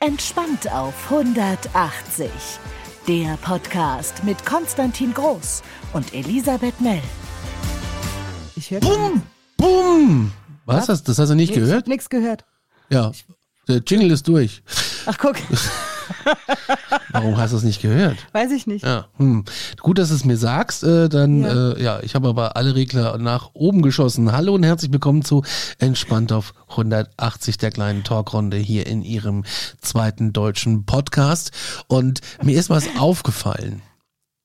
Entspannt 0.00 0.70
auf 0.70 0.94
180. 1.10 2.30
Der 3.08 3.36
Podcast 3.42 4.22
mit 4.22 4.46
Konstantin 4.46 5.12
Groß 5.12 5.62
und 5.92 6.14
Elisabeth 6.14 6.80
Mell. 6.80 7.02
Ich 8.54 8.70
höre 8.70 8.78
Bumm! 8.78 9.22
Bumm! 9.56 10.32
Was? 10.66 10.86
Das, 10.86 11.02
das 11.02 11.18
hast 11.18 11.30
du 11.30 11.34
nicht 11.34 11.52
gehört? 11.52 11.88
Nichts 11.88 12.08
gehört. 12.08 12.44
Ja. 12.90 13.10
Der 13.66 13.78
Jingle 13.78 14.12
ist 14.12 14.28
durch. 14.28 14.62
Ach, 15.06 15.18
guck, 15.18 15.34
Warum 17.10 17.36
hast 17.36 17.52
du 17.52 17.56
es 17.56 17.62
nicht 17.62 17.80
gehört? 17.82 18.16
weiß 18.32 18.50
ich 18.52 18.66
nicht. 18.66 18.84
Ja. 18.84 19.08
Hm. 19.16 19.44
Gut, 19.80 19.98
dass 19.98 20.08
du 20.08 20.14
es 20.14 20.24
mir 20.24 20.36
sagst. 20.36 20.84
Äh, 20.84 21.08
dann, 21.08 21.42
Ja. 21.42 21.72
äh, 21.72 21.82
ja 21.82 22.00
ich 22.02 22.14
habe 22.14 22.28
aber 22.28 22.56
alle 22.56 22.74
Regler 22.74 23.18
nach 23.18 23.50
oben 23.54 23.82
geschossen. 23.82 24.32
Hallo 24.32 24.54
und 24.54 24.62
herzlich 24.64 24.92
willkommen 24.92 25.24
zu 25.24 25.42
Entspannt 25.78 26.32
auf 26.32 26.54
180 26.70 27.58
der 27.58 27.70
kleinen 27.70 28.04
Talkrunde 28.04 28.56
hier 28.56 28.86
in 28.86 29.02
Ihrem 29.02 29.44
zweiten 29.80 30.32
deutschen 30.32 30.84
Podcast. 30.84 31.50
Und 31.86 32.20
mir 32.42 32.58
ist 32.58 32.70
was 32.70 32.86
aufgefallen. 32.98 33.82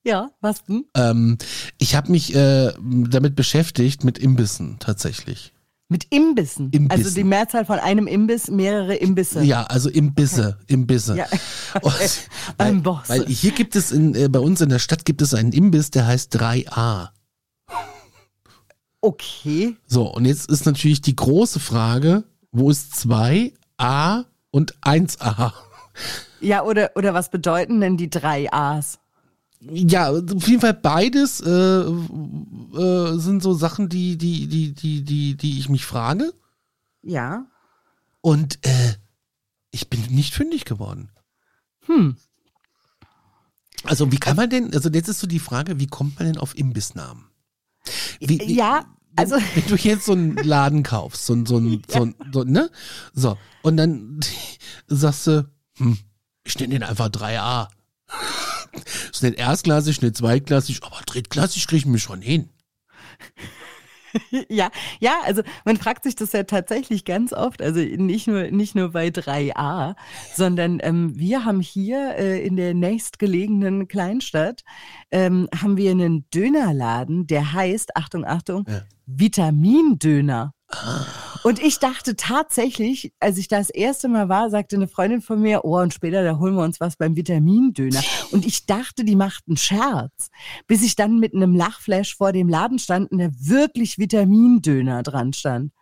Ja, 0.06 0.32
was 0.42 0.64
denn? 0.66 0.86
Ähm, 0.96 1.38
ich 1.78 1.96
habe 1.96 2.12
mich 2.12 2.36
äh, 2.36 2.74
damit 2.82 3.36
beschäftigt 3.36 4.04
mit 4.04 4.18
Imbissen 4.18 4.76
tatsächlich. 4.80 5.53
Mit 5.94 6.08
Imbissen. 6.10 6.72
Imbissen. 6.72 7.04
Also 7.04 7.14
die 7.14 7.24
Mehrzahl 7.24 7.66
von 7.66 7.78
einem 7.78 8.08
Imbiss, 8.08 8.50
mehrere 8.50 8.96
Imbisse. 8.96 9.44
Ja, 9.44 9.66
also 9.66 9.92
Imbisse, 9.92 10.58
Imbisse. 10.66 11.16
Ja. 11.16 11.28
Weil, 12.58 12.84
weil 12.84 13.26
hier 13.28 13.52
gibt 13.52 13.76
es 13.76 13.92
in, 13.92 14.16
äh, 14.16 14.28
bei 14.28 14.40
uns 14.40 14.60
in 14.62 14.70
der 14.70 14.80
Stadt 14.80 15.06
gibt 15.06 15.22
es 15.22 15.36
einen 15.36 15.52
Imbiss, 15.52 15.92
der 15.92 16.08
heißt 16.08 16.36
3a. 16.36 17.10
Okay. 19.02 19.76
So, 19.86 20.12
und 20.12 20.26
jetzt 20.26 20.50
ist 20.50 20.66
natürlich 20.66 21.02
die 21.02 21.16
große 21.16 21.60
Frage, 21.60 22.24
wo 22.52 22.72
ist 22.72 22.94
2a 22.96 24.26
und 24.50 24.76
1a? 24.80 25.54
Ja, 26.42 26.64
oder, 26.64 26.90
oder 26.96 27.14
was 27.14 27.30
bedeuten 27.30 27.82
denn 27.82 27.98
die 27.98 28.10
drei 28.10 28.52
A's? 28.52 28.98
Ja, 29.72 30.12
auf 30.12 30.48
jeden 30.48 30.62
Fall 30.62 30.74
beides 30.74 31.40
äh, 31.40 31.50
äh, 31.50 33.18
sind 33.18 33.42
so 33.44 33.54
Sachen, 33.54 33.90
die, 33.90 34.18
die, 34.18 34.48
die, 34.48 34.74
die, 34.74 35.04
die, 35.04 35.36
die 35.38 35.60
ich 35.60 35.70
mich 35.70 35.86
frage. 35.86 36.34
Ja. 37.02 37.46
Und 38.22 38.60
äh, 38.66 38.94
ich 39.72 39.90
bin 39.90 40.02
nicht 40.10 40.34
fündig 40.34 40.66
geworden. 40.66 41.10
Hm. 41.86 42.16
Also 43.84 44.12
wie 44.12 44.18
kann 44.18 44.38
man 44.38 44.50
denn, 44.50 44.74
also 44.74 44.90
jetzt 44.90 45.10
ist 45.10 45.20
so 45.20 45.28
die 45.28 45.40
Frage, 45.40 45.80
wie 45.80 45.88
kommt 45.88 46.18
man 46.18 46.28
denn 46.28 46.38
auf 46.38 46.58
Imbissnamen? 46.58 47.26
Wie, 48.20 48.40
wie, 48.40 48.54
Ja, 48.56 48.86
also 49.16 49.36
wenn 49.56 49.68
du 49.68 49.76
jetzt 49.76 50.06
so 50.06 50.14
einen 50.14 50.36
Laden 50.38 50.84
kaufst, 50.84 51.26
so, 51.26 51.34
ein- 51.34 51.46
so, 51.46 51.58
ein- 51.58 51.84
so, 51.90 52.10
so, 52.32 52.44
ne? 52.44 52.70
So, 53.14 53.38
und 53.62 53.78
dann 53.78 54.20
sagst 54.88 55.28
du, 55.28 55.50
hm, 55.78 55.98
ich 56.46 56.58
nenne 56.60 56.74
den 56.76 56.84
einfach 56.84 57.10
3a. 57.10 57.68
Ist 59.12 59.24
nicht 59.24 59.38
erstklassig, 59.38 60.02
nicht 60.02 60.18
zweitklassig, 60.18 60.82
aber 60.84 61.02
drittklassig 61.06 61.68
kriege 61.68 61.80
ich 61.80 61.86
mich 61.86 62.04
schon 62.04 62.22
hin. 62.22 62.50
ja, 64.50 64.70
ja, 65.00 65.22
also 65.24 65.42
man 65.66 65.78
fragt 65.78 66.04
sich 66.04 66.16
das 66.16 66.32
ja 66.34 66.44
tatsächlich 66.44 67.06
ganz 67.06 67.34
oft, 67.34 67.62
also 67.62 67.80
nicht 67.80 68.28
nur 68.28 68.52
nicht 68.52 68.76
nur 68.76 68.92
bei 68.92 69.08
3a, 69.08 69.96
sondern 70.36 70.80
ähm, 70.82 71.18
wir 71.18 71.46
haben 71.46 71.62
hier 71.62 72.16
äh, 72.16 72.46
in 72.46 72.56
der 72.56 72.74
nächstgelegenen 72.74 73.88
Kleinstadt 73.88 74.64
ähm, 75.12 75.48
haben 75.56 75.78
wir 75.78 75.92
einen 75.92 76.30
Dönerladen, 76.32 77.28
der 77.28 77.54
heißt 77.54 77.96
Achtung 77.96 78.26
Achtung 78.26 78.66
Ja. 78.68 78.82
Vitamindöner. 79.06 80.54
Und 81.44 81.62
ich 81.62 81.80
dachte 81.80 82.16
tatsächlich, 82.16 83.14
als 83.20 83.38
ich 83.38 83.48
das 83.48 83.70
erste 83.70 84.08
Mal 84.08 84.30
war, 84.30 84.50
sagte 84.50 84.76
eine 84.76 84.88
Freundin 84.88 85.22
von 85.22 85.42
mir, 85.42 85.66
oh, 85.66 85.80
und 85.80 85.94
später, 85.94 86.24
da 86.24 86.40
holen 86.40 86.56
wir 86.56 86.64
uns 86.64 86.80
was 86.80 86.96
beim 86.96 87.16
Vitamindöner. 87.16 88.02
Und 88.32 88.46
ich 88.46 88.66
dachte, 88.66 89.04
die 89.04 89.16
macht 89.16 89.44
einen 89.48 89.58
Scherz, 89.58 90.30
bis 90.68 90.84
ich 90.84 90.96
dann 90.96 91.20
mit 91.20 91.36
einem 91.36 91.56
Lachflash 91.56 92.16
vor 92.16 92.32
dem 92.32 92.50
Laden 92.50 92.80
stand 92.80 93.12
und 93.12 93.20
da 93.20 93.30
wirklich 93.40 93.98
Vitamindöner 93.98 95.04
dran 95.04 95.34
stand. 95.34 95.74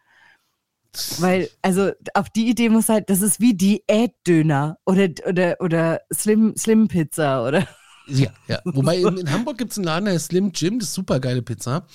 Weil, 1.19 1.49
also 1.61 1.91
auf 2.15 2.29
die 2.29 2.49
Idee 2.49 2.69
muss 2.69 2.89
halt, 2.89 3.09
das 3.09 3.21
ist 3.21 3.39
wie 3.39 3.53
Diätdöner 3.53 4.77
oder, 4.85 5.07
oder, 5.25 5.55
oder 5.61 6.01
Slim, 6.13 6.55
Slim 6.57 6.87
Pizza 6.89 7.45
oder. 7.47 7.65
Ja, 8.07 8.31
ja. 8.47 8.59
Wobei 8.65 8.97
in, 8.97 9.17
in 9.17 9.31
Hamburg 9.31 9.57
gibt 9.57 9.71
es 9.71 9.77
einen 9.77 9.85
Laden, 9.85 10.05
der 10.05 10.19
Slim 10.19 10.51
Jim, 10.53 10.79
das 10.79 10.89
ist 10.89 10.95
super 10.95 11.19
geile 11.19 11.41
Pizza. 11.41 11.85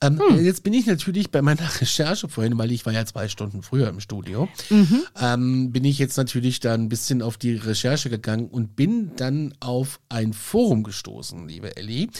Ähm, 0.00 0.20
Hm. 0.20 0.44
Jetzt 0.44 0.62
bin 0.62 0.72
ich 0.74 0.86
natürlich 0.86 1.30
bei 1.32 1.42
meiner 1.42 1.60
Recherche 1.80 2.28
vorhin, 2.28 2.56
weil 2.56 2.70
ich 2.70 2.86
war 2.86 2.92
ja 2.92 3.04
zwei 3.04 3.28
Stunden 3.28 3.62
früher 3.62 3.88
im 3.88 3.98
Studio, 4.00 4.48
Mhm. 4.70 5.02
ähm, 5.20 5.72
bin 5.72 5.84
ich 5.84 5.98
jetzt 5.98 6.16
natürlich 6.16 6.60
da 6.60 6.74
ein 6.74 6.88
bisschen 6.88 7.20
auf 7.20 7.36
die 7.36 7.54
Recherche 7.54 8.08
gegangen 8.10 8.46
und 8.48 8.76
bin 8.76 9.10
dann 9.16 9.54
auf 9.60 9.98
ein 10.08 10.32
Forum 10.32 10.82
gestoßen, 10.84 11.48
liebe 11.48 11.76
Elli, 11.76 12.10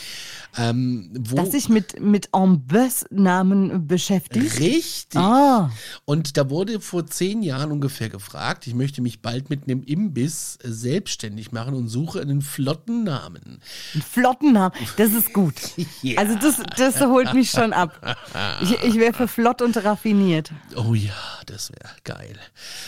ähm, 0.56 1.10
Das 1.12 1.52
sich 1.52 1.68
mit, 1.68 2.00
mit 2.00 2.30
En-Bus-Namen 2.32 3.86
beschäftigt. 3.86 4.58
richtig 4.58 5.20
Ah, 5.20 5.70
und 6.04 6.36
da 6.36 6.50
wurde 6.50 6.80
vor 6.80 7.06
zehn 7.06 7.42
Jahren 7.42 7.70
ungefähr 7.70 8.08
gefragt, 8.08 8.66
ich 8.66 8.74
möchte 8.74 9.02
mich 9.02 9.20
bald 9.22 9.50
mit 9.50 9.64
einem 9.64 9.82
Imbiss 9.84 10.58
äh, 10.62 10.68
selbstständig 10.70 11.52
machen 11.52 11.74
und 11.74 11.88
suche 11.88 12.20
einen 12.20 12.42
flotten 12.42 13.04
Namen. 13.04 13.60
einen 13.94 14.02
flotten 14.02 14.52
Namen. 14.52 14.74
Das 14.96 15.12
ist 15.12 15.32
gut. 15.32 15.54
Ja. 16.02 16.18
Also 16.20 16.36
das, 16.36 16.56
das 16.76 17.00
holt 17.00 17.34
mich 17.34 17.50
schon 17.50 17.67
ab. 17.72 18.16
Ich, 18.62 18.72
ich 18.82 18.94
wäre 18.96 19.12
für 19.12 19.28
flott 19.28 19.62
und 19.62 19.76
raffiniert. 19.84 20.50
Oh 20.76 20.94
ja, 20.94 21.12
das 21.46 21.70
wäre 21.70 21.90
geil. 22.04 22.36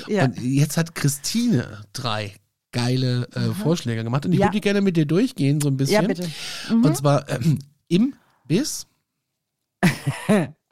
Ja. 0.06 0.24
Und 0.24 0.40
jetzt 0.40 0.76
hat 0.76 0.94
Christine 0.94 1.82
drei 1.92 2.34
geile 2.72 3.28
äh, 3.34 3.52
Vorschläge 3.52 4.04
gemacht 4.04 4.24
und 4.26 4.32
ich 4.32 4.38
Ja. 4.38 4.46
würde 4.46 4.52
die 4.56 4.60
gerne 4.60 4.80
mit 4.80 4.96
dir 4.96 5.06
durchgehen, 5.06 5.60
so 5.60 5.68
ein 5.68 5.76
bisschen. 5.76 6.02
Ja, 6.02 6.06
bitte. 6.08 6.30
Mhm. 6.70 6.84
Und 6.84 6.96
zwar 6.96 7.28
ähm, 7.28 7.58
im 7.88 8.14
Biss. 8.46 8.86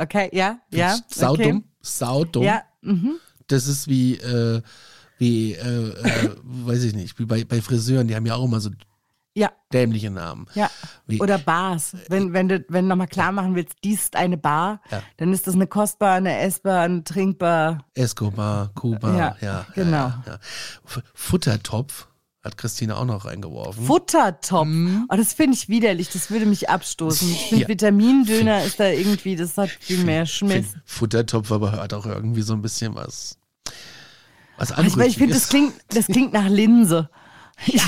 Okay, 0.00 0.30
ja, 0.32 0.60
ja. 0.72 0.96
Saudumm. 1.08 1.56
Okay. 1.56 1.64
Saudumm. 1.82 2.44
Ja, 2.44 2.62
mhm. 2.82 3.16
Das 3.48 3.66
ist 3.66 3.88
wie, 3.88 4.14
äh, 4.14 4.62
wie, 5.18 5.54
äh, 5.54 5.88
äh, 5.90 6.36
weiß 6.44 6.84
ich 6.84 6.94
nicht, 6.94 7.18
wie 7.18 7.24
bei, 7.24 7.42
bei 7.44 7.60
Friseuren, 7.60 8.06
die 8.06 8.14
haben 8.14 8.24
ja 8.26 8.36
auch 8.36 8.44
immer 8.44 8.60
so 8.60 8.70
ja, 9.38 9.52
dämliche 9.72 10.10
Namen. 10.10 10.46
ja. 10.54 10.68
Wie, 11.06 11.20
Oder 11.20 11.38
Bars. 11.38 11.96
Wenn, 12.08 12.32
wenn 12.32 12.48
du, 12.48 12.64
wenn 12.68 12.84
du 12.84 12.88
nochmal 12.90 13.06
klar 13.06 13.30
machen 13.32 13.54
willst, 13.54 13.74
dies 13.84 14.02
ist 14.04 14.16
eine 14.16 14.36
Bar, 14.36 14.80
Ja. 14.90 15.02
dann 15.18 15.32
ist 15.32 15.46
das 15.46 15.54
eine 15.54 15.66
Kostbar, 15.66 16.14
eine 16.16 16.38
Essbar, 16.40 16.80
eine 16.82 17.04
Trinkbar. 17.04 17.84
Escobar, 17.94 18.70
Kuba, 18.74 19.16
Ja, 19.16 19.36
ja. 19.40 19.66
genau. 19.74 20.12
Ja, 20.26 20.38
Futtertopf 21.14 22.08
hat 22.44 22.56
Christine 22.56 22.96
auch 22.96 23.04
noch 23.04 23.24
reingeworfen. 23.24 23.84
Futtertopf. 23.84 24.68
Oh, 25.08 25.16
das 25.16 25.32
finde 25.32 25.56
ich 25.56 25.68
widerlich. 25.68 26.08
Das 26.10 26.30
würde 26.30 26.46
mich 26.46 26.68
abstoßen. 26.70 27.28
Ich 27.30 27.46
finde, 27.48 27.62
Ja. 27.62 27.68
Vitamindöner 27.68 28.64
ist 28.64 28.78
da 28.80 28.88
irgendwie, 28.88 29.36
das 29.36 29.56
hat 29.56 29.70
viel 29.70 30.04
mehr 30.04 30.24
Schmiss. 30.26 30.66
Futtertopf 30.84 31.50
aber 31.52 31.72
hat 31.72 31.92
auch 31.94 32.06
irgendwie 32.06 32.42
so 32.42 32.54
ein 32.54 32.62
bisschen 32.62 32.94
was. 32.94 33.38
Was 34.56 34.70
ich 35.06 35.16
finde, 35.16 35.34
das 35.34 35.48
klingt, 35.48 35.74
das 35.88 36.06
klingt 36.06 36.32
nach 36.32 36.48
Linse. 36.48 37.10
Ja, 37.66 37.82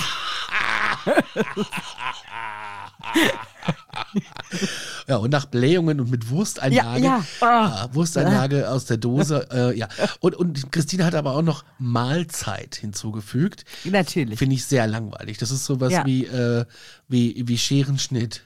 und 5.09 5.31
nach 5.31 5.47
Blähungen 5.47 6.01
und 6.01 6.11
mit 6.11 6.29
Wursteinlage. 6.31 7.05
Ja, 7.05 7.25
ja. 7.41 7.85
äh, 7.85 7.95
Wursteinlage 7.95 8.69
aus 8.71 8.87
der 8.87 8.97
Dose. 8.97 9.49
Äh, 9.51 9.77
ja. 9.79 9.89
Und, 10.21 10.35
und 10.37 10.73
Christine 10.73 11.05
hat 11.05 11.15
aber 11.15 11.35
auch 11.37 11.43
noch 11.43 11.65
Mahlzeit 11.79 12.77
hinzugefügt. 12.77 13.65
Natürlich. 13.85 14.39
Finde 14.39 14.57
ich 14.57 14.65
sehr 14.65 14.87
langweilig. 14.87 15.39
Das 15.39 15.51
ist 15.51 15.65
sowas 15.65 15.93
Ja. 15.93 16.05
wie, 16.07 16.27
äh, 16.27 16.65
wie, 17.09 17.43
wie 17.47 17.59
Scherenschnitt. 17.59 18.43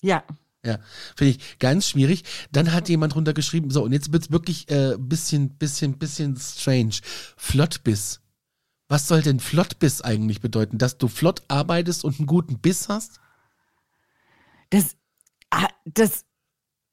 Ja. 0.00 0.22
Ja, 0.64 0.78
finde 1.14 1.32
ich 1.32 1.58
ganz 1.58 1.90
schwierig. 1.90 2.24
Dann 2.50 2.72
hat 2.72 2.88
jemand 2.88 3.14
drunter 3.14 3.34
geschrieben, 3.34 3.70
so, 3.70 3.82
und 3.84 3.92
jetzt 3.92 4.14
wird's 4.14 4.30
wirklich 4.30 4.70
äh, 4.70 4.96
bisschen, 4.98 5.50
bisschen, 5.50 5.98
bisschen 5.98 6.38
strange. 6.38 6.94
Flottbiss. 7.36 8.20
Was 8.88 9.08
soll 9.08 9.22
denn 9.22 9.40
Flottbiss 9.40 10.02
eigentlich 10.02 10.40
bedeuten? 10.40 10.78
Dass 10.78 10.98
du 10.98 11.08
flott 11.08 11.42
arbeitest 11.48 12.04
und 12.04 12.18
einen 12.18 12.26
guten 12.26 12.58
Biss 12.58 12.88
hast? 12.88 13.20
Das, 14.70 14.96
ah, 15.50 15.68
das, 15.84 16.24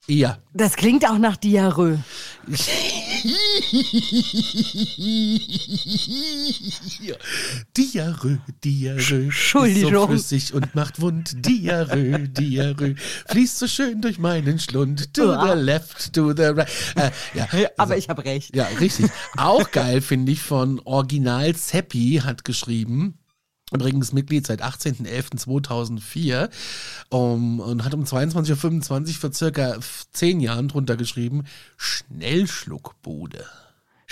Ja. 0.08 0.40
das 0.54 0.76
klingt 0.76 1.08
auch 1.10 1.18
nach 1.18 1.38
Diarrhoe. 1.38 2.00
Diarrhoe, 7.78 8.40
Diarrhoe. 8.64 9.24
Entschuldigung. 9.26 9.92
Ist 9.92 10.00
so 10.00 10.08
flüssig 10.08 10.54
und 10.54 10.76
macht 10.76 11.02
wund. 11.02 11.46
Diarrhoe, 11.46 12.28
Diarrhoe. 12.28 12.96
Fließt 13.28 13.60
so 13.60 13.68
schön 13.68 14.02
durch 14.02 14.20
meinen 14.20 14.60
Schlund. 14.60 15.14
To 15.14 15.34
the 15.34 15.54
left, 15.56 16.14
to 16.14 16.34
the 16.36 16.44
right. 16.44 16.68
Äh, 16.96 17.12
ja, 17.34 17.48
Aber 17.78 17.78
also- 17.78 17.94
ich 17.96 18.10
habe 18.10 18.26
recht. 18.26 18.56
Ja, 18.56 18.66
richtig. 18.80 19.08
Auch 19.38 19.72
geil 19.72 20.02
finde 20.02 20.32
ich 20.32 20.42
von 20.42 20.80
Original 20.86 21.56
Seppi 21.56 22.22
hat 22.24 22.44
geschrieben. 22.44 23.18
Übrigens 23.72 24.12
Mitglied 24.12 24.46
seit 24.46 24.62
18.11.2004 24.62 26.50
um, 27.10 27.60
und 27.62 27.86
hat 27.86 27.94
um 27.94 28.04
22.25 28.04 29.08
Uhr 29.10 29.14
vor 29.16 29.34
circa 29.34 29.80
zehn 30.12 30.42
Jahren 30.42 30.68
drunter 30.68 30.98
geschrieben, 30.98 31.46
Schnellschluckbude. 31.78 33.46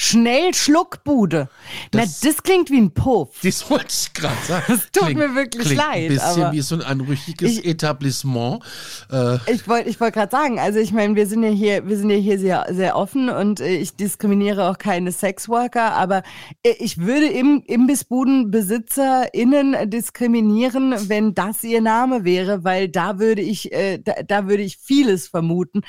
Schnell 0.01 0.53
Schluckbude. 0.53 1.49
Na, 1.93 2.03
Das- 2.03 2.21
das 2.21 2.41
klingt 2.41 2.71
wie 2.71 2.77
ein 2.79 2.93
Puff. 2.93 3.31
Das 3.43 3.69
wollte 3.69 3.87
ich 3.89 4.13
gerade 4.13 4.33
sagen. 4.47 4.63
Das 4.69 4.89
tut 4.93 5.13
mir 5.13 5.35
wirklich 5.35 5.65
klingt 5.65 5.77
leid, 5.77 6.03
Ein 6.03 6.07
bisschen 6.15 6.51
wie 6.53 6.61
so 6.61 6.75
ein 6.75 6.81
anrüchiges 6.83 7.57
Ich- 7.57 7.65
Etablissement. 7.65 8.63
Äh, 9.11 9.39
Ich 9.51 9.67
wollte 9.67 9.89
ich 9.89 9.99
wollt 9.99 10.13
gerade 10.13 10.31
sagen, 10.31 10.57
also 10.57 10.79
ich 10.79 10.93
meine, 10.93 11.17
wir 11.17 11.27
sind 11.27 11.43
ja 11.43 11.49
hier, 11.49 11.85
wir 11.85 11.97
sind 11.97 12.09
ja 12.11 12.15
hier 12.15 12.39
sehr, 12.39 12.65
sehr 12.71 12.95
offen 12.95 13.29
und 13.29 13.59
äh, 13.59 13.75
ich 13.75 13.97
diskriminiere 13.97 14.69
auch 14.69 14.77
keine 14.77 15.11
Sexworker, 15.11 15.91
aber 15.91 16.23
äh, 16.63 16.75
ich 16.79 16.99
würde 16.99 17.27
im 17.27 17.61
ImbissbudenbesitzerInnen 17.67 19.89
diskriminieren, 19.89 20.95
wenn 21.09 21.33
das 21.33 21.61
ihr 21.65 21.81
Name 21.81 22.23
wäre, 22.23 22.63
weil 22.63 22.87
da 22.87 23.19
würde 23.19 23.41
ich, 23.41 23.73
äh, 23.73 23.97
da, 23.99 24.13
da 24.25 24.47
würde 24.47 24.63
ich 24.63 24.77
vieles 24.77 25.27
vermuten. 25.27 25.81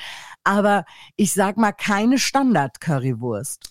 Aber 0.43 0.85
ich 1.15 1.33
sag 1.33 1.57
mal 1.57 1.71
keine 1.71 2.17
Standard-Currywurst. 2.17 3.69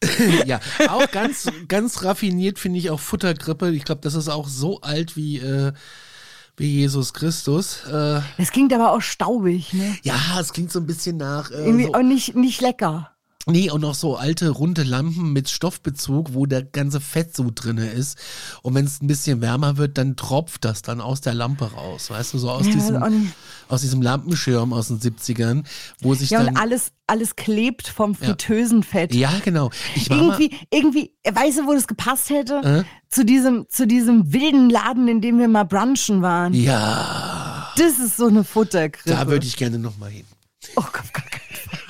ja, 0.46 0.60
auch 0.88 1.10
ganz, 1.10 1.50
ganz 1.68 2.02
raffiniert 2.04 2.58
finde 2.58 2.78
ich 2.78 2.90
auch 2.90 3.00
Futtergrippe. 3.00 3.70
Ich 3.70 3.84
glaube, 3.84 4.00
das 4.02 4.14
ist 4.14 4.28
auch 4.28 4.48
so 4.48 4.80
alt 4.80 5.16
wie, 5.16 5.38
äh, 5.38 5.72
wie 6.56 6.66
Jesus 6.80 7.12
Christus. 7.14 7.84
Äh, 7.86 8.20
Das 8.38 8.50
klingt 8.52 8.72
aber 8.72 8.92
auch 8.92 9.00
staubig, 9.02 9.72
ne? 9.72 9.96
ja, 10.02 10.14
es 10.40 10.52
klingt 10.52 10.72
so 10.72 10.80
ein 10.80 10.86
bisschen 10.86 11.16
nach. 11.16 11.50
Äh, 11.50 11.64
Irgendwie 11.64 11.86
so, 11.86 11.94
auch 11.94 12.02
nicht, 12.02 12.34
nicht 12.34 12.60
lecker. 12.60 13.15
Nee, 13.48 13.70
und 13.70 13.80
noch 13.82 13.94
so 13.94 14.16
alte 14.16 14.48
runde 14.48 14.82
Lampen 14.82 15.32
mit 15.32 15.48
Stoffbezug, 15.48 16.34
wo 16.34 16.46
der 16.46 16.64
ganze 16.64 17.00
Fettsud 17.00 17.62
drinne 17.64 17.88
ist. 17.90 18.18
Und 18.62 18.74
wenn 18.74 18.84
es 18.84 19.00
ein 19.00 19.06
bisschen 19.06 19.40
wärmer 19.40 19.76
wird, 19.76 19.98
dann 19.98 20.16
tropft 20.16 20.64
das 20.64 20.82
dann 20.82 21.00
aus 21.00 21.20
der 21.20 21.32
Lampe 21.32 21.70
raus. 21.72 22.10
Weißt 22.10 22.34
du, 22.34 22.38
so 22.38 22.50
aus, 22.50 22.66
Ja, 22.66 22.72
diesem, 22.72 23.32
aus 23.68 23.82
diesem 23.82 24.02
Lampenschirm 24.02 24.72
aus 24.72 24.88
den 24.88 24.98
70ern, 24.98 25.64
wo 26.00 26.14
sich 26.14 26.30
Ja, 26.30 26.40
dann. 26.42 26.54
und 26.54 26.56
alles, 26.60 26.90
alles 27.06 27.36
klebt 27.36 27.86
vom 27.86 28.16
Fritteusenfett. 28.16 29.14
ja, 29.14 29.30
genau. 29.44 29.70
Ich 29.94 30.10
war 30.10 30.16
mal, 30.16 30.40
Irgendwie, 30.40 30.56
irgendwie, 30.70 31.12
weißt 31.24 31.58
du, 31.58 31.66
wo 31.68 31.72
das 31.72 31.86
gepasst 31.86 32.30
hätte? 32.30 32.56
Äh? 32.64 32.84
Zu 33.08 33.24
diesem, 33.24 33.66
zu 33.68 33.86
diesem 33.86 34.32
wilden 34.32 34.70
Laden, 34.70 35.06
in 35.06 35.20
dem 35.20 35.38
wir 35.38 35.46
mal 35.46 35.62
brunchen 35.62 36.20
waren. 36.20 36.52
ja, 36.52 37.72
Das 37.76 38.00
ist 38.00 38.16
so 38.16 38.26
eine 38.26 38.42
Futterkrippe. 38.42 39.08
da 39.16 39.28
würde 39.28 39.46
ich 39.46 39.56
gerne 39.56 39.78
nochmal 39.78 40.10
hin. 40.10 40.24
Oh 40.74 40.82
Gott, 40.92 41.12
Gott, 41.12 41.24
Gott. 41.30 41.40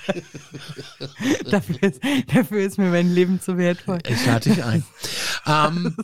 dafür, 1.50 1.82
ist, 1.82 2.00
dafür 2.34 2.60
ist 2.60 2.78
mir 2.78 2.90
mein 2.90 3.12
Leben 3.12 3.40
zu 3.40 3.58
wertvoll. 3.58 3.98
Ich 4.08 4.24
lade 4.26 4.50
dich 4.50 4.64
ein. 4.64 4.84
ähm, 5.46 5.96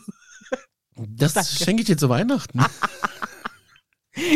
das 0.97 1.59
schenke 1.59 1.83
ich 1.83 1.87
dir 1.87 1.97
zu 1.97 2.09
Weihnachten. 2.09 2.61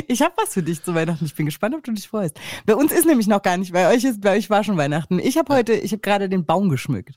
Ich 0.09 0.23
habe 0.23 0.33
was 0.37 0.55
für 0.55 0.63
dich 0.63 0.83
zu 0.83 0.95
Weihnachten. 0.95 1.25
Ich 1.25 1.35
bin 1.35 1.47
gespannt, 1.47 1.75
ob 1.75 1.85
du 1.85 1.93
dich 1.93 2.09
freust. 2.09 2.37
Bei 2.65 2.75
uns 2.75 2.93
ist 2.93 3.05
nämlich 3.07 3.27
noch 3.27 3.43
gar 3.43 3.57
nicht, 3.59 3.73
bei 3.73 3.93
euch 3.95 4.05
ist, 4.05 4.21
bei 4.23 4.37
euch 4.37 4.49
war 4.49 4.65
schon 4.65 4.77
Weihnachten. 4.77 5.19
Ich 5.19 5.37
habe 5.37 5.53
heute, 5.55 5.75
ich 5.75 5.93
habe 5.93 6.01
gerade 6.01 6.29
den 6.29 6.45
Baum 6.47 6.71
geschmückt. 6.71 7.11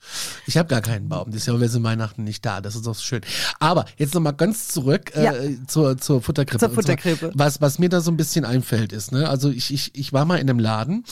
Ich 0.46 0.56
habe 0.58 0.68
gar 0.68 0.82
keinen 0.82 1.08
Baum. 1.08 1.30
Das 1.30 1.46
Jahr 1.46 1.58
wir 1.60 1.68
sind 1.68 1.82
Weihnachten 1.84 2.22
nicht 2.24 2.44
da. 2.44 2.60
Das 2.60 2.74
ist 2.76 2.86
doch 2.86 2.98
schön. 2.98 3.22
Aber 3.60 3.86
jetzt 3.96 4.14
nochmal 4.14 4.34
ganz 4.34 4.68
zurück 4.68 5.14
äh, 5.16 5.24
Ja. 5.24 5.34
zur, 5.66 5.96
zur 5.96 6.20
Futterkrippe. 6.20 6.58
Zur 6.58 6.68
Und 6.68 6.74
zwar, 6.74 6.82
Futterkrippe. 6.98 7.32
Was, 7.34 7.60
was 7.62 7.78
mir 7.78 7.88
da 7.88 8.00
so 8.00 8.10
ein 8.10 8.16
bisschen 8.18 8.44
einfällt, 8.44 8.92
ist, 8.92 9.12
ne, 9.12 9.28
also 9.28 9.48
ich, 9.50 9.72
ich, 9.72 9.94
ich 9.94 10.12
war 10.12 10.24
mal 10.26 10.36
in 10.36 10.50
einem 10.50 10.58
Laden. 10.58 11.04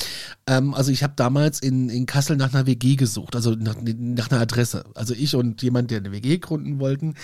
Ähm, 0.47 0.75
also 0.75 0.91
ich 0.93 1.03
habe 1.03 1.15
damals 1.17 1.61
in, 1.61 1.89
in 1.89 2.05
Kassel 2.06 2.37
nach 2.37 2.53
einer 2.53 2.67
WG 2.67 2.97
gesucht, 2.97 3.35
also 3.35 3.53
nach, 3.53 3.77
nach 3.83 4.31
einer 4.31 4.41
Adresse. 4.41 4.85
Also 4.95 5.15
ich 5.15 5.35
und 5.35 5.62
jemand, 5.62 5.91
der 5.91 5.99
eine 5.99 6.12
WG 6.12 6.39
gründen 6.39 6.79
wollten, 6.79 7.15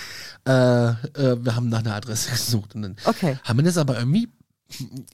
äh, 0.47 0.51
äh, 0.53 0.95
wir 1.45 1.57
haben 1.57 1.69
nach 1.69 1.81
einer 1.81 1.95
Adresse 1.95 2.31
gesucht. 2.33 2.75
Und 2.75 2.83
dann 2.83 2.97
Okay. 3.05 3.39
haben 3.45 3.59
wir 3.59 3.65
das 3.65 3.77
aber 3.79 3.99
irgendwie 3.99 4.24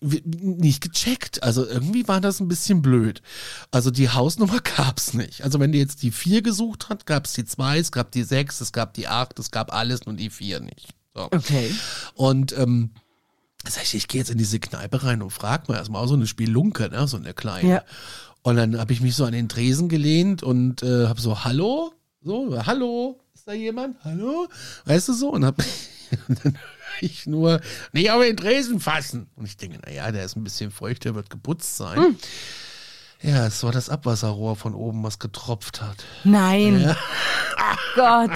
nicht 0.00 0.82
gecheckt. 0.82 1.42
Also 1.42 1.66
irgendwie 1.66 2.06
war 2.08 2.20
das 2.20 2.40
ein 2.40 2.48
bisschen 2.48 2.82
blöd. 2.82 3.22
Also 3.70 3.90
die 3.90 4.08
Hausnummer 4.08 4.60
gab's 4.76 5.14
nicht. 5.14 5.42
Also 5.42 5.60
wenn 5.60 5.72
die 5.72 5.78
jetzt 5.78 6.02
die 6.02 6.10
vier 6.10 6.42
gesucht 6.42 6.88
hat, 6.88 7.06
gab's 7.06 7.32
die 7.32 7.44
zwei, 7.44 7.78
es 7.78 7.92
gab 7.92 8.10
die 8.12 8.22
sechs, 8.22 8.60
es 8.60 8.72
gab 8.72 8.94
die 8.94 9.08
acht, 9.08 9.38
es 9.38 9.50
gab 9.50 9.72
alles, 9.72 10.06
nur 10.06 10.16
die 10.16 10.30
vier 10.30 10.60
nicht. 10.60 10.88
So. 11.14 11.24
Okay. 11.24 11.74
Und 12.14 12.56
ähm, 12.56 12.90
sag 13.68 13.82
ich, 13.82 13.94
ich 13.94 14.08
gehe 14.08 14.20
jetzt 14.20 14.30
in 14.30 14.38
diese 14.38 14.60
Kneipe 14.60 15.02
rein 15.04 15.22
und 15.22 15.30
frag 15.30 15.68
mal 15.68 15.76
erstmal 15.76 16.02
auch 16.02 16.08
so 16.08 16.14
eine 16.14 16.26
Spielunke, 16.26 16.88
ne, 16.88 17.06
so 17.08 17.16
eine 17.16 17.34
kleine. 17.34 17.68
Ja. 17.68 17.84
Und 18.42 18.56
dann 18.56 18.78
habe 18.78 18.92
ich 18.92 19.00
mich 19.00 19.14
so 19.14 19.24
an 19.24 19.32
den 19.32 19.48
Tresen 19.48 19.88
gelehnt 19.88 20.42
und 20.42 20.82
äh, 20.82 21.06
habe 21.06 21.20
so, 21.20 21.44
hallo? 21.44 21.92
So, 22.22 22.66
hallo? 22.66 23.20
Ist 23.34 23.46
da 23.46 23.52
jemand? 23.52 24.02
Hallo? 24.04 24.48
Weißt 24.86 25.08
du 25.08 25.12
so? 25.12 25.30
Und, 25.30 25.44
hab, 25.44 25.58
und 26.28 26.44
dann 26.44 26.58
ich 27.02 27.26
nur, 27.26 27.60
nicht 27.92 28.10
auf 28.10 28.22
den 28.22 28.36
Tresen 28.36 28.80
fassen. 28.80 29.28
Und 29.36 29.46
ich 29.46 29.56
denke, 29.56 29.78
naja, 29.84 30.10
der 30.12 30.24
ist 30.24 30.36
ein 30.36 30.44
bisschen 30.44 30.70
feucht, 30.70 31.04
der 31.04 31.14
wird 31.14 31.30
geputzt 31.30 31.76
sein. 31.76 32.16
Ja, 33.22 33.46
es 33.46 33.62
war 33.62 33.70
das 33.70 33.90
Abwasserrohr 33.90 34.56
von 34.56 34.74
oben, 34.74 35.02
was 35.02 35.18
getropft 35.18 35.82
hat. 35.82 36.04
Nein. 36.24 36.96
Gott. 37.94 38.30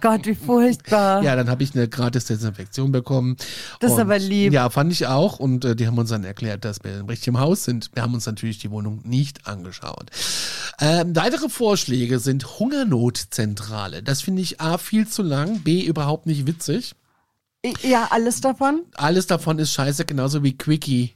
Gott, 0.00 0.26
wie 0.26 0.36
furchtbar. 0.36 1.24
Ja, 1.24 1.34
dann 1.34 1.50
habe 1.50 1.64
ich 1.64 1.74
eine 1.74 1.88
gratis 1.88 2.26
Desinfektion 2.26 2.92
bekommen. 2.92 3.36
Das 3.80 3.90
ist 3.90 3.96
Und, 3.96 4.02
aber 4.02 4.18
lieb. 4.20 4.52
Ja, 4.52 4.70
fand 4.70 4.92
ich 4.92 5.08
auch. 5.08 5.40
Und 5.40 5.64
äh, 5.64 5.74
die 5.74 5.88
haben 5.88 5.98
uns 5.98 6.10
dann 6.10 6.22
erklärt, 6.22 6.64
dass 6.64 6.84
wir 6.84 7.08
richtig 7.08 7.28
im 7.28 7.40
Haus 7.40 7.64
sind. 7.64 7.90
Wir 7.94 8.04
haben 8.04 8.14
uns 8.14 8.26
natürlich 8.26 8.58
die 8.58 8.70
Wohnung 8.70 9.00
nicht 9.02 9.48
angeschaut. 9.48 10.10
Ähm, 10.80 11.16
weitere 11.16 11.48
Vorschläge 11.48 12.20
sind 12.20 12.60
Hungernotzentrale. 12.60 14.04
Das 14.04 14.22
finde 14.22 14.42
ich 14.42 14.60
A 14.60 14.78
viel 14.78 15.08
zu 15.08 15.22
lang, 15.22 15.60
B 15.60 15.82
überhaupt 15.82 16.26
nicht 16.26 16.46
witzig. 16.46 16.94
Ja, 17.82 18.08
alles 18.10 18.40
davon? 18.40 18.82
Alles 18.94 19.26
davon 19.26 19.58
ist 19.58 19.72
scheiße, 19.72 20.04
genauso 20.04 20.42
wie 20.42 20.56
Quickie. 20.56 21.14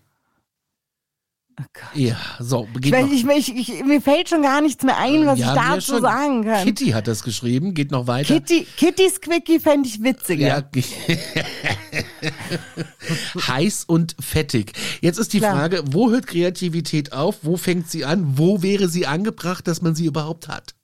Oh. 1.60 1.64
Ja, 1.94 2.16
so, 2.38 2.68
Ich, 2.76 2.82
geht 2.82 2.92
weiß, 2.92 3.24
noch. 3.24 3.32
ich, 3.36 3.48
ich, 3.52 3.68
ich, 3.68 3.84
mir 3.84 4.00
fällt 4.00 4.28
schon 4.28 4.42
gar 4.42 4.60
nichts 4.60 4.84
mehr 4.84 4.96
ein, 4.96 5.26
was 5.26 5.40
Ja, 5.40 5.54
ich 5.54 5.60
dazu 5.60 5.92
schon. 5.94 6.02
sagen 6.02 6.44
kann. 6.44 6.64
Kitty 6.64 6.90
hat 6.90 7.08
das 7.08 7.24
geschrieben, 7.24 7.74
geht 7.74 7.90
noch 7.90 8.06
weiter. 8.06 8.34
Kitty, 8.34 8.64
Kittys 8.76 9.20
Quickie 9.20 9.58
fände 9.58 9.88
ich 9.88 10.00
witziger. 10.00 10.46
Ja. 10.46 10.62
Heiß 13.48 13.84
und 13.84 14.14
fettig. 14.20 14.72
Jetzt 15.00 15.18
ist 15.18 15.32
die 15.32 15.38
Klar. 15.40 15.56
Frage, 15.56 15.82
wo 15.90 16.10
hört 16.10 16.28
Kreativität 16.28 17.12
auf? 17.12 17.38
Wo 17.42 17.56
fängt 17.56 17.90
sie 17.90 18.04
an? 18.04 18.38
Wo 18.38 18.62
wäre 18.62 18.88
sie 18.88 19.06
angebracht, 19.06 19.66
dass 19.66 19.82
man 19.82 19.96
sie 19.96 20.06
überhaupt 20.06 20.46
hat? 20.48 20.74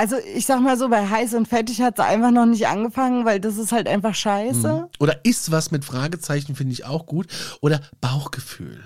Also 0.00 0.16
ich 0.16 0.46
sag 0.46 0.62
mal 0.62 0.78
so, 0.78 0.88
bei 0.88 1.06
heiß 1.06 1.34
und 1.34 1.46
fettig 1.46 1.82
hat 1.82 1.98
es 1.98 2.04
einfach 2.06 2.30
noch 2.30 2.46
nicht 2.46 2.66
angefangen, 2.66 3.26
weil 3.26 3.38
das 3.38 3.58
ist 3.58 3.70
halt 3.70 3.86
einfach 3.86 4.14
scheiße. 4.14 4.88
Oder 4.98 5.22
ist 5.26 5.50
was 5.50 5.72
mit 5.72 5.84
Fragezeichen, 5.84 6.56
finde 6.56 6.72
ich 6.72 6.86
auch 6.86 7.04
gut. 7.04 7.26
Oder 7.60 7.82
Bauchgefühl. 8.00 8.82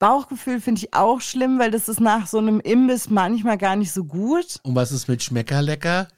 Bauchgefühl 0.00 0.60
finde 0.60 0.80
ich 0.80 0.92
auch 0.92 1.20
schlimm, 1.20 1.60
weil 1.60 1.70
das 1.70 1.88
ist 1.88 2.00
nach 2.00 2.26
so 2.26 2.38
einem 2.38 2.58
Imbiss 2.58 3.10
manchmal 3.10 3.58
gar 3.58 3.76
nicht 3.76 3.92
so 3.92 4.02
gut. 4.02 4.58
Und 4.64 4.74
was 4.74 4.90
ist 4.90 5.06
mit 5.06 5.22
Schmeckerlecker? 5.22 6.08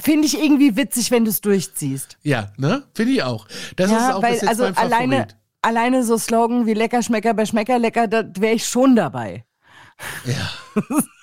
Finde 0.00 0.26
ich 0.26 0.36
irgendwie 0.36 0.74
witzig, 0.74 1.12
wenn 1.12 1.24
du 1.24 1.30
es 1.30 1.40
durchziehst. 1.40 2.18
Ja, 2.22 2.50
ne? 2.56 2.82
Finde 2.92 3.12
ich 3.12 3.22
auch. 3.22 3.46
Das 3.76 3.92
ist 3.92 3.96
ja, 3.96 4.16
auch 4.16 4.22
weil 4.22 4.32
bis 4.32 4.40
jetzt 4.40 4.48
also 4.48 4.64
mein 4.64 4.76
alleine, 4.76 5.16
Favorit. 5.18 5.36
alleine 5.62 6.02
so 6.02 6.18
Slogan 6.18 6.66
wie 6.66 6.74
Lecker 6.74 7.04
Schmecker 7.04 7.34
bei 7.34 7.46
Schmeckerlecker, 7.46 8.08
da 8.08 8.24
wäre 8.36 8.54
ich 8.54 8.66
schon 8.66 8.96
dabei. 8.96 9.44
Ja. 10.24 10.82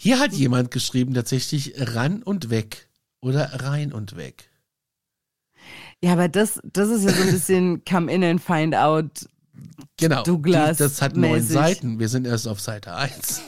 Hier 0.00 0.20
hat 0.20 0.32
jemand 0.32 0.70
geschrieben, 0.70 1.12
tatsächlich 1.12 1.74
ran 1.76 2.22
und 2.22 2.50
weg. 2.50 2.88
Oder 3.20 3.64
rein 3.64 3.92
und 3.92 4.14
weg. 4.16 4.48
Ja, 6.00 6.12
aber 6.12 6.28
das, 6.28 6.60
das 6.62 6.88
ist 6.88 7.02
ja 7.02 7.10
so 7.12 7.22
ein 7.22 7.32
bisschen 7.32 7.84
come 7.84 8.12
in 8.12 8.22
and 8.22 8.40
find 8.40 8.76
out. 8.76 9.10
Genau. 9.96 10.22
Douglas 10.22 10.76
Die, 10.76 10.84
das 10.84 11.02
hat 11.02 11.16
neun 11.16 11.32
mäßig. 11.32 11.50
Seiten. 11.52 11.98
Wir 11.98 12.08
sind 12.08 12.28
erst 12.28 12.46
auf 12.46 12.60
Seite 12.60 12.94
1. 12.94 13.42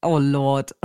Oh 0.00 0.18
Lord. 0.18 0.74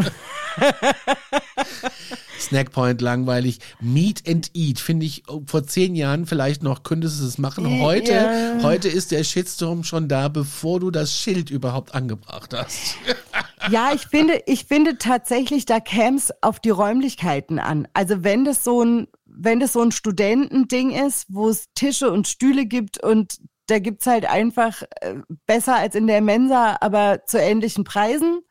Snackpoint 2.42 3.00
langweilig. 3.00 3.60
Meet 3.80 4.28
and 4.28 4.52
Eat 4.54 4.80
finde 4.80 5.06
ich 5.06 5.24
oh, 5.30 5.44
vor 5.46 5.66
zehn 5.66 5.96
Jahren 5.96 6.26
vielleicht 6.26 6.62
noch 6.64 6.84
könntest 6.84 7.22
du 7.22 7.26
es 7.26 7.38
machen. 7.38 7.80
Heute, 7.80 8.12
Ja. 8.12 8.60
heute 8.64 8.90
ist 8.90 9.12
der 9.12 9.24
Shitstorm 9.24 9.86
schon 9.86 10.10
da, 10.10 10.28
bevor 10.28 10.82
du 10.82 10.92
das 10.92 11.16
Schild 11.16 11.50
überhaupt 11.50 11.96
angebracht 11.96 12.54
hast. 12.54 12.98
Ja, 13.70 13.94
ich 13.94 14.08
finde, 14.08 14.42
ich 14.46 14.66
finde 14.66 14.98
tatsächlich, 14.98 15.66
da 15.66 15.80
käme 15.80 16.18
es 16.18 16.34
auf 16.42 16.60
die 16.60 16.70
Räumlichkeiten 16.70 17.60
an. 17.60 17.88
Also 17.94 18.24
wenn 18.24 18.46
das 18.46 18.64
so 18.64 18.84
ein, 18.84 19.08
wenn 19.26 19.60
das 19.60 19.74
so 19.74 19.82
ein 19.82 19.92
Studentending 19.92 20.92
ist, 20.92 21.26
wo 21.30 21.50
es 21.50 21.68
Tische 21.74 22.12
und 22.12 22.28
Stühle 22.28 22.66
gibt 22.66 23.04
und 23.04 23.38
da 23.68 23.80
gibt's 23.80 24.08
halt 24.08 24.26
einfach 24.26 24.82
äh, 25.02 25.16
besser 25.46 25.76
als 25.76 25.96
in 25.96 26.08
der 26.08 26.22
Mensa, 26.22 26.78
aber 26.82 27.26
zu 27.26 27.38
ähnlichen 27.40 27.84
Preisen, 27.84 28.42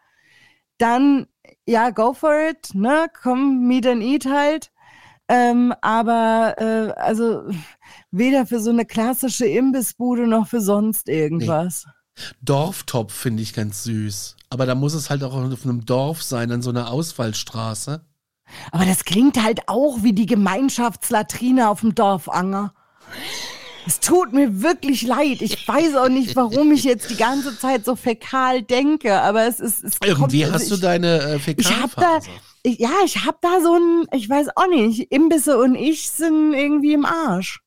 dann 0.78 1.26
ja, 1.66 1.90
go 1.90 2.14
for 2.14 2.34
it, 2.50 2.74
ne? 2.74 3.06
Komm, 3.22 3.66
meet 3.66 3.86
and 3.86 4.02
eat 4.02 4.26
halt. 4.26 4.70
Ähm, 5.28 5.72
aber 5.80 6.56
äh, 6.58 7.00
also 7.00 7.48
weder 8.10 8.46
für 8.46 8.58
so 8.58 8.70
eine 8.70 8.84
klassische 8.84 9.46
Imbissbude 9.46 10.26
noch 10.26 10.48
für 10.48 10.60
sonst 10.60 11.08
irgendwas. 11.08 11.86
Dorftopf 12.42 13.12
finde 13.12 13.42
ich 13.42 13.52
ganz 13.52 13.84
süß. 13.84 14.36
Aber 14.50 14.66
da 14.66 14.74
muss 14.74 14.94
es 14.94 15.10
halt 15.10 15.22
auch 15.22 15.34
auf 15.34 15.64
einem 15.64 15.84
Dorf 15.86 16.22
sein, 16.22 16.50
an 16.50 16.62
so 16.62 16.70
einer 16.70 16.90
Ausfallstraße. 16.90 18.04
Aber 18.72 18.84
das 18.84 19.04
klingt 19.04 19.42
halt 19.42 19.68
auch 19.68 20.02
wie 20.02 20.12
die 20.12 20.26
Gemeinschaftslatrine 20.26 21.68
auf 21.68 21.80
dem 21.80 21.94
Dorfanger. 21.94 22.74
Es 23.86 24.00
tut 24.00 24.32
mir 24.32 24.62
wirklich 24.62 25.02
leid. 25.02 25.40
Ich 25.40 25.66
weiß 25.66 25.96
auch 25.96 26.08
nicht, 26.08 26.36
warum 26.36 26.72
ich 26.72 26.84
jetzt 26.84 27.10
die 27.10 27.16
ganze 27.16 27.58
Zeit 27.58 27.84
so 27.84 27.96
fäkal 27.96 28.62
denke, 28.62 29.20
aber 29.20 29.46
es 29.46 29.60
ist. 29.60 29.82
Es 29.84 29.96
Irgendwie 30.04 30.42
kommt, 30.42 30.52
also 30.52 30.64
hast 30.64 30.70
du 30.70 30.74
ich, 30.74 30.80
deine 30.80 31.20
äh, 31.20 31.54
Ich 31.56 31.70
hab 31.70 31.94
da, 31.96 32.20
Fäkalphase. 32.20 32.30
ja, 32.66 32.90
ich 33.04 33.24
hab 33.24 33.40
da 33.40 33.60
so 33.62 33.74
ein, 33.74 34.06
ich 34.12 34.28
weiß 34.28 34.48
auch 34.56 34.68
nicht, 34.68 35.10
Imbisse 35.10 35.58
und 35.58 35.74
ich 35.74 36.10
sind 36.10 36.52
irgendwie 36.52 36.92
im 36.92 37.04
Arsch. 37.04 37.60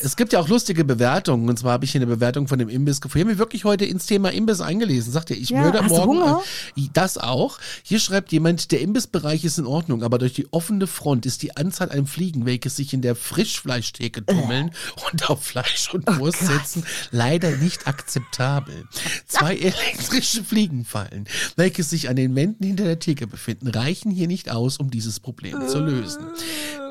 Es 0.00 0.16
gibt 0.16 0.32
ja 0.32 0.40
auch 0.40 0.48
lustige 0.48 0.84
Bewertungen. 0.84 1.48
Und 1.48 1.58
zwar 1.58 1.72
habe 1.72 1.84
ich 1.84 1.92
hier 1.92 2.00
eine 2.00 2.06
Bewertung 2.06 2.48
von 2.48 2.58
dem 2.58 2.68
Imbiss 2.68 3.00
gefunden. 3.00 3.18
Ich 3.18 3.22
habe 3.24 3.30
mich 3.32 3.38
wirklich 3.38 3.64
heute 3.64 3.84
ins 3.84 4.06
Thema 4.06 4.32
Imbiss 4.32 4.60
eingelesen. 4.60 5.12
Sagt 5.12 5.30
ihr, 5.30 5.36
ich 5.36 5.50
Ja, 5.50 5.64
würde 5.64 5.82
morgen. 5.82 6.06
Hunger? 6.20 6.42
Äh, 6.76 6.82
das 6.92 7.18
auch. 7.18 7.58
Hier 7.82 7.98
schreibt 7.98 8.32
jemand, 8.32 8.70
der 8.72 8.80
Imbissbereich 8.80 9.44
ist 9.44 9.58
in 9.58 9.66
Ordnung, 9.66 10.02
aber 10.02 10.18
durch 10.18 10.34
die 10.34 10.52
offene 10.52 10.86
Front 10.86 11.26
ist 11.26 11.42
die 11.42 11.56
Anzahl 11.56 11.90
an 11.90 12.06
Fliegen, 12.06 12.46
welche 12.46 12.70
sich 12.70 12.92
in 12.92 13.02
der 13.02 13.16
Frischfleischtheke 13.16 14.24
tummeln 14.26 14.72
und 15.10 15.30
auf 15.30 15.44
Fleisch 15.44 15.92
und 15.92 16.04
Oh 16.08 16.18
Wurst 16.18 16.46
setzen, 16.46 16.84
leider 17.10 17.50
nicht 17.56 17.86
akzeptabel. 17.86 18.86
Zwei 19.26 19.56
elektrische 19.56 20.44
Fliegenfallen, 20.44 21.26
welche 21.56 21.82
sich 21.82 22.08
an 22.08 22.16
den 22.16 22.34
Wänden 22.34 22.64
hinter 22.64 22.84
der 22.84 22.98
Theke 22.98 23.26
befinden, 23.26 23.68
reichen 23.68 24.10
hier 24.10 24.28
nicht 24.28 24.50
aus, 24.50 24.78
um 24.78 24.90
dieses 24.90 25.20
Problem 25.20 25.66
zu 25.68 25.80
lösen. 25.80 26.26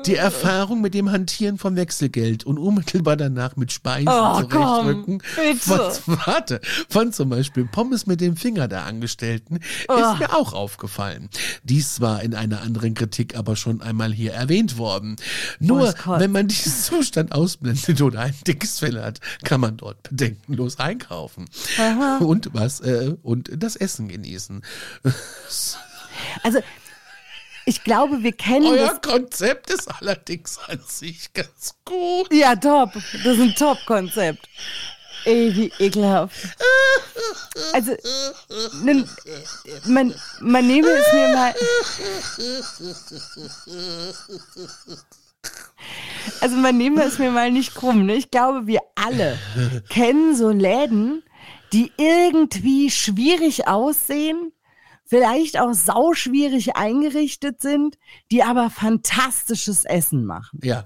Die 0.06 0.14
Erfahrung 0.14 0.80
mit 0.80 0.94
dem 0.94 1.10
Hantieren 1.10 1.58
von 1.58 1.74
Wechselgeld 1.74 2.44
und 2.46 2.58
unmittelbar 2.58 3.16
danach 3.16 3.56
mit 3.56 3.72
Speisen 3.72 4.08
Oh, 4.08 4.40
zurechtrücken, 4.40 5.22
komm, 5.34 5.44
bitte. 5.58 5.92
warte, 6.06 6.60
von 6.88 7.12
zum 7.12 7.28
Beispiel 7.28 7.66
Pommes 7.66 8.06
mit 8.06 8.20
dem 8.20 8.36
Finger 8.36 8.68
der 8.68 8.84
Angestellten, 8.84 9.60
Oh. 9.88 9.94
ist 9.94 10.18
mir 10.18 10.34
auch 10.34 10.52
aufgefallen. 10.52 11.28
Dies 11.64 12.00
war 12.00 12.22
in 12.22 12.34
einer 12.34 12.62
anderen 12.62 12.94
Kritik 12.94 13.36
aber 13.36 13.56
schon 13.56 13.82
einmal 13.82 14.12
hier 14.12 14.32
erwähnt 14.32 14.78
worden. 14.78 15.16
Nur, 15.58 15.92
kotzt. 15.92 16.20
wenn 16.20 16.32
man 16.32 16.48
diesen 16.48 16.72
Zustand 16.72 17.32
ausblendet 17.32 18.00
oder 18.00 18.20
ein 18.20 18.34
dickes 18.46 18.78
Fell 18.78 19.02
hat, 19.02 19.20
kann 19.44 19.60
man 19.60 19.76
dort 19.76 20.02
bedenkenlos 20.04 20.78
einkaufen. 20.78 21.46
Und 22.20 22.50
was, 22.54 22.80
äh, 22.80 23.14
und 23.22 23.50
das 23.54 23.76
Essen 23.76 24.08
genießen. 24.08 24.62
Also, 26.42 26.60
ich 27.66 27.84
glaube, 27.84 28.22
wir 28.22 28.32
kennen 28.32 28.66
Euer 28.66 28.98
das. 29.00 29.02
Konzept 29.02 29.70
ist 29.70 29.88
allerdings 30.00 30.58
an 30.68 30.80
sich 30.86 31.32
ganz 31.34 31.74
gut. 31.84 32.32
Ja, 32.32 32.56
top. 32.56 32.92
Das 32.94 33.34
ist 33.36 33.40
ein 33.40 33.54
Top-Konzept. 33.54 34.48
Ey, 35.24 35.54
wie 35.56 35.72
ekelhaft. 35.84 36.36
Also, 37.72 37.96
nen- 38.84 39.08
man, 39.86 40.14
man 40.40 40.66
nehme 40.66 40.88
es 40.88 41.12
mir 41.12 41.28
mal. 41.34 41.54
Also, 46.40 46.56
man 46.56 46.76
nehme 46.76 47.02
es 47.04 47.18
mir 47.18 47.30
mal 47.30 47.50
nicht 47.50 47.74
krumm. 47.74 48.06
Ne? 48.06 48.14
Ich 48.14 48.30
glaube, 48.30 48.66
wir 48.66 48.80
alle 48.94 49.38
kennen 49.88 50.36
so 50.36 50.50
Läden, 50.50 51.22
die 51.72 51.92
irgendwie 51.96 52.90
schwierig 52.90 53.66
aussehen, 53.66 54.52
vielleicht 55.06 55.58
auch 55.58 55.72
sauschwierig 55.72 56.76
eingerichtet 56.76 57.62
sind, 57.62 57.96
die 58.30 58.42
aber 58.42 58.70
fantastisches 58.70 59.84
Essen 59.84 60.24
machen. 60.24 60.60
Ja. 60.62 60.84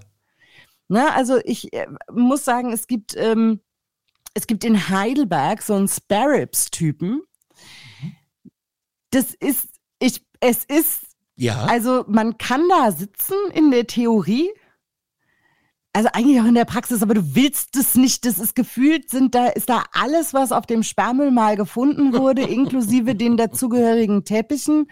Ne, 0.88 1.12
also 1.12 1.38
ich 1.44 1.72
äh, 1.72 1.86
muss 2.12 2.44
sagen, 2.44 2.72
es 2.72 2.86
gibt, 2.86 3.16
ähm, 3.16 3.60
es 4.34 4.46
gibt 4.46 4.64
in 4.64 4.88
Heidelberg 4.88 5.62
so 5.62 5.74
einen 5.74 5.88
Sparrows-Typen. 5.88 7.22
Das 9.10 9.34
ist, 9.34 9.68
ich, 10.00 10.24
es 10.40 10.64
ist, 10.64 11.16
Ja. 11.36 11.64
also 11.64 12.04
man 12.08 12.38
kann 12.38 12.68
da 12.68 12.92
sitzen 12.92 13.34
in 13.52 13.70
der 13.70 13.86
Theorie. 13.86 14.50
Also 15.92 16.08
eigentlich 16.12 16.40
auch 16.40 16.46
in 16.46 16.54
der 16.54 16.64
Praxis, 16.66 17.02
aber 17.02 17.14
du 17.14 17.34
willst 17.34 17.76
es 17.76 17.96
nicht. 17.96 18.24
Das 18.24 18.38
ist 18.38 18.54
gefühlt, 18.54 19.10
sind 19.10 19.34
da, 19.34 19.46
ist 19.46 19.68
da 19.68 19.84
alles, 19.92 20.32
was 20.32 20.52
auf 20.52 20.66
dem 20.66 20.84
Sperrmüll 20.84 21.32
mal 21.32 21.56
gefunden 21.56 22.12
wurde, 22.14 22.42
inklusive 22.48 23.14
den 23.16 23.36
dazugehörigen 23.36 24.24
Teppichen, 24.24 24.86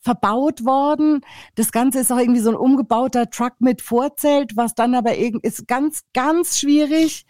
verbaut 0.00 0.64
worden. 0.64 1.20
Das 1.56 1.72
Ganze 1.72 2.00
ist 2.00 2.10
auch 2.10 2.18
irgendwie 2.18 2.40
so 2.40 2.50
ein 2.50 2.56
umgebauter 2.56 3.28
Truck 3.28 3.60
mit 3.60 3.82
Vorzelt, 3.82 4.56
was 4.56 4.74
dann 4.74 4.94
aber 4.94 5.16
irgendwie 5.16 5.46
ist 5.46 5.68
ganz, 5.68 6.04
ganz 6.14 6.58
schwierig. 6.58 7.26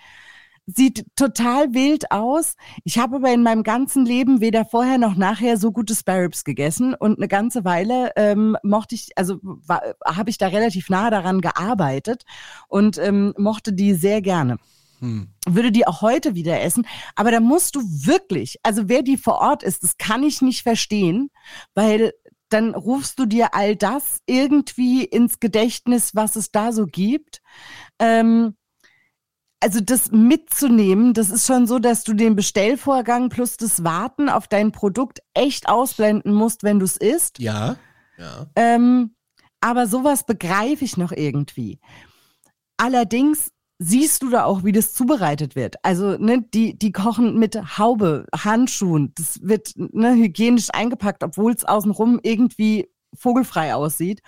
Sieht 0.76 1.06
total 1.16 1.74
wild 1.74 2.10
aus. 2.10 2.54
Ich 2.84 2.98
habe 2.98 3.16
aber 3.16 3.32
in 3.32 3.42
meinem 3.42 3.62
ganzen 3.62 4.04
Leben 4.04 4.40
weder 4.40 4.64
vorher 4.64 4.98
noch 4.98 5.16
nachher 5.16 5.56
so 5.56 5.72
gute 5.72 5.94
Sparrows 5.94 6.44
gegessen 6.44 6.94
und 6.94 7.18
eine 7.18 7.28
ganze 7.28 7.64
Weile 7.64 8.12
ähm, 8.16 8.56
mochte 8.62 8.94
ich, 8.94 9.10
also 9.16 9.38
habe 10.04 10.30
ich 10.30 10.38
da 10.38 10.48
relativ 10.48 10.90
nah 10.90 11.10
daran 11.10 11.40
gearbeitet 11.40 12.24
und 12.68 12.98
ähm, 12.98 13.34
mochte 13.36 13.72
die 13.72 13.94
sehr 13.94 14.22
gerne 14.22 14.58
Hm. 15.00 15.28
würde 15.48 15.72
die 15.72 15.86
auch 15.86 16.02
heute 16.02 16.34
wieder 16.34 16.60
essen. 16.60 16.86
Aber 17.16 17.30
da 17.30 17.40
musst 17.40 17.74
du 17.74 17.80
wirklich, 17.80 18.58
also 18.62 18.88
wer 18.88 19.02
die 19.02 19.16
vor 19.16 19.38
Ort 19.38 19.62
ist, 19.62 19.82
das 19.82 19.96
kann 19.96 20.22
ich 20.22 20.42
nicht 20.42 20.62
verstehen, 20.62 21.30
weil 21.74 22.12
dann 22.50 22.74
rufst 22.74 23.18
du 23.18 23.26
dir 23.26 23.54
all 23.54 23.76
das 23.76 24.18
irgendwie 24.26 25.04
ins 25.04 25.40
Gedächtnis, 25.40 26.14
was 26.14 26.36
es 26.36 26.50
da 26.50 26.72
so 26.72 26.84
gibt. 26.84 27.40
Ähm, 27.98 28.56
also 29.60 29.80
das 29.80 30.10
mitzunehmen, 30.10 31.12
das 31.12 31.30
ist 31.30 31.46
schon 31.46 31.66
so, 31.66 31.78
dass 31.78 32.02
du 32.02 32.14
den 32.14 32.34
Bestellvorgang 32.34 33.28
plus 33.28 33.58
das 33.58 33.84
Warten 33.84 34.28
auf 34.28 34.48
dein 34.48 34.72
Produkt 34.72 35.20
echt 35.34 35.68
ausblenden 35.68 36.32
musst, 36.32 36.62
wenn 36.62 36.78
du 36.78 36.86
es 36.86 36.96
isst. 36.96 37.38
Ja. 37.38 37.76
Ja. 38.18 38.46
Ähm, 38.56 39.14
aber 39.60 39.86
sowas 39.86 40.24
begreife 40.24 40.84
ich 40.84 40.96
noch 40.96 41.12
irgendwie. 41.12 41.78
Allerdings 42.78 43.52
siehst 43.78 44.22
du 44.22 44.30
da 44.30 44.44
auch, 44.44 44.64
wie 44.64 44.72
das 44.72 44.94
zubereitet 44.94 45.56
wird. 45.56 45.76
Also, 45.84 46.16
ne, 46.18 46.42
die, 46.42 46.78
die 46.78 46.92
kochen 46.92 47.38
mit 47.38 47.78
Haube, 47.78 48.26
Handschuhen. 48.34 49.12
Das 49.16 49.40
wird 49.42 49.72
ne, 49.76 50.14
hygienisch 50.14 50.68
eingepackt, 50.72 51.22
obwohl 51.22 51.52
es 51.52 51.64
außenrum 51.64 52.20
irgendwie 52.22 52.88
vogelfrei 53.14 53.74
aussieht. 53.74 54.22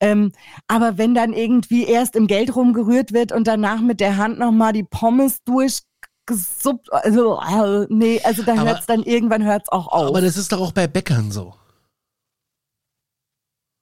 Ähm, 0.00 0.32
aber 0.68 0.98
wenn 0.98 1.14
dann 1.14 1.32
irgendwie 1.32 1.84
erst 1.84 2.16
im 2.16 2.26
Geld 2.26 2.54
rumgerührt 2.54 3.12
wird 3.12 3.32
und 3.32 3.46
danach 3.46 3.80
mit 3.80 4.00
der 4.00 4.16
Hand 4.16 4.38
nochmal 4.38 4.72
die 4.72 4.84
Pommes 4.84 5.42
durchgesuppt, 5.44 6.92
also, 6.92 7.40
äh, 7.40 7.86
nee, 7.90 8.20
also 8.24 8.42
da 8.42 8.54
hört 8.54 8.80
es 8.80 8.86
dann 8.86 9.02
irgendwann 9.02 9.44
hört's 9.44 9.68
auch 9.68 9.88
auf. 9.88 10.08
Aber 10.08 10.20
das 10.20 10.36
ist 10.36 10.52
doch 10.52 10.60
auch 10.60 10.72
bei 10.72 10.86
Bäckern 10.86 11.30
so. 11.30 11.54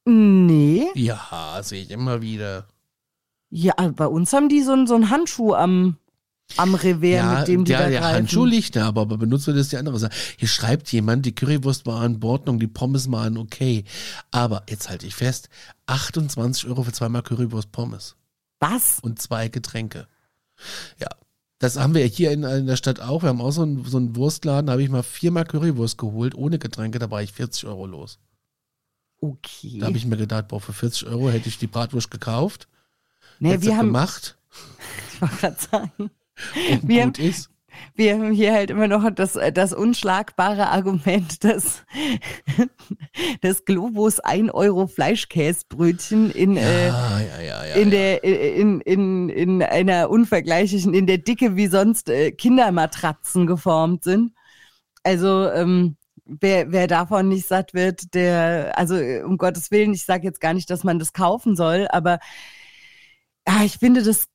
nee. 0.05 0.87
Ja, 0.95 1.59
sehe 1.61 1.81
ich 1.81 1.91
immer 1.91 2.21
wieder. 2.21 2.67
Ja, 3.49 3.73
bei 3.95 4.07
uns 4.07 4.33
haben 4.33 4.49
die 4.49 4.61
so, 4.61 4.85
so 4.85 4.95
einen 4.95 5.11
Handschuh 5.11 5.53
am, 5.53 5.97
am 6.57 6.75
Revers, 6.75 7.09
ja, 7.09 7.39
mit 7.39 7.47
dem 7.47 7.65
die 7.65 7.71
ja, 7.71 7.79
da 7.79 7.89
der 7.89 7.99
greifen. 7.99 8.15
Handschuh 8.15 8.45
liegt 8.45 8.75
da, 8.75 8.87
aber 8.87 9.05
benutzt 9.05 9.47
wird 9.47 9.57
das 9.57 9.69
die 9.69 9.77
andere 9.77 9.97
Sache. 9.99 10.11
Hier 10.37 10.47
schreibt 10.47 10.91
jemand, 10.91 11.25
die 11.25 11.33
Currywurst 11.33 11.85
war 11.85 12.05
in 12.05 12.23
Ordnung, 12.23 12.59
die 12.59 12.67
Pommes 12.67 13.11
waren 13.11 13.37
okay. 13.37 13.85
Aber 14.31 14.63
jetzt 14.69 14.89
halte 14.89 15.07
ich 15.07 15.15
fest, 15.15 15.49
28 15.87 16.67
Euro 16.67 16.83
für 16.83 16.91
zweimal 16.91 17.23
Currywurst 17.23 17.71
Pommes 17.71 18.15
Was? 18.59 18.99
und 19.01 19.21
zwei 19.21 19.49
Getränke. 19.49 20.07
Ja. 20.99 21.09
Das 21.59 21.77
haben 21.77 21.95
wir 21.95 22.05
hier 22.05 22.31
in, 22.31 22.43
in 22.43 22.67
der 22.67 22.75
Stadt 22.75 22.99
auch. 22.99 23.21
Wir 23.23 23.29
haben 23.29 23.39
auch 23.39 23.51
so 23.51 23.61
einen, 23.61 23.85
so 23.85 23.95
einen 23.95 24.17
Wurstladen, 24.17 24.67
da 24.67 24.73
habe 24.73 24.83
ich 24.83 24.89
mal 24.89 25.01
viermal 25.01 25.45
Currywurst 25.45 25.97
geholt, 25.97 26.35
ohne 26.35 26.59
Getränke, 26.59 26.99
da 26.99 27.09
war 27.09 27.23
ich 27.23 27.31
40 27.31 27.65
Euro 27.67 27.85
los. 27.85 28.19
Okay. 29.21 29.79
Da 29.79 29.85
habe 29.85 29.97
ich 29.97 30.05
mir 30.05 30.17
gedacht, 30.17 30.49
boah, 30.49 30.59
für 30.59 30.73
40 30.73 31.07
Euro 31.07 31.29
hätte 31.29 31.47
ich 31.47 31.57
die 31.57 31.67
Bratwurst 31.67 32.11
gekauft, 32.11 32.67
nee, 33.39 33.51
hätte 33.51 33.63
wir 33.63 33.77
haben, 33.77 33.87
gemacht 33.87 34.37
ich 35.13 35.21
wollte 35.21 35.35
gerade 35.37 35.57
sagen, 35.71 36.11
und 36.71 36.87
Wir 36.87 37.05
gut 37.05 37.19
ist. 37.19 37.49
wir 37.95 38.13
haben 38.13 38.31
hier 38.31 38.53
halt 38.53 38.69
immer 38.69 38.87
noch 38.87 39.09
das, 39.11 39.37
das 39.53 39.73
unschlagbare 39.73 40.67
Argument, 40.69 41.43
dass 41.43 41.83
das 43.41 43.65
Globus 43.65 44.19
1 44.19 44.53
Euro 44.53 44.87
Fleischkäsebrötchen 44.87 46.31
in, 46.31 46.57
äh, 46.57 46.87
Ja, 46.87 47.19
ja, 47.19 47.41
ja, 47.41 47.65
ja. 47.65 47.75
in 47.75 47.91
der 47.91 48.23
in, 48.23 48.81
in, 48.81 49.29
in 49.29 49.63
einer 49.63 50.09
unvergleichlichen, 50.09 50.93
in 50.93 51.07
der 51.07 51.17
Dicke 51.17 51.55
wie 51.55 51.67
sonst 51.67 52.09
äh, 52.09 52.31
Kindermatratzen 52.31 53.47
geformt 53.47 54.03
sind. 54.03 54.33
Also 55.03 55.49
ähm, 55.51 55.97
wer, 56.25 56.71
wer 56.71 56.87
davon 56.87 57.29
nicht 57.29 57.47
satt 57.47 57.73
wird, 57.73 58.13
der, 58.13 58.77
also 58.77 58.95
äh, 58.95 59.21
um 59.23 59.37
Gottes 59.37 59.71
Willen, 59.71 59.93
ich 59.93 60.05
sage 60.05 60.23
jetzt 60.25 60.41
gar 60.41 60.53
nicht, 60.53 60.69
dass 60.69 60.83
man 60.83 60.99
das 60.99 61.13
kaufen 61.13 61.55
soll, 61.55 61.87
aber 61.89 62.19
ja, 63.47 63.63
ich 63.63 63.77
finde 63.77 64.03
das 64.03 64.27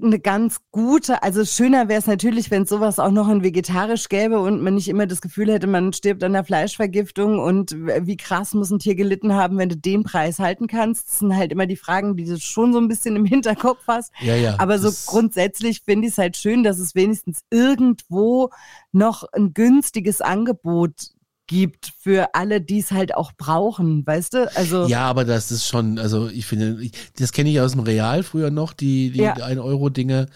eine 0.00 0.20
ganz 0.20 0.60
gute, 0.70 1.22
also 1.22 1.44
schöner 1.44 1.88
wäre 1.88 1.98
es 1.98 2.06
natürlich, 2.06 2.50
wenn 2.50 2.62
es 2.62 2.68
sowas 2.68 3.00
auch 3.00 3.10
noch 3.10 3.28
in 3.28 3.42
vegetarisch 3.42 4.08
gäbe 4.08 4.38
und 4.38 4.62
man 4.62 4.74
nicht 4.74 4.88
immer 4.88 5.06
das 5.06 5.20
Gefühl 5.20 5.52
hätte, 5.52 5.66
man 5.66 5.92
stirbt 5.92 6.22
an 6.22 6.34
der 6.34 6.44
Fleischvergiftung 6.44 7.40
und 7.40 7.72
wie 7.72 8.16
krass 8.16 8.54
muss 8.54 8.70
ein 8.70 8.78
Tier 8.78 8.94
gelitten 8.94 9.34
haben, 9.34 9.58
wenn 9.58 9.68
du 9.68 9.76
den 9.76 10.04
Preis 10.04 10.38
halten 10.38 10.68
kannst. 10.68 11.08
Das 11.08 11.18
sind 11.18 11.34
halt 11.34 11.50
immer 11.50 11.66
die 11.66 11.76
Fragen, 11.76 12.16
die 12.16 12.26
du 12.26 12.38
schon 12.38 12.72
so 12.72 12.78
ein 12.78 12.88
bisschen 12.88 13.16
im 13.16 13.24
Hinterkopf 13.24 13.82
hast. 13.88 14.12
ja, 14.20 14.36
ja. 14.36 14.54
Aber 14.58 14.78
so 14.78 14.92
grundsätzlich 15.06 15.82
finde 15.82 16.06
ich 16.06 16.12
es 16.12 16.18
halt 16.18 16.36
schön, 16.36 16.62
dass 16.62 16.78
es 16.78 16.94
wenigstens 16.94 17.40
irgendwo 17.50 18.50
noch 18.92 19.24
ein 19.32 19.52
günstiges 19.52 20.20
Angebot 20.20 21.15
gibt 21.46 21.92
für 21.98 22.34
alle, 22.34 22.60
die 22.60 22.80
es 22.80 22.90
halt 22.90 23.14
auch 23.14 23.32
brauchen, 23.32 24.06
weißt 24.06 24.34
du? 24.34 24.56
Also 24.56 24.86
Ja, 24.86 25.08
aber 25.08 25.24
das 25.24 25.50
ist 25.52 25.66
schon, 25.66 25.98
also 25.98 26.28
ich 26.28 26.46
finde, 26.46 26.82
ich, 26.82 26.92
das 27.18 27.32
kenne 27.32 27.50
ich 27.50 27.60
aus 27.60 27.72
dem 27.72 27.80
Real 27.80 28.22
früher 28.22 28.50
noch, 28.50 28.72
die, 28.72 29.10
die 29.10 29.20
Ja. 29.20 29.34
1-Euro-Dinge. 29.36 30.26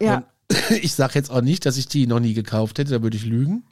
ja, 0.00 0.16
Und 0.16 0.24
ich 0.82 0.92
sage 0.94 1.14
jetzt 1.14 1.30
auch 1.30 1.40
nicht, 1.40 1.64
dass 1.66 1.76
ich 1.76 1.88
die 1.88 2.06
noch 2.06 2.20
nie 2.20 2.34
gekauft 2.34 2.78
hätte, 2.78 2.90
da 2.90 3.02
würde 3.02 3.16
ich 3.16 3.24
lügen. 3.24 3.64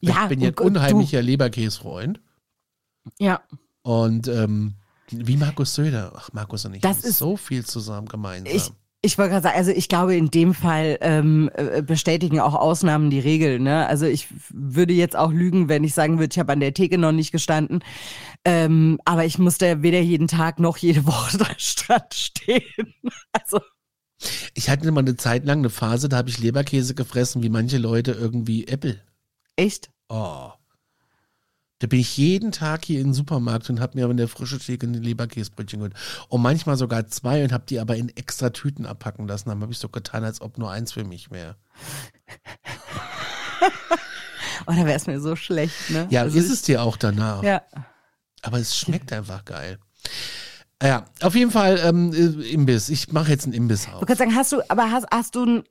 ja, 0.00 0.22
ich 0.24 0.28
bin 0.28 0.40
ja 0.40 0.50
ein 0.50 0.58
unheimlicher 0.58 1.20
Leberkäsfreund. 1.22 2.20
Ja, 3.18 3.42
Und 3.82 4.28
ähm, 4.28 4.74
wie 5.10 5.36
Markus 5.36 5.74
Söder. 5.74 6.12
Ach, 6.16 6.30
Markus 6.32 6.64
und 6.64 6.74
ich 6.74 6.80
Das 6.80 6.98
haben 6.98 7.08
ist- 7.08 7.18
so 7.18 7.36
viel 7.36 7.64
zusammen 7.64 8.08
gemeinsam. 8.08 8.54
ich 8.54 8.70
ich 9.04 9.18
wollte 9.18 9.32
gerade 9.32 9.42
sagen, 9.42 9.58
also 9.58 9.70
ich 9.70 9.88
glaube, 9.88 10.16
in 10.16 10.30
dem 10.30 10.54
Fall 10.54 10.98
ähm, 11.02 11.50
äh, 11.54 11.82
bestätigen 11.82 12.40
auch 12.40 12.54
Ausnahmen 12.54 13.10
die 13.10 13.20
Regel. 13.20 13.60
Ne? 13.60 13.86
Also 13.86 14.06
ich 14.06 14.28
würde 14.50 14.94
jetzt 14.94 15.14
auch 15.14 15.30
lügen, 15.30 15.68
wenn 15.68 15.84
ich 15.84 15.92
sagen 15.92 16.18
würde, 16.18 16.32
ich 16.32 16.38
habe 16.38 16.52
an 16.52 16.60
der 16.60 16.72
Theke 16.72 16.96
noch 16.96 17.12
nicht 17.12 17.30
gestanden. 17.30 17.84
Ähm, 18.46 18.98
aber 19.04 19.26
ich 19.26 19.38
musste 19.38 19.82
weder 19.82 20.00
jeden 20.00 20.26
Tag 20.26 20.58
noch 20.58 20.78
jede 20.78 21.06
Woche 21.06 21.36
da 21.38 21.46
Strand 21.58 22.14
stehen. 22.14 22.94
Also 23.32 23.60
Ich 24.54 24.70
hatte 24.70 24.90
mal 24.90 25.00
eine 25.00 25.16
Zeit 25.16 25.44
lang 25.44 25.58
eine 25.58 25.70
Phase, 25.70 26.08
da 26.08 26.16
habe 26.16 26.30
ich 26.30 26.38
Leberkäse 26.38 26.94
gefressen, 26.94 27.42
wie 27.42 27.50
manche 27.50 27.76
Leute 27.76 28.12
irgendwie 28.12 28.66
Apple. 28.66 29.00
echt? 29.56 29.90
Oh. 30.08 30.50
Da 31.84 31.88
bin 31.88 32.00
ich 32.00 32.16
jeden 32.16 32.50
Tag 32.50 32.86
hier 32.86 32.98
in 32.98 33.08
den 33.08 33.12
Supermarkt 33.12 33.68
und 33.68 33.78
habe 33.78 33.98
mir 33.98 34.04
aber 34.04 34.12
in 34.12 34.16
der 34.16 34.26
frische 34.26 34.58
Theke 34.58 34.86
ein 34.86 34.94
Leberkäsebrötchen 34.94 35.80
geholt. 35.80 35.92
Und 36.30 36.40
manchmal 36.40 36.78
sogar 36.78 37.06
zwei 37.08 37.44
und 37.44 37.52
habe 37.52 37.66
die 37.68 37.78
aber 37.78 37.94
in 37.94 38.08
extra 38.16 38.48
Tüten 38.48 38.86
abpacken 38.86 39.28
lassen. 39.28 39.50
Dann 39.50 39.60
habe 39.60 39.70
ich 39.70 39.76
so 39.76 39.90
getan, 39.90 40.24
als 40.24 40.40
ob 40.40 40.56
nur 40.56 40.70
eins 40.70 40.92
für 40.92 41.04
mich 41.04 41.30
wäre. 41.30 41.56
Oh, 44.66 44.72
da 44.72 44.86
wäre 44.86 44.94
es 44.94 45.06
mir 45.06 45.20
so 45.20 45.36
schlecht, 45.36 45.90
ne? 45.90 46.06
Ja, 46.08 46.22
also 46.22 46.38
ist 46.38 46.50
es 46.50 46.62
dir 46.62 46.82
auch 46.82 46.96
danach. 46.96 47.42
Ja. 47.42 47.60
Aber 48.40 48.58
es 48.58 48.74
schmeckt 48.74 49.12
einfach 49.12 49.44
geil. 49.44 49.78
Ja, 50.82 51.04
auf 51.20 51.34
jeden 51.34 51.50
Fall 51.50 51.78
ähm, 51.84 52.14
äh, 52.14 52.48
Imbiss. 52.50 52.88
Ich 52.88 53.12
mache 53.12 53.30
jetzt 53.30 53.44
einen 53.44 53.52
Imbiss 53.52 53.84
Du 53.84 53.92
auf. 53.92 54.06
kannst 54.06 54.20
sagen, 54.20 54.34
hast 54.34 54.52
du, 54.52 54.62
aber 54.70 54.90
hast, 54.90 55.06
hast 55.12 55.34
du 55.34 55.44
ein, 55.44 55.64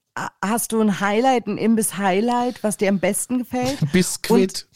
hast 0.45 0.73
du 0.73 0.81
ein 0.81 0.99
Highlight, 0.99 1.47
ein 1.47 1.57
Imbiss-Highlight, 1.57 2.63
was 2.63 2.77
dir 2.77 2.89
am 2.89 2.99
besten 2.99 3.39
gefällt? 3.39 3.79
Biskuit 3.91 4.67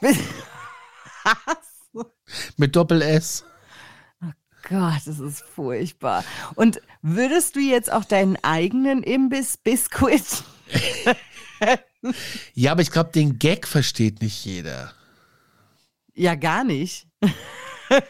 mit 2.56 2.74
Doppel 2.76 3.02
S. 3.02 3.44
Gott, 4.68 5.02
das 5.04 5.18
ist 5.18 5.42
furchtbar. 5.42 6.24
Und 6.54 6.80
würdest 7.02 7.54
du 7.56 7.60
jetzt 7.60 7.92
auch 7.92 8.04
deinen 8.04 8.36
eigenen 8.42 9.02
Imbiss-Biskuit? 9.02 10.44
Ja, 12.52 12.72
aber 12.72 12.82
ich 12.82 12.90
glaube, 12.90 13.12
den 13.12 13.38
Gag 13.38 13.66
versteht 13.66 14.20
nicht 14.20 14.44
jeder. 14.44 14.92
Ja, 16.14 16.34
gar 16.34 16.64
nicht. 16.64 17.08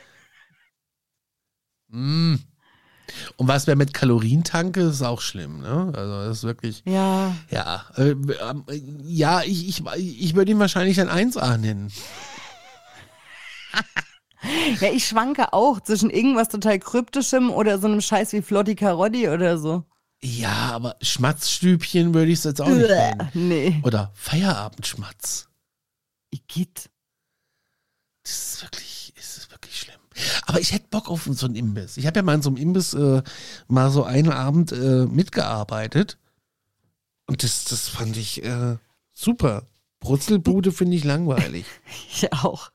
Mm. 1.89 2.35
Und 3.37 3.47
was 3.49 3.69
wäre 3.69 3.77
mit 3.77 3.95
Kalorientanke, 3.95 4.81
ist 4.81 5.03
auch 5.03 5.21
schlimm, 5.21 5.61
ne? 5.61 5.93
Also 5.95 6.25
das 6.25 6.39
ist 6.39 6.43
wirklich, 6.43 6.83
Ja. 6.87 7.37
ja, 7.51 7.85
äh, 7.97 8.11
äh, 8.11 8.83
ja, 9.05 9.43
ich, 9.43 9.69
ich, 9.69 9.85
ich 9.97 10.35
würde 10.35 10.51
ihn 10.51 10.59
wahrscheinlich 10.59 11.01
ein 11.01 11.09
1A 11.09 11.57
nennen. 11.57 11.93
Ja, 14.81 14.91
ich 14.91 15.07
schwanke 15.07 15.53
auch 15.55 15.81
zwischen 15.81 16.11
irgendwas 16.11 16.49
total 16.49 16.79
Kryptischem 16.79 17.51
oder 17.51 17.79
so 17.79 17.87
einem 17.87 18.01
Scheiß 18.03 18.33
wie 18.35 18.43
Flotti 18.43 18.75
Carotti 18.75 19.29
oder 19.29 19.57
so. 19.59 19.85
Ja, 20.23 20.73
aber 20.73 20.97
Schmatzstübchen 21.03 22.15
würde 22.15 22.31
ich 22.31 22.39
es 22.39 22.45
jetzt 22.45 22.61
auch 22.61 22.69
nicht 22.69 22.89
nennen. 22.89 23.29
nee. 23.35 23.81
Oder 23.85 24.11
Feierabendschmatz. 24.15 25.49
Igitt. 26.31 26.91
Das 28.23 28.55
ist 28.55 28.63
wirklich, 28.63 29.13
das 29.17 29.37
ist 29.39 29.51
wirklich 29.51 29.79
schlimm. 29.79 30.01
Aber 30.47 30.61
ich 30.61 30.73
hätte 30.73 30.89
Bock 30.91 31.11
auf 31.11 31.29
so 31.31 31.47
einen 31.47 31.57
Imbiss. 31.57 31.97
Ich 31.97 32.07
habe 32.07 32.19
ja 32.19 32.23
mal 32.23 32.35
in 32.35 32.43
so 32.43 32.51
einem 32.51 32.57
Imbiss 32.57 32.95
äh, 32.95 33.23
mal 33.69 33.91
so 33.91 34.05
einen 34.05 34.31
Abend 34.31 34.73
äh, 34.73 35.07
mitgearbeitet. 35.07 36.19
Und 37.27 37.43
das, 37.43 37.65
das 37.65 37.89
fand 37.89 38.17
ich 38.17 38.43
äh, 38.45 38.77
super. 39.13 39.67
Brutzelbude 40.01 40.73
finde 40.73 40.97
ich 40.97 41.05
langweilig. 41.05 41.65
Ich 42.11 42.33
auch. 42.33 42.71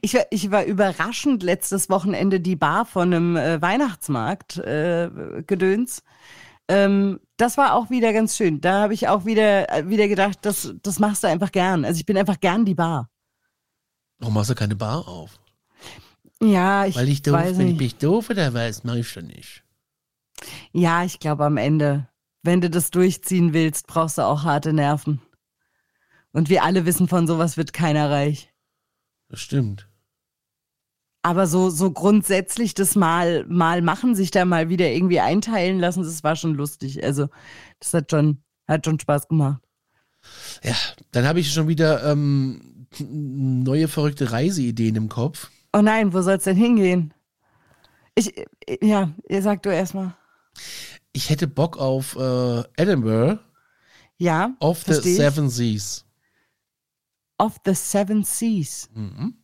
Ich 0.00 0.14
war, 0.14 0.26
ich 0.30 0.50
war 0.50 0.64
überraschend 0.64 1.42
letztes 1.42 1.90
Wochenende 1.90 2.40
die 2.40 2.56
Bar 2.56 2.86
von 2.86 3.12
einem 3.12 3.36
äh, 3.36 3.60
Weihnachtsmarkt 3.60 4.58
äh, 4.58 5.10
gedöns. 5.46 6.02
Ähm, 6.68 7.20
das 7.36 7.58
war 7.58 7.74
auch 7.74 7.90
wieder 7.90 8.12
ganz 8.12 8.36
schön. 8.36 8.60
Da 8.60 8.82
habe 8.82 8.94
ich 8.94 9.08
auch 9.08 9.24
wieder, 9.24 9.70
äh, 9.72 9.88
wieder 9.88 10.08
gedacht, 10.08 10.38
das, 10.42 10.74
das 10.82 10.98
machst 10.98 11.24
du 11.24 11.28
einfach 11.28 11.52
gern. 11.52 11.84
Also 11.84 11.98
ich 11.98 12.06
bin 12.06 12.16
einfach 12.16 12.40
gern 12.40 12.64
die 12.64 12.74
Bar. 12.74 13.10
Warum 14.18 14.34
machst 14.34 14.50
du 14.50 14.54
keine 14.54 14.76
Bar 14.76 15.06
auf? 15.08 15.38
Ja, 16.40 16.86
ich, 16.86 16.96
Weil 16.96 17.08
ich 17.08 17.22
doof, 17.22 17.34
weiß 17.34 17.58
ich 17.58 17.64
nicht. 17.64 17.80
mich 17.80 17.96
doof 17.96 18.30
oder 18.30 18.52
weiß, 18.54 18.84
mache 18.84 19.00
ich 19.00 19.08
schon 19.08 19.26
nicht. 19.26 19.62
Ja, 20.72 21.04
ich 21.04 21.18
glaube 21.18 21.44
am 21.44 21.56
Ende, 21.56 22.08
wenn 22.42 22.60
du 22.60 22.70
das 22.70 22.90
durchziehen 22.90 23.52
willst, 23.52 23.86
brauchst 23.86 24.18
du 24.18 24.22
auch 24.22 24.44
harte 24.44 24.72
Nerven. 24.72 25.20
Und 26.32 26.48
wir 26.48 26.64
alle 26.64 26.84
wissen, 26.86 27.08
von 27.08 27.26
sowas 27.26 27.56
wird 27.56 27.72
keiner 27.72 28.10
reich. 28.10 28.52
Das 29.34 29.40
stimmt. 29.40 29.88
Aber 31.22 31.48
so, 31.48 31.68
so 31.68 31.90
grundsätzlich 31.90 32.72
das 32.74 32.94
mal, 32.94 33.44
mal 33.48 33.82
machen, 33.82 34.14
sich 34.14 34.30
da 34.30 34.44
mal 34.44 34.68
wieder 34.68 34.88
irgendwie 34.92 35.18
einteilen 35.18 35.80
lassen, 35.80 36.04
das 36.04 36.22
war 36.22 36.36
schon 36.36 36.54
lustig. 36.54 37.02
Also, 37.02 37.26
das 37.80 37.94
hat 37.94 38.12
schon, 38.12 38.44
hat 38.68 38.86
schon 38.86 39.00
Spaß 39.00 39.26
gemacht. 39.26 39.60
Ja, 40.62 40.76
dann 41.10 41.26
habe 41.26 41.40
ich 41.40 41.52
schon 41.52 41.66
wieder 41.66 42.08
ähm, 42.08 42.86
neue 43.00 43.88
verrückte 43.88 44.30
Reiseideen 44.30 44.94
im 44.94 45.08
Kopf. 45.08 45.50
Oh 45.72 45.82
nein, 45.82 46.12
wo 46.12 46.22
soll's 46.22 46.44
denn 46.44 46.56
hingehen? 46.56 47.12
Ich, 48.14 48.32
ja, 48.80 49.10
ihr 49.28 49.42
sagt 49.42 49.66
du 49.66 49.70
erstmal. 49.70 50.14
Ich 51.12 51.28
hätte 51.28 51.48
Bock 51.48 51.76
auf 51.76 52.14
äh, 52.14 52.62
Edinburgh, 52.76 53.40
Ja, 54.16 54.54
auf 54.60 54.84
the. 54.84 54.92
Seven 54.94 55.50
Seas. 55.50 56.03
Of 57.38 57.58
the 57.64 57.74
Seven 57.74 58.24
Seas. 58.24 58.88
Mhm. 58.94 59.34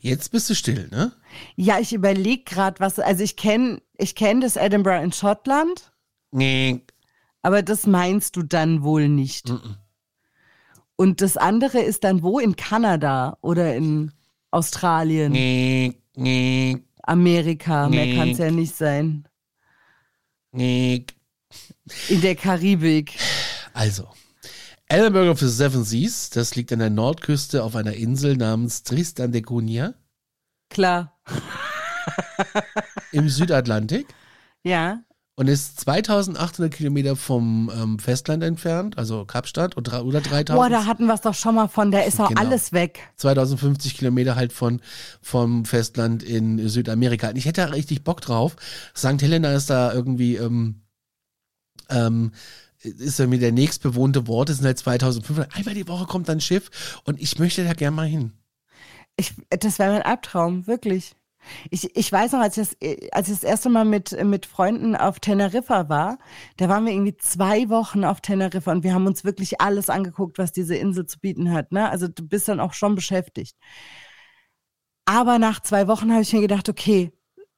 Jetzt 0.00 0.32
bist 0.32 0.50
du 0.50 0.54
still, 0.54 0.88
ne? 0.90 1.12
Ja, 1.56 1.78
ich 1.78 1.92
überlege 1.92 2.44
gerade, 2.44 2.78
was, 2.80 2.98
also 2.98 3.22
ich 3.22 3.36
kenne 3.36 3.80
ich 3.96 4.14
kenn 4.14 4.40
das 4.40 4.56
Edinburgh 4.56 5.02
in 5.02 5.12
Schottland, 5.12 5.92
Nee. 6.30 6.82
aber 7.42 7.62
das 7.62 7.86
meinst 7.86 8.36
du 8.36 8.42
dann 8.42 8.82
wohl 8.82 9.08
nicht. 9.08 9.48
Mhm. 9.48 9.76
Und 10.96 11.20
das 11.20 11.36
andere 11.36 11.80
ist 11.80 12.04
dann 12.04 12.22
wo? 12.22 12.38
In 12.38 12.54
Kanada 12.56 13.38
oder 13.40 13.74
in 13.74 14.12
Australien, 14.50 15.32
Nee, 15.32 16.00
nee, 16.14 16.84
Amerika, 17.02 17.88
mehr 17.88 18.06
Nee. 18.06 18.16
kann 18.16 18.28
es 18.30 18.38
ja 18.38 18.50
nicht 18.50 18.74
sein. 18.76 19.26
nee. 20.52 21.06
In 22.08 22.20
der 22.22 22.34
Karibik. 22.34 23.18
Also, 23.74 24.08
Edinburgh 24.94 25.30
of 25.30 25.40
the 25.40 25.48
Seven 25.48 25.82
Seas, 25.82 26.30
das 26.30 26.54
liegt 26.54 26.72
an 26.72 26.78
der 26.78 26.88
Nordküste 26.90 27.64
auf 27.64 27.74
einer 27.74 27.94
Insel 27.94 28.36
namens 28.36 28.84
Tristan 28.84 29.32
de 29.32 29.42
Cunha 29.42 29.94
Klar. 30.70 31.18
im 33.12 33.28
Südatlantik 33.28 34.06
Ja. 34.62 35.00
und 35.34 35.48
ist 35.48 35.80
2800 35.80 36.72
Kilometer 36.72 37.16
vom 37.16 37.72
ähm, 37.74 37.98
Festland 37.98 38.44
entfernt, 38.44 38.96
also 38.96 39.24
Kapstadt 39.24 39.76
und 39.76 39.92
oder 39.92 40.20
3000. 40.20 40.56
Boah, 40.56 40.68
da 40.70 40.86
hatten 40.86 41.06
wir 41.06 41.14
es 41.14 41.22
doch 41.22 41.34
schon 41.34 41.56
mal 41.56 41.66
von, 41.66 41.90
da 41.90 41.98
ist 42.00 42.20
auch 42.20 42.28
Genau. 42.28 42.40
alles 42.40 42.72
weg. 42.72 43.00
2050 43.16 43.96
Kilometer 43.98 44.36
halt 44.36 44.52
von 44.52 44.80
vom 45.20 45.64
Festland 45.64 46.22
in 46.22 46.68
Südamerika. 46.68 47.30
Und 47.30 47.36
ich 47.36 47.46
hätte 47.46 47.62
da 47.62 47.68
richtig 47.68 48.04
Bock 48.04 48.20
drauf. 48.20 48.54
St. 48.96 49.20
Helena 49.22 49.52
ist 49.54 49.70
da 49.70 49.92
irgendwie 49.92 50.36
ähm, 50.36 50.82
ähm, 51.90 52.30
ist 52.84 53.18
ja 53.18 53.26
mir 53.26 53.38
der 53.38 53.52
nächstbewohnte 53.52 54.24
Ort, 54.28 54.50
es 54.50 54.58
sind 54.58 54.66
halt 54.66 54.78
2500. 54.78 55.54
Einmal 55.56 55.74
die 55.74 55.88
Woche 55.88 56.06
kommt 56.06 56.28
dann 56.28 56.38
ein 56.38 56.40
Schiff 56.40 57.00
und 57.04 57.20
ich 57.20 57.38
möchte 57.38 57.64
da 57.64 57.72
gerne 57.72 57.96
mal 57.96 58.06
hin. 58.06 58.32
Ich, 59.16 59.34
das 59.50 59.78
wäre 59.78 59.92
mein 59.92 60.02
Albtraum, 60.02 60.66
wirklich. 60.66 61.14
Ich, 61.70 61.94
ich 61.96 62.10
weiß 62.10 62.32
noch, 62.32 62.40
als 62.40 62.56
ich, 62.56 62.68
das, 62.68 63.10
als 63.12 63.28
ich 63.28 63.34
das 63.34 63.44
erste 63.44 63.68
Mal 63.68 63.84
mit, 63.84 64.12
mit 64.24 64.46
Freunden 64.46 64.96
auf 64.96 65.20
Teneriffa 65.20 65.88
war, 65.88 66.18
da 66.56 66.68
waren 66.68 66.86
wir 66.86 66.92
irgendwie 66.92 67.16
zwei 67.16 67.68
Wochen 67.68 68.04
auf 68.04 68.20
Teneriffa 68.20 68.72
und 68.72 68.82
wir 68.82 68.94
haben 68.94 69.06
uns 69.06 69.24
wirklich 69.24 69.60
alles 69.60 69.90
angeguckt, 69.90 70.38
was 70.38 70.52
diese 70.52 70.74
Insel 70.74 71.06
zu 71.06 71.18
bieten 71.20 71.52
hat. 71.52 71.72
Ne? 71.72 71.88
Also 71.88 72.08
du 72.08 72.26
bist 72.26 72.48
dann 72.48 72.60
auch 72.60 72.72
schon 72.72 72.94
beschäftigt. 72.94 73.56
Aber 75.04 75.38
nach 75.38 75.60
zwei 75.60 75.86
Wochen 75.86 76.12
habe 76.12 76.22
ich 76.22 76.32
mir 76.32 76.40
gedacht, 76.40 76.68
okay, 76.68 77.12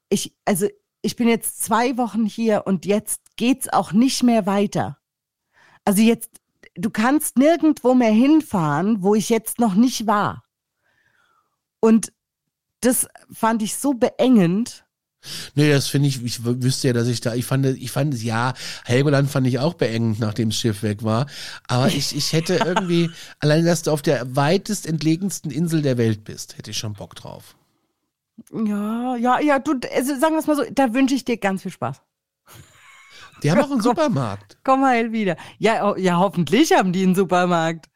ich, 0.09 0.37
also 0.45 0.67
ich 1.03 1.17
bin 1.17 1.29
jetzt 1.29 1.63
zwei 1.63 1.97
Wochen 1.97 2.27
hier 2.27 2.65
und 2.67 2.87
jetzt 2.87 3.37
geht's 3.37 3.69
auch 3.69 3.93
nicht 3.93 4.23
mehr 4.23 4.47
weiter. 4.47 4.99
Also 5.87 6.03
jetzt, 6.03 6.31
du 6.75 6.91
kannst 6.91 7.39
nirgendwo 7.39 7.95
mehr 7.95 8.13
hinfahren, 8.13 9.03
wo 9.03 9.15
ich 9.15 9.31
jetzt 9.31 9.61
noch 9.61 9.75
nicht 9.75 10.07
war. 10.07 10.45
Und 11.81 12.13
das 12.81 13.09
fand 13.33 13.63
ich 13.63 13.77
so 13.77 13.95
beengend. 13.95 14.85
Nee, 15.55 15.71
das 15.71 15.89
finde 15.89 16.09
ich, 16.09 16.23
ich 16.23 16.45
wüsste 16.45 16.89
ja, 16.89 16.93
dass 16.93 17.09
ich 17.09 17.21
da, 17.21 17.35
ich 17.35 17.47
fand, 17.47 17.67
ich 17.67 17.91
fand 17.91 18.15
es, 18.15 18.23
ja, 18.23 18.55
Helgoland 18.85 19.31
fand 19.31 19.47
ich 19.47 19.59
auch 19.59 19.75
beengend, 19.75 20.19
nachdem 20.19 20.51
das 20.51 20.59
Schiff 20.59 20.83
weg 20.83 21.05
war. 21.05 21.27
Aber 21.69 21.87
ich, 21.89 22.15
ich 22.15 22.33
hätte 22.33 22.57
irgendwie, 22.65 23.11
allein, 23.39 23.65
dass 23.65 23.83
du 23.83 23.93
auf 23.93 24.03
der 24.03 24.37
weitest 24.37 24.87
entlegensten 24.87 25.51
Insel 25.51 25.83
der 25.83 25.99
Welt 25.99 26.25
bist, 26.25 26.59
hätte 26.59 26.73
ich 26.73 26.79
schon 26.79 26.95
Bock 26.95 27.15
drauf. 27.15 27.57
Ja, 28.53 29.17
ja, 29.17 29.41
ja, 29.41 29.59
du, 29.61 29.79
also 29.95 30.19
sagen 30.19 30.35
wir 30.35 30.41
es 30.41 30.47
mal 30.47 30.57
so, 30.57 30.65
da 30.71 30.93
wünsche 30.93 31.15
ich 31.15 31.25
dir 31.25 31.39
ganz 31.39 31.63
viel 31.63 31.73
Spaß. 31.73 32.03
Die 33.43 33.51
haben 33.51 33.61
auch 33.61 33.71
einen 33.71 33.83
Supermarkt. 33.83 34.57
Komm 34.65 34.85
heil 34.85 35.13
wieder. 35.13 35.37
Ja, 35.59 35.91
oh, 35.91 35.97
ja, 35.97 36.17
hoffentlich 36.19 36.73
haben 36.73 36.93
die 36.93 37.03
einen 37.03 37.15
Supermarkt. 37.15 37.87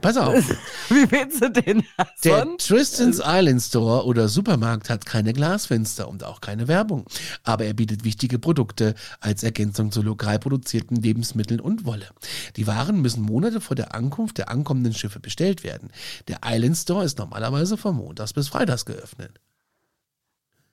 Pass 0.00 0.16
auf. 0.16 0.34
Wie 0.88 1.10
willst 1.10 1.42
du 1.42 1.50
denn 1.50 1.84
das 1.96 2.08
Der 2.24 2.38
sonst? 2.40 2.66
Tristan's 2.66 3.20
Island 3.24 3.60
Store 3.62 4.06
oder 4.06 4.28
Supermarkt 4.28 4.88
hat 4.88 5.04
keine 5.04 5.32
Glasfenster 5.32 6.08
und 6.08 6.24
auch 6.24 6.40
keine 6.40 6.66
Werbung. 6.68 7.04
Aber 7.44 7.64
er 7.64 7.74
bietet 7.74 8.04
wichtige 8.04 8.38
Produkte 8.38 8.94
als 9.20 9.42
Ergänzung 9.42 9.92
zu 9.92 10.02
lokal 10.02 10.38
produzierten 10.38 10.96
Lebensmitteln 10.96 11.60
und 11.60 11.84
Wolle. 11.84 12.08
Die 12.56 12.66
Waren 12.66 13.02
müssen 13.02 13.22
Monate 13.22 13.60
vor 13.60 13.76
der 13.76 13.94
Ankunft 13.94 14.38
der 14.38 14.50
ankommenden 14.50 14.94
Schiffe 14.94 15.20
bestellt 15.20 15.62
werden. 15.62 15.90
Der 16.28 16.40
Island 16.44 16.76
Store 16.76 17.04
ist 17.04 17.18
normalerweise 17.18 17.76
von 17.76 17.96
Montags 17.96 18.32
bis 18.32 18.48
Freitags 18.48 18.86
geöffnet. 18.86 19.40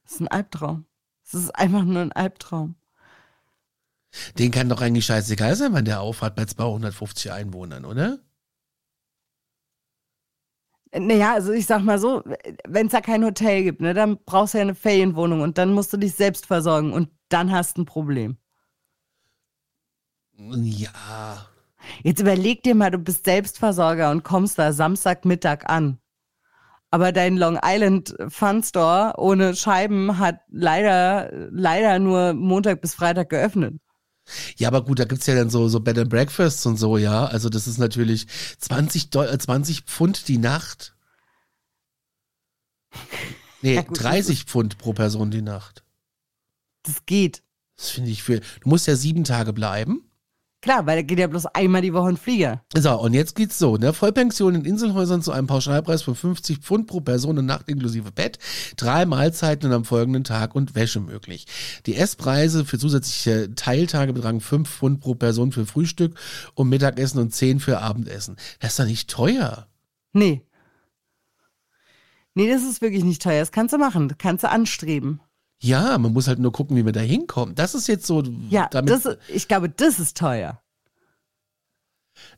Das 0.04 0.14
ist 0.14 0.22
ein 0.22 0.28
Albtraum. 0.28 0.86
Das 1.24 1.42
ist 1.42 1.56
einfach 1.56 1.84
nur 1.84 2.02
ein 2.02 2.12
Albtraum. 2.12 2.76
Den 4.38 4.52
kann 4.52 4.70
doch 4.70 4.82
eigentlich 4.82 5.06
scheißegal 5.06 5.56
sein, 5.56 5.74
wann 5.74 5.86
der 5.86 6.02
aufhat 6.02 6.36
bei 6.36 6.46
250 6.46 7.32
Einwohnern, 7.32 7.86
oder? 7.86 8.20
Naja, 10.96 11.34
also 11.34 11.52
ich 11.54 11.66
sag 11.66 11.82
mal 11.82 11.98
so, 11.98 12.24
wenn 12.68 12.86
es 12.86 12.92
da 12.92 13.02
kein 13.02 13.26
Hotel 13.26 13.64
gibt, 13.64 13.82
ne, 13.82 13.96
dann 13.96 14.20
brauchst 14.26 14.54
du 14.54 14.60
ja 14.60 14.62
eine 14.62 14.76
Ferienwohnung 14.76 15.42
und 15.42 15.58
dann 15.58 15.74
musst 15.74 15.92
du 15.92 15.98
dich 15.98 16.14
selbst 16.14 16.46
versorgen 16.46 16.94
und 16.94 17.10
dann 17.30 17.52
hast 17.52 17.78
du 17.78 17.82
ein 17.82 17.86
Problem. 17.86 18.38
Ja. 20.38 21.48
Jetzt 22.04 22.22
überleg 22.22 22.64
dir 22.64 22.76
mal, 22.76 22.92
du 22.92 22.98
bist 22.98 23.26
Selbstversorger 23.26 24.12
und 24.12 24.24
kommst 24.24 24.58
da 24.60 24.72
Samstagmittag 24.72 25.66
an. 25.66 26.00
Aber 26.92 27.12
dein 27.12 27.38
Long 27.38 27.60
Island 27.64 28.16
Fun 28.30 28.62
Store 28.62 29.14
ohne 29.18 29.56
Scheiben 29.56 30.20
hat 30.20 30.42
leider, 30.50 31.50
leider 31.52 31.98
nur 32.00 32.34
Montag 32.34 32.82
bis 32.82 32.94
Freitag 32.94 33.30
geöffnet. 33.30 33.76
Ja, 34.58 34.70
aber 34.70 34.84
gut, 34.84 35.00
da 35.00 35.06
gibt's 35.06 35.26
ja 35.26 35.36
dann 35.36 35.50
so, 35.50 35.68
so 35.68 35.80
Bed 35.80 35.98
and 35.98 36.10
Breakfasts 36.10 36.66
und 36.66 36.78
so, 36.78 36.98
ja. 36.98 37.26
Also 37.26 37.50
das 37.50 37.68
ist 37.68 37.78
natürlich 37.78 38.28
20, 38.60 39.10
Dol 39.10 39.28
äh, 39.28 39.38
20 39.38 39.82
Pfund 39.82 40.28
die 40.28 40.38
Nacht. 40.38 40.96
Nee, 43.62 43.76
Ja, 43.76 43.82
gut, 43.82 43.96
das 43.96 44.04
30 44.04 44.44
Pfund 44.44 44.78
pro 44.78 44.92
Person 44.92 45.32
die 45.32 45.42
Nacht. 45.42 45.86
Das 46.84 47.06
geht. 47.06 47.42
Das 47.78 47.92
finde 47.92 48.12
ich 48.12 48.22
viel. 48.22 48.42
Du 48.60 48.68
musst 48.68 48.88
ja 48.88 48.98
sieben 48.98 49.24
Tage 49.24 49.54
bleiben. 49.54 50.03
Klar, 50.64 50.86
weil 50.86 50.96
da 50.96 51.02
geht 51.02 51.20
ja 51.20 51.28
bloß 51.28 51.48
einmal 51.48 51.82
die 51.82 51.94
Woche 51.94 52.08
ein 52.08 52.16
Flieger. 52.16 52.64
So, 52.74 52.98
und 52.98 53.14
jetzt 53.14 53.36
geht's 53.36 53.60
so, 53.60 53.76
ne? 53.76 53.92
Vollpension 53.92 54.56
in 54.56 54.64
Inselhäusern 54.64 55.22
zu 55.22 55.34
einem 55.34 55.46
Pauschalpreis 55.46 56.04
von 56.04 56.16
50 56.16 56.60
Pfund 56.60 56.88
pro 56.88 57.02
Person 57.02 57.38
und 57.38 57.46
Nacht 57.46 57.68
inklusive 57.68 58.14
Bett, 58.14 58.40
drei 58.78 59.06
Mahlzeiten 59.06 59.68
und 59.68 59.76
am 59.76 59.84
folgenden 59.84 60.24
Tag 60.24 60.56
und 60.56 60.74
Wäsche 60.74 61.02
möglich. 61.02 61.48
Die 61.86 61.98
Esspreise 61.98 62.64
für 62.64 62.80
zusätzliche 62.80 63.54
Teiltage 63.56 64.14
betragen 64.14 64.40
5 64.40 64.70
Pfund 64.70 65.02
pro 65.02 65.16
Person 65.16 65.52
für 65.52 65.66
Frühstück 65.66 66.18
und 66.54 66.70
Mittagessen 66.70 67.20
und 67.20 67.34
10 67.34 67.60
für 67.60 67.80
Abendessen. 67.80 68.38
Das 68.62 68.72
ist 68.72 68.80
doch 68.80 68.86
nicht 68.86 69.10
teuer. 69.10 69.68
Nee. 70.14 70.44
Nee, 72.36 72.50
das 72.50 72.64
ist 72.64 72.82
wirklich 72.82 73.04
nicht 73.04 73.22
teuer. 73.22 73.42
Das 73.42 73.52
kannst 73.52 73.74
du 73.74 73.78
machen. 73.78 74.08
Das 74.08 74.18
kannst 74.18 74.46
du 74.46 74.50
anstreben. 74.50 75.20
Ja, 75.60 75.98
man 75.98 76.12
muss 76.14 76.28
halt 76.28 76.40
nur 76.40 76.52
gucken, 76.52 76.76
wie 76.76 76.84
man 76.84 76.94
da 76.94 77.00
hinkommt. 77.00 77.58
Das 77.58 77.74
ist 77.74 77.88
jetzt 77.88 78.06
so, 78.06 78.22
Ja, 78.50 78.68
das, 78.70 79.08
ich 79.30 79.48
glaube, 79.48 79.70
das 79.70 80.00
ist 80.00 80.18
teuer. 80.18 80.62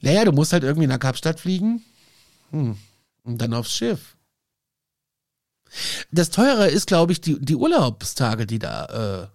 naja, 0.01 0.25
du 0.25 0.31
musst 0.31 0.53
halt 0.53 0.63
irgendwie 0.63 0.87
nach 0.87 0.99
Kapstadt 0.99 1.39
fliegen 1.39 1.83
hm. 2.51 2.77
und 3.23 3.41
dann 3.41 3.53
aufs 3.53 3.73
Schiff. 3.73 4.15
Das 6.11 6.29
teure 6.29 6.67
ist, 6.67 6.87
glaube 6.87 7.11
ich, 7.11 7.21
die, 7.21 7.39
die 7.39 7.55
Urlaubstage, 7.55 8.45
die 8.45 8.59
da 8.59 9.29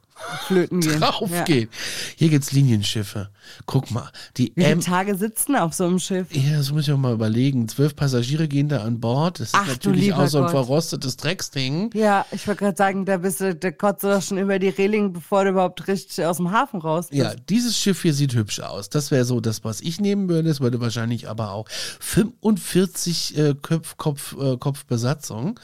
Flöten 0.46 0.80
gehen. 0.80 1.00
draufgehen. 1.00 1.68
Hier 2.16 2.28
gibt's 2.28 2.52
Linienschiffe. 2.52 3.30
Guck 3.66 3.90
mal, 3.90 4.10
die 4.36 4.52
Wie 4.54 4.62
viele 4.62 4.66
M. 4.74 4.80
Tage 4.80 5.16
sitzen 5.16 5.56
auf 5.56 5.74
so 5.74 5.84
einem 5.84 5.98
Schiff? 5.98 6.28
Ja, 6.34 6.58
das 6.58 6.70
muss 6.72 6.86
ich 6.86 6.92
auch 6.92 6.98
mal 6.98 7.12
überlegen. 7.12 7.68
Zwölf 7.68 7.96
Passagiere 7.96 8.46
gehen 8.46 8.68
da 8.68 8.82
an 8.82 9.00
Bord. 9.00 9.40
Das 9.40 9.48
ist 9.48 9.54
Ach, 9.54 9.66
natürlich 9.66 10.12
auch 10.14 10.26
so 10.28 10.38
ein 10.38 10.42
Gott. 10.44 10.50
verrostetes 10.52 11.16
Drecksding. 11.16 11.90
Ja, 11.94 12.26
ich 12.30 12.46
wollte 12.46 12.60
gerade 12.64 12.76
sagen, 12.76 13.04
da 13.06 13.16
bist 13.16 13.40
du, 13.40 13.54
da 13.54 13.70
kotzt 13.70 14.04
du 14.04 14.08
doch 14.08 14.22
schon 14.22 14.38
über 14.38 14.58
die 14.58 14.68
Reling, 14.68 15.12
bevor 15.12 15.44
du 15.44 15.50
überhaupt 15.50 15.86
richtig 15.88 16.24
aus 16.24 16.36
dem 16.36 16.50
Hafen 16.52 16.80
raus 16.80 17.08
bist. 17.08 17.18
Ja, 17.20 17.34
dieses 17.48 17.76
Schiff 17.78 18.02
hier 18.02 18.14
sieht 18.14 18.34
hübsch 18.34 18.60
aus. 18.60 18.88
Das 18.88 19.10
wäre 19.10 19.24
so 19.24 19.40
das, 19.40 19.64
was 19.64 19.80
ich 19.80 20.00
nehmen 20.00 20.28
würde. 20.28 20.48
Es 20.50 20.60
würde 20.60 20.80
wahrscheinlich 20.80 21.28
aber 21.28 21.52
auch 21.52 21.66
45 21.98 23.36
äh, 23.38 23.54
Köpf, 23.60 23.96
Kopf, 23.96 24.36
äh, 24.40 24.56
Kopfbesatzung. 24.56 25.58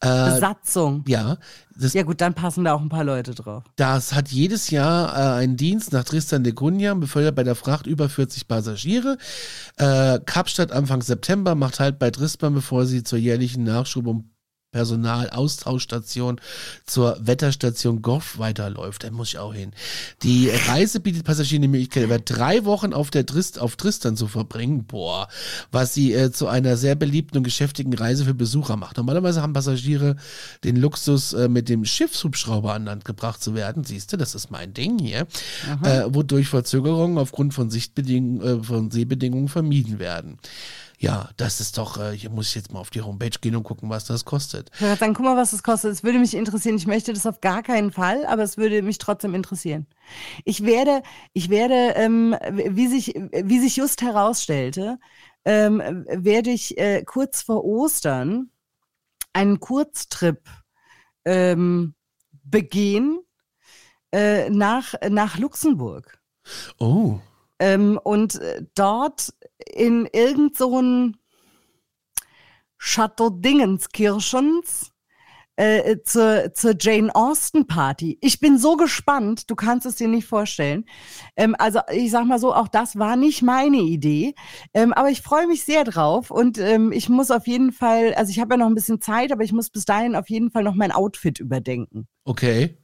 Äh, 0.00 0.30
Besatzung. 0.34 1.04
ja, 1.06 1.36
das, 1.78 1.92
Ja 1.92 2.02
gut, 2.04 2.20
dann 2.20 2.32
passen 2.34 2.64
da 2.64 2.72
auch 2.72 2.80
ein 2.80 2.88
paar 2.88 3.04
Leute 3.04 3.34
drauf. 3.34 3.62
Das 3.96 4.12
hat 4.14 4.28
jedes 4.28 4.70
Jahr 4.70 5.16
äh, 5.16 5.40
einen 5.40 5.56
Dienst 5.56 5.92
nach 5.92 6.04
Tristan 6.04 6.44
de 6.44 6.52
Cunha, 6.52 6.92
befördert 6.94 7.34
bei 7.34 7.44
der 7.44 7.54
Fracht 7.54 7.86
über 7.86 8.10
40 8.10 8.46
Passagiere. 8.46 9.16
Äh, 9.78 10.20
Kapstadt 10.24 10.70
Anfang 10.70 11.00
September 11.00 11.54
macht 11.54 11.80
halt 11.80 11.98
bei 11.98 12.10
Tristan, 12.10 12.52
bevor 12.52 12.84
sie 12.84 13.02
zur 13.02 13.18
jährlichen 13.18 13.64
Nachschub 13.64 14.06
und 14.06 14.35
Personalaustauschstation 14.72 16.40
zur 16.84 17.16
Wetterstation 17.20 18.02
Goff 18.02 18.38
weiterläuft. 18.38 19.04
Da 19.04 19.10
muss 19.10 19.28
ich 19.28 19.38
auch 19.38 19.54
hin. 19.54 19.72
Die 20.22 20.50
Reise 20.50 21.00
bietet 21.00 21.24
Passagieren 21.24 21.62
die 21.62 21.68
Möglichkeit, 21.68 22.04
über 22.04 22.18
drei 22.18 22.64
Wochen 22.64 22.92
auf 22.92 23.10
der 23.10 23.24
Trist, 23.24 23.58
auf 23.58 23.76
Tristan 23.76 24.16
zu 24.16 24.26
verbringen. 24.28 24.84
Boah, 24.84 25.28
was 25.72 25.94
sie 25.94 26.12
äh, 26.12 26.30
zu 26.30 26.46
einer 26.48 26.76
sehr 26.76 26.94
beliebten 26.94 27.38
und 27.38 27.44
geschäftigen 27.44 27.94
Reise 27.94 28.24
für 28.24 28.34
Besucher 28.34 28.76
macht. 28.76 28.96
Normalerweise 28.98 29.40
haben 29.40 29.52
Passagiere 29.52 30.16
den 30.64 30.76
Luxus, 30.76 31.32
äh, 31.32 31.48
mit 31.48 31.68
dem 31.68 31.84
Schiffshubschrauber 31.84 32.74
an 32.74 32.84
Land 32.84 33.04
gebracht 33.04 33.42
zu 33.42 33.54
werden. 33.54 33.84
Siehst 33.84 34.12
du, 34.12 34.16
das 34.16 34.34
ist 34.34 34.50
mein 34.50 34.74
Ding 34.74 34.98
hier. 34.98 35.26
Äh, 35.82 36.04
wodurch 36.08 36.48
Verzögerungen 36.48 37.18
aufgrund 37.18 37.54
von 37.54 37.70
Sichtbedingungen, 37.70 38.60
äh, 38.60 38.62
von 38.62 38.90
Seebedingungen 38.90 39.48
vermieden 39.48 39.98
werden. 39.98 40.38
Ja, 40.98 41.28
das 41.36 41.60
ist 41.60 41.76
doch, 41.76 41.98
äh, 41.98 42.16
hier 42.16 42.30
muss 42.30 42.48
ich 42.48 42.54
jetzt 42.54 42.72
mal 42.72 42.80
auf 42.80 42.90
die 42.90 43.02
Homepage 43.02 43.38
gehen 43.40 43.54
und 43.54 43.64
gucken, 43.64 43.90
was 43.90 44.06
das 44.06 44.24
kostet. 44.24 44.70
Ich 44.80 44.98
sagen, 44.98 45.12
guck 45.12 45.26
mal, 45.26 45.36
was 45.36 45.50
das 45.50 45.62
kostet. 45.62 45.92
Es 45.92 46.02
würde 46.02 46.18
mich 46.18 46.34
interessieren. 46.34 46.76
Ich 46.76 46.86
möchte 46.86 47.12
das 47.12 47.26
auf 47.26 47.40
gar 47.40 47.62
keinen 47.62 47.92
Fall, 47.92 48.24
aber 48.24 48.42
es 48.42 48.56
würde 48.56 48.80
mich 48.82 48.98
trotzdem 48.98 49.34
interessieren. 49.34 49.86
Ich 50.44 50.64
werde, 50.64 51.02
ich 51.34 51.50
werde, 51.50 51.92
ähm, 51.96 52.34
wie 52.50 52.86
sich, 52.86 53.14
wie 53.14 53.60
sich 53.60 53.76
just 53.76 54.00
herausstellte, 54.00 54.98
ähm, 55.44 56.04
werde 56.08 56.50
ich 56.50 56.78
äh, 56.78 57.04
kurz 57.04 57.42
vor 57.42 57.64
Ostern 57.64 58.50
einen 59.34 59.60
Kurztrip 59.60 60.48
ähm, 61.26 61.94
begehen 62.42 63.20
äh, 64.12 64.48
nach, 64.48 64.94
nach 65.10 65.36
Luxemburg. 65.36 66.18
Oh, 66.78 67.18
Ähm, 67.58 67.98
und 68.02 68.40
äh, 68.40 68.62
dort 68.74 69.32
in 69.72 70.06
irgend 70.12 70.56
so 70.56 70.80
ein 70.80 71.16
Chateau 72.78 73.30
Dingenskirchens 73.30 74.92
äh, 75.56 75.98
zur, 76.04 76.52
zur 76.54 76.74
Jane 76.78 77.14
Austen 77.14 77.66
Party. 77.66 78.18
Ich 78.20 78.40
bin 78.40 78.58
so 78.58 78.76
gespannt, 78.76 79.50
du 79.50 79.54
kannst 79.54 79.86
es 79.86 79.96
dir 79.96 80.08
nicht 80.08 80.26
vorstellen. 80.26 80.84
Ähm, 81.34 81.56
also 81.58 81.80
ich 81.90 82.10
sag 82.10 82.26
mal 82.26 82.38
so, 82.38 82.54
auch 82.54 82.68
das 82.68 82.98
war 82.98 83.16
nicht 83.16 83.42
meine 83.42 83.78
Idee, 83.78 84.34
ähm, 84.74 84.92
aber 84.92 85.08
ich 85.10 85.22
freue 85.22 85.46
mich 85.46 85.64
sehr 85.64 85.84
drauf 85.84 86.30
und 86.30 86.58
ähm, 86.58 86.92
ich 86.92 87.08
muss 87.08 87.30
auf 87.30 87.46
jeden 87.46 87.72
Fall, 87.72 88.14
also 88.14 88.30
ich 88.30 88.38
habe 88.38 88.54
ja 88.54 88.58
noch 88.58 88.66
ein 88.66 88.74
bisschen 88.74 89.00
Zeit, 89.00 89.32
aber 89.32 89.44
ich 89.44 89.52
muss 89.52 89.70
bis 89.70 89.86
dahin 89.86 90.14
auf 90.14 90.28
jeden 90.28 90.50
Fall 90.50 90.62
noch 90.62 90.74
mein 90.74 90.92
Outfit 90.92 91.40
überdenken. 91.40 92.06
okay. 92.24 92.78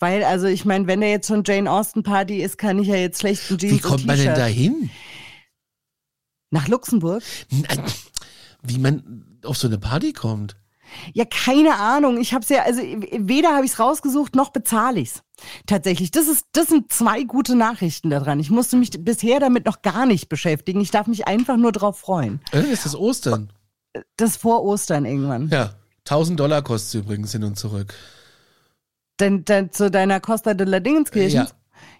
Weil, 0.00 0.22
also 0.24 0.46
ich 0.46 0.64
meine, 0.64 0.86
wenn 0.86 1.00
der 1.00 1.10
jetzt 1.10 1.28
schon 1.28 1.42
Jane 1.44 1.70
Austen 1.70 2.02
Party 2.02 2.40
ist, 2.42 2.58
kann 2.58 2.78
ich 2.78 2.88
ja 2.88 2.96
jetzt 2.96 3.20
schlecht 3.20 3.50
ein 3.50 3.58
Jeans 3.58 3.74
Wie 3.74 3.78
kommt 3.80 4.06
man 4.06 4.16
denn 4.16 4.34
da 4.34 4.46
hin? 4.46 4.90
Nach 6.50 6.68
Luxemburg? 6.68 7.22
Nein, 7.50 7.82
Wie 8.62 8.78
man 8.78 9.38
auf 9.44 9.56
so 9.56 9.66
eine 9.66 9.78
Party 9.78 10.12
kommt? 10.12 10.56
Ja, 11.12 11.24
keine 11.26 11.76
Ahnung. 11.76 12.18
Ich 12.18 12.32
habe 12.32 12.46
ja, 12.48 12.62
also 12.62 12.80
weder 12.80 13.54
habe 13.54 13.66
ich 13.66 13.72
es 13.72 13.78
rausgesucht, 13.78 14.34
noch 14.34 14.50
bezahle 14.50 15.00
ich's. 15.00 15.22
Tatsächlich, 15.66 16.10
das 16.10 16.28
ist, 16.28 16.46
das 16.52 16.68
sind 16.68 16.90
zwei 16.90 17.24
gute 17.24 17.56
Nachrichten 17.56 18.08
daran. 18.08 18.40
Ich 18.40 18.50
musste 18.50 18.76
mich 18.76 18.90
bisher 19.04 19.38
damit 19.38 19.66
noch 19.66 19.82
gar 19.82 20.06
nicht 20.06 20.28
beschäftigen. 20.28 20.80
Ich 20.80 20.90
darf 20.90 21.06
mich 21.06 21.26
einfach 21.26 21.56
nur 21.56 21.72
drauf 21.72 21.98
freuen. 21.98 22.40
Äh, 22.52 22.72
ist 22.72 22.86
das 22.86 22.96
Ostern? 22.96 23.52
Das 24.16 24.36
vor 24.36 24.64
Ostern 24.64 25.04
irgendwann. 25.04 25.48
Ja. 25.50 25.74
1000 26.06 26.40
Dollar 26.40 26.62
kostet 26.62 26.88
es 26.88 26.94
übrigens 26.94 27.32
hin 27.32 27.44
und 27.44 27.58
zurück. 27.58 27.94
Denn, 29.20 29.44
denn 29.44 29.72
zu 29.72 29.90
deiner 29.90 30.20
Costa 30.20 30.54
de 30.54 30.66
la 30.66 30.80
Dingenskirchen? 30.80 31.44
Ja. 31.44 31.50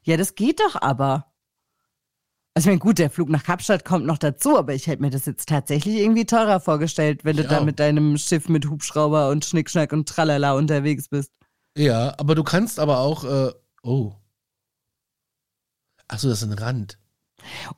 ja, 0.05 0.17
das 0.17 0.35
geht 0.35 0.61
doch 0.61 0.81
aber. 0.81 1.27
Also 2.55 2.69
ich 2.69 2.73
meine, 2.73 2.81
gut, 2.81 2.99
der 2.99 3.11
Flug 3.11 3.29
nach 3.29 3.45
Kapstadt 3.45 3.85
kommt 3.85 4.05
noch 4.05 4.19
dazu, 4.19 4.59
aber 4.59 4.75
ich 4.75 4.87
hätte 4.89 5.03
mir 5.03 5.11
das 5.11 5.27
jetzt 5.27 5.49
tatsächlich 5.49 5.97
irgendwie 5.97 6.27
teurer 6.27 6.59
vorgestellt, 6.59 7.25
wenn 7.25 7.37
du 7.37 7.45
Ich 7.45 7.49
da 7.49 7.61
auch. 7.61 7.65
mit 7.65 7.79
deinem 7.79 8.17
Schiff 8.19 8.49
mit 8.49 8.69
Hubschrauber 8.69 9.29
und 9.31 9.45
Schnickschnack 9.45 9.93
und 9.93 10.09
Tralala 10.09 10.55
unterwegs 10.55 11.09
bist. 11.09 11.33
Ja, 11.77 12.15
aber 12.19 12.35
du 12.35 12.43
kannst 12.43 12.81
aber 12.81 12.99
auch, 12.99 13.25
äh, 13.25 13.53
oh. 13.85 14.13
Achso, 16.09 16.29
das 16.29 16.43
ist 16.43 16.51
ein 16.51 16.59
Rand. 16.59 16.99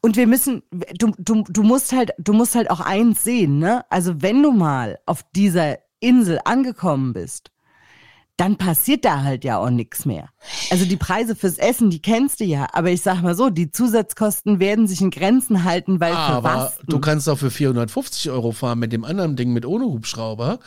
Und 0.00 0.16
wir 0.16 0.26
müssen, 0.26 0.62
du, 0.96 1.12
du, 1.18 1.44
du 1.46 1.62
musst 1.62 1.92
halt, 1.92 2.12
du 2.18 2.32
musst 2.32 2.54
halt 2.54 2.70
auch 2.70 2.80
eins 2.80 3.22
sehen, 3.22 3.58
ne? 3.58 3.84
Also 3.90 4.22
wenn 4.22 4.42
du 4.42 4.52
mal 4.52 4.98
auf 5.04 5.22
dieser 5.34 5.78
Insel 5.98 6.40
angekommen 6.44 7.12
bist, 7.12 7.50
dann 8.40 8.56
passiert 8.56 9.04
da 9.04 9.22
halt 9.22 9.44
ja 9.44 9.58
auch 9.58 9.68
nichts 9.68 10.06
mehr. 10.06 10.30
Also 10.70 10.86
die 10.86 10.96
Preise 10.96 11.36
fürs 11.36 11.58
Essen, 11.58 11.90
die 11.90 12.00
kennst 12.00 12.40
du 12.40 12.44
ja, 12.44 12.68
aber 12.72 12.90
ich 12.90 13.02
sag 13.02 13.20
mal 13.20 13.34
so, 13.34 13.50
die 13.50 13.70
Zusatzkosten 13.70 14.58
werden 14.58 14.88
sich 14.88 15.02
in 15.02 15.10
Grenzen 15.10 15.64
halten, 15.64 16.00
weil 16.00 16.12
für 16.12 16.18
Aber 16.18 16.54
was? 16.54 16.78
du 16.86 16.98
kannst 17.00 17.28
auch 17.28 17.36
für 17.36 17.50
450 17.50 18.30
Euro 18.30 18.52
fahren 18.52 18.78
mit 18.78 18.92
dem 18.92 19.04
anderen 19.04 19.36
Ding 19.36 19.52
mit 19.52 19.66
ohne 19.66 19.84
Hubschrauber. 19.84 20.58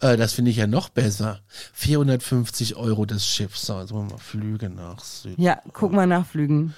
Äh, 0.00 0.16
das 0.16 0.32
finde 0.32 0.50
ich 0.50 0.56
ja 0.56 0.66
noch 0.66 0.88
besser. 0.88 1.38
450 1.74 2.74
Euro 2.74 3.06
das 3.06 3.24
Schiff. 3.24 3.56
So, 3.56 3.78
jetzt 3.78 3.92
wollen 3.92 4.08
wir 4.08 4.14
mal 4.14 4.20
Flüge 4.20 4.68
nach 4.68 4.98
Süden. 4.98 5.40
Ja, 5.40 5.60
guck 5.72 5.92
mal 5.92 6.08
nachflügen. 6.08 6.74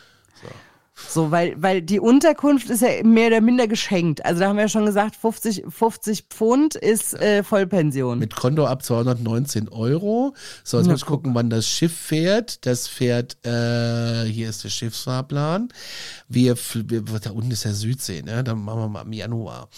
So, 1.09 1.31
weil, 1.31 1.61
weil 1.61 1.83
die 1.83 2.01
Unterkunft 2.01 2.71
ist 2.71 2.83
ja 2.83 3.03
mehr 3.05 3.29
oder 3.29 3.41
minder 3.41 3.67
geschenkt. 3.67 4.25
Also 4.25 4.41
da 4.41 4.49
haben 4.49 4.57
wir 4.57 4.63
ja 4.63 4.69
schon 4.69 4.87
gesagt, 4.87 5.17
50, 5.17 5.65
50 5.69 6.25
Pfund 6.31 6.75
ist 6.75 7.15
äh, 7.15 7.43
Vollpension. 7.43 8.19
Mit 8.19 8.35
Konto 8.35 8.67
ab 8.67 8.83
219 8.83 9.69
Euro. 9.69 10.35
So, 10.65 10.79
jetzt 10.79 10.87
Na, 10.87 10.93
muss 10.93 11.03
ich 11.03 11.07
gucken, 11.07 11.35
wann 11.35 11.51
das 11.51 11.67
Schiff 11.67 11.97
fährt. 11.97 12.65
Das 12.67 12.89
fährt, 12.89 13.37
äh, 13.47 14.25
hier 14.25 14.49
ist 14.49 14.65
der 14.65 14.71
Schiffsfahrplan. 14.71 15.69
Wir, 16.29 16.57
wir, 16.57 17.03
da 17.03 17.31
unten 17.31 17.51
ist 17.51 17.65
der 17.65 17.75
Südsee, 17.75 18.23
ne? 18.23 18.43
Dann 18.45 18.63
machen 18.63 18.81
wir 18.81 18.89
mal 18.89 19.03
im 19.03 19.13
Januar. 19.13 19.69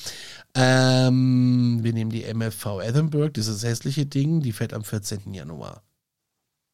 Ähm, 0.54 1.80
wir 1.82 1.92
nehmen 1.92 2.10
die 2.10 2.22
MFV 2.32 2.80
Edinburgh, 2.80 3.32
dieses 3.32 3.64
hässliche 3.64 4.06
Ding, 4.06 4.40
die 4.40 4.52
fährt 4.52 4.72
am 4.72 4.84
14. 4.84 5.34
Januar. 5.34 5.82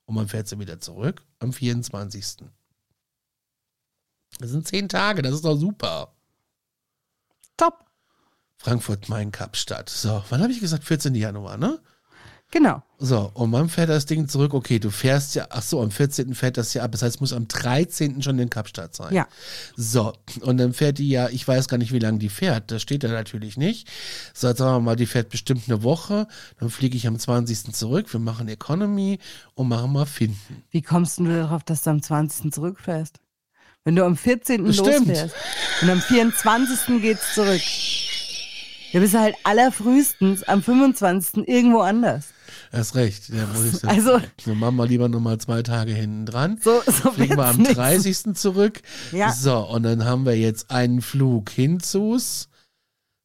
Und 0.04 0.16
man 0.16 0.28
fährt 0.28 0.48
sie 0.48 0.58
wieder 0.58 0.80
zurück 0.80 1.22
am 1.38 1.52
24. 1.52 2.44
Das 4.40 4.50
sind 4.50 4.66
zehn 4.66 4.88
Tage, 4.88 5.22
das 5.22 5.34
ist 5.34 5.44
doch 5.44 5.56
super. 5.56 6.14
Top. 7.56 7.84
Frankfurt, 8.56 9.08
Main, 9.08 9.32
Kapstadt. 9.32 9.88
So, 9.88 10.24
wann 10.30 10.42
habe 10.42 10.52
ich 10.52 10.60
gesagt? 10.60 10.84
14. 10.84 11.14
Januar, 11.14 11.56
ne? 11.56 11.78
Genau. 12.50 12.82
So, 12.98 13.30
und 13.34 13.52
wann 13.52 13.68
fährt 13.68 13.90
das 13.90 14.06
Ding 14.06 14.28
zurück? 14.28 14.54
Okay, 14.54 14.80
du 14.80 14.90
fährst 14.90 15.36
ja, 15.36 15.46
ach 15.50 15.62
so, 15.62 15.80
am 15.80 15.90
14. 15.90 16.34
fährt 16.34 16.56
das 16.56 16.74
ja 16.74 16.82
ab. 16.82 16.90
Das 16.90 17.02
heißt, 17.02 17.16
es 17.16 17.20
muss 17.20 17.32
am 17.32 17.46
13. 17.46 18.22
schon 18.22 18.38
in 18.38 18.50
Kapstadt 18.50 18.94
sein. 18.94 19.14
Ja. 19.14 19.28
So, 19.76 20.12
und 20.40 20.56
dann 20.56 20.72
fährt 20.72 20.98
die 20.98 21.08
ja, 21.08 21.28
ich 21.28 21.46
weiß 21.46 21.68
gar 21.68 21.78
nicht, 21.78 21.92
wie 21.92 22.00
lange 22.00 22.18
die 22.18 22.28
fährt. 22.28 22.70
Das 22.72 22.82
steht 22.82 23.04
da 23.04 23.08
natürlich 23.08 23.56
nicht. 23.56 23.88
So, 24.34 24.48
jetzt 24.48 24.58
sagen 24.58 24.76
wir 24.76 24.80
mal, 24.80 24.96
die 24.96 25.06
fährt 25.06 25.28
bestimmt 25.28 25.64
eine 25.68 25.82
Woche. 25.84 26.26
Dann 26.58 26.70
fliege 26.70 26.96
ich 26.96 27.06
am 27.06 27.18
20. 27.18 27.72
zurück. 27.72 28.12
Wir 28.12 28.20
machen 28.20 28.48
Economy 28.48 29.20
und 29.54 29.68
machen 29.68 29.92
mal 29.92 30.06
Finden. 30.06 30.64
Wie 30.70 30.82
kommst 30.82 31.18
du 31.18 31.24
darauf, 31.26 31.62
dass 31.62 31.82
du 31.82 31.90
am 31.90 32.02
20. 32.02 32.52
zurückfährst? 32.52 33.20
Wenn 33.84 33.96
du 33.96 34.04
am 34.04 34.16
14. 34.16 34.64
Das 34.66 34.76
stimmt. 34.76 35.06
losfährst 35.08 35.34
und 35.82 35.90
am 35.90 36.00
24. 36.00 37.00
geht's 37.00 37.34
zurück. 37.34 37.60
Da 38.92 38.98
bist 38.98 39.14
du 39.14 39.20
halt 39.20 39.36
allerfrühestens 39.44 40.42
am 40.42 40.62
25. 40.62 41.48
irgendwo 41.48 41.80
anders. 41.80 42.26
Hast 42.72 42.94
recht. 42.94 43.28
Ja, 43.30 43.46
muss 43.46 43.64
ich 43.66 43.76
sagen. 43.80 43.94
Also- 43.96 44.20
so 44.44 44.54
machen 44.54 44.76
wir 44.76 44.86
lieber 44.86 45.08
nochmal 45.08 45.38
zwei 45.38 45.62
Tage 45.62 45.92
hinten 45.92 46.26
dran. 46.26 46.58
So, 46.62 46.82
so 46.86 47.10
Fliegen 47.12 47.36
wir 47.36 47.46
am 47.46 47.56
nix. 47.58 47.74
30. 47.74 48.34
zurück. 48.34 48.80
Ja. 49.12 49.32
So, 49.32 49.58
und 49.58 49.84
dann 49.84 50.04
haben 50.04 50.26
wir 50.26 50.36
jetzt 50.36 50.70
einen 50.70 51.00
Flug 51.02 51.50
hinzus. 51.50 52.48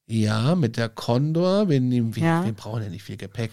Ja, 0.08 0.54
mit 0.56 0.78
der 0.78 0.90
Condor. 0.90 1.68
Wir, 1.68 1.82
nehmen, 1.82 2.16
wir, 2.16 2.24
Ja. 2.24 2.46
wir 2.46 2.54
brauchen 2.54 2.84
ja 2.84 2.90
nicht 2.90 3.04
viel 3.04 3.18
Gepäck. 3.18 3.52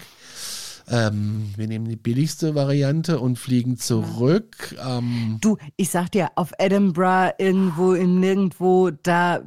Ähm, 0.88 1.52
wir 1.56 1.66
nehmen 1.68 1.88
die 1.88 1.96
billigste 1.96 2.54
Variante 2.54 3.20
und 3.20 3.38
fliegen 3.38 3.76
zurück. 3.76 4.76
Ähm, 4.84 5.38
Du, 5.40 5.56
ich 5.76 5.90
sag 5.90 6.10
dir, 6.10 6.30
auf 6.34 6.52
Edinburgh, 6.58 7.34
irgendwo 7.38 7.92
im 7.94 8.20
Nirgendwo, 8.20 8.90
da, 8.90 9.42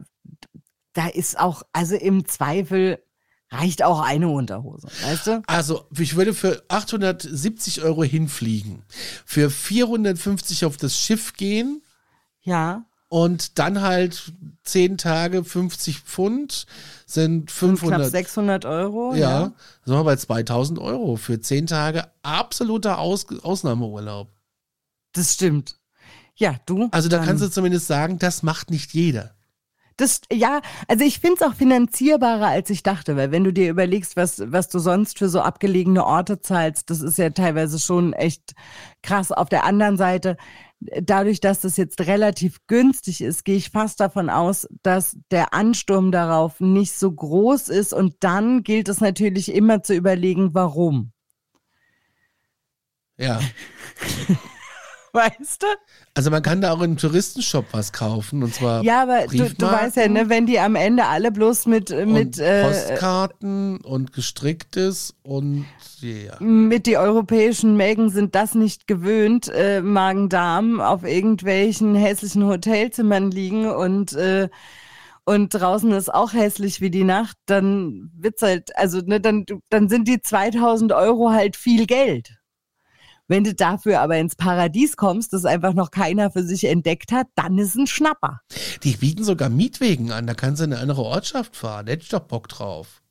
da 0.93 1.08
ist 1.08 1.39
auch, 1.39 1.63
also 1.74 1.95
im 1.95 2.26
Zweifel 2.26 3.00
reicht 3.52 3.84
auch 3.84 4.02
eine 4.02 4.30
Unterhose, 4.30 4.88
weißt 5.04 5.28
du? 5.28 5.41
also, 5.48 5.86
ich 5.98 6.15
würde 6.15 6.34
für 6.34 6.63
870 6.67 7.84
Euro 7.84 8.04
hinfliegen, 8.04 8.84
für 9.26 9.50
450 9.50 10.65
auf 10.65 10.78
das 10.78 10.98
Schiff 10.98 11.34
gehen 11.34 11.82
Ja, 12.41 12.86
und 13.15 13.60
dann 13.60 13.82
halt 13.82 14.34
10 14.65 14.97
Tage 14.97 15.45
50 15.45 16.01
Pfund 16.01 16.65
sind 17.06 17.45
knapp 17.47 17.78
500. 17.80 18.12
600 18.12 18.65
Euro. 18.65 19.15
Ja, 19.15 19.54
sind 19.86 19.95
wir 19.95 20.04
bei 20.04 20.17
2000 20.17 20.80
Euro 20.80 21.15
für 21.15 21.39
10 21.39 21.67
Tage 21.67 22.10
absoluter 22.23 22.99
Aus 22.99 23.25
Ausnahmeurlaub. 23.41 24.34
Das 25.13 25.34
stimmt. 25.34 25.78
Ja, 26.36 26.58
du. 26.65 26.89
Also 26.91 27.08
da 27.08 27.23
kannst 27.23 27.41
du 27.41 27.49
zumindest 27.49 27.88
sagen, 27.88 28.19
das 28.19 28.43
macht 28.43 28.69
nicht 28.69 28.93
jeder. 28.93 29.34
Das, 29.95 30.19
ja, 30.30 30.60
also 30.89 31.06
ich 31.06 31.19
finde 31.19 31.38
es 31.39 31.41
auch 31.41 31.54
finanzierbarer, 31.54 32.47
als 32.47 32.69
ich 32.69 32.84
dachte, 32.84 33.15
weil 33.15 33.32
wenn 33.32 33.45
du 33.45 33.54
dir 33.54 33.69
überlegst, 33.69 34.17
was, 34.17 34.41
was 34.51 34.67
du 34.67 34.80
sonst 34.80 35.19
für 35.19 35.30
so 35.30 35.39
abgelegene 35.39 36.06
Orte 36.06 36.41
zahlst, 36.41 36.89
das 36.89 36.99
ist 36.99 37.17
ja 37.17 37.30
teilweise 37.30 37.80
schon 37.80 38.12
echt 38.12 38.56
krass. 39.01 39.32
Auf 39.32 39.47
der 39.47 39.63
anderen 39.63 39.95
Seite, 39.95 40.36
dadurch, 40.80 41.40
dass 41.40 41.62
das 41.62 41.78
jetzt 41.78 42.02
relativ 42.02 42.60
günstig 42.68 43.22
ist, 43.22 43.46
gehe 43.46 43.56
ich 43.58 43.70
fast 43.70 44.00
davon 44.00 44.30
aus, 44.30 44.68
dass 44.84 45.18
der 45.32 45.54
Ansturm 45.54 46.12
darauf 46.12 46.60
nicht 46.60 46.94
so 46.94 47.12
groß 47.12 47.70
ist 47.70 47.94
und 47.94 48.16
dann 48.20 48.64
gilt 48.64 48.90
es 48.90 49.02
natürlich 49.02 49.54
immer 49.54 49.84
zu 49.84 49.94
überlegen, 49.94 50.54
warum. 50.54 51.12
Ja. 53.18 53.40
Weißt 55.14 55.64
du? 55.64 55.68
Also 56.17 56.32
man 56.32 56.41
kann 56.41 56.62
da 56.62 56.71
auch 56.71 56.82
im 56.82 56.95
Touristenshop 56.95 57.65
was 57.71 57.91
kaufen 57.91 58.41
und 58.41 58.56
zwar 58.56 58.82
Ja, 58.84 59.01
aber 59.01 59.28
du, 59.28 59.54
du 59.54 59.65
weißt 59.65 59.97
ja, 59.97 60.08
ne, 60.08 60.30
wenn 60.30 60.45
die 60.45 60.60
am 60.60 60.75
Ende 60.75 61.06
alle 61.08 61.30
bloß 61.30 61.65
mit, 61.65 61.89
mit, 61.89 62.08
und 62.08 62.39
äh, 62.39 62.63
Postkarten 62.63 63.82
und 63.82 64.13
gestricktes 64.13 65.13
und 65.23 65.65
ja. 65.99 66.39
mit 66.39 66.86
die 66.86 66.97
europäischen 66.97 67.75
Mägen 67.75 68.10
sind 68.10 68.34
das 68.34 68.56
nicht 68.56 68.88
gewöhnt, 68.88 69.49
äh, 69.54 69.82
Magen-Darm 69.82 70.80
auf 70.80 71.04
irgendwelchen 71.04 71.95
hässlichen 71.95 72.45
Hotelzimmern 72.45 73.30
liegen 73.30 73.69
und 73.69 74.13
äh, 74.13 74.47
und 75.25 75.49
draußen 75.49 75.91
ist 75.91 76.13
auch 76.13 76.34
hässlich 76.34 76.80
wie 76.80 76.91
die 76.91 77.04
Nacht, 77.04 77.36
dann 77.47 78.12
wird's 78.15 78.41
halt, 78.41 78.78
also 78.78 78.99
ne, 78.99 79.19
dann 79.19 79.45
dann 79.69 79.89
sind 79.89 80.08
die 80.08 80.21
2000 80.21 80.93
Euro 80.93 81.32
halt 81.32 81.58
viel 81.58 81.88
Geld. 81.88 82.38
Wenn 83.28 83.44
du 83.44 83.56
dafür 83.56 84.02
aber 84.02 84.18
ins 84.18 84.36
Paradies 84.36 84.98
kommst, 84.98 85.34
das 85.34 85.46
einfach 85.46 85.74
noch 85.74 85.90
keiner 85.92 86.30
für 86.30 86.44
sich 86.44 86.66
entdeckt 86.66 87.12
hat, 87.12 87.28
dann 87.36 87.58
ist 87.58 87.76
ein 87.76 87.88
Schnapper. 87.88 88.42
Die 88.84 88.96
bieten 88.98 89.24
sogar 89.24 89.50
Mietwegen 89.50 90.12
an, 90.12 90.28
da 90.28 90.36
kannst 90.36 90.60
du 90.62 90.66
in 90.66 90.74
eine 90.74 90.82
andere 90.82 91.02
Ortschaft 91.02 91.56
fahren. 91.56 91.88
Da 91.88 91.94
hätte 91.94 92.04
ich 92.04 92.10
doch 92.10 92.20
Bock 92.22 92.48
drauf. 92.48 93.02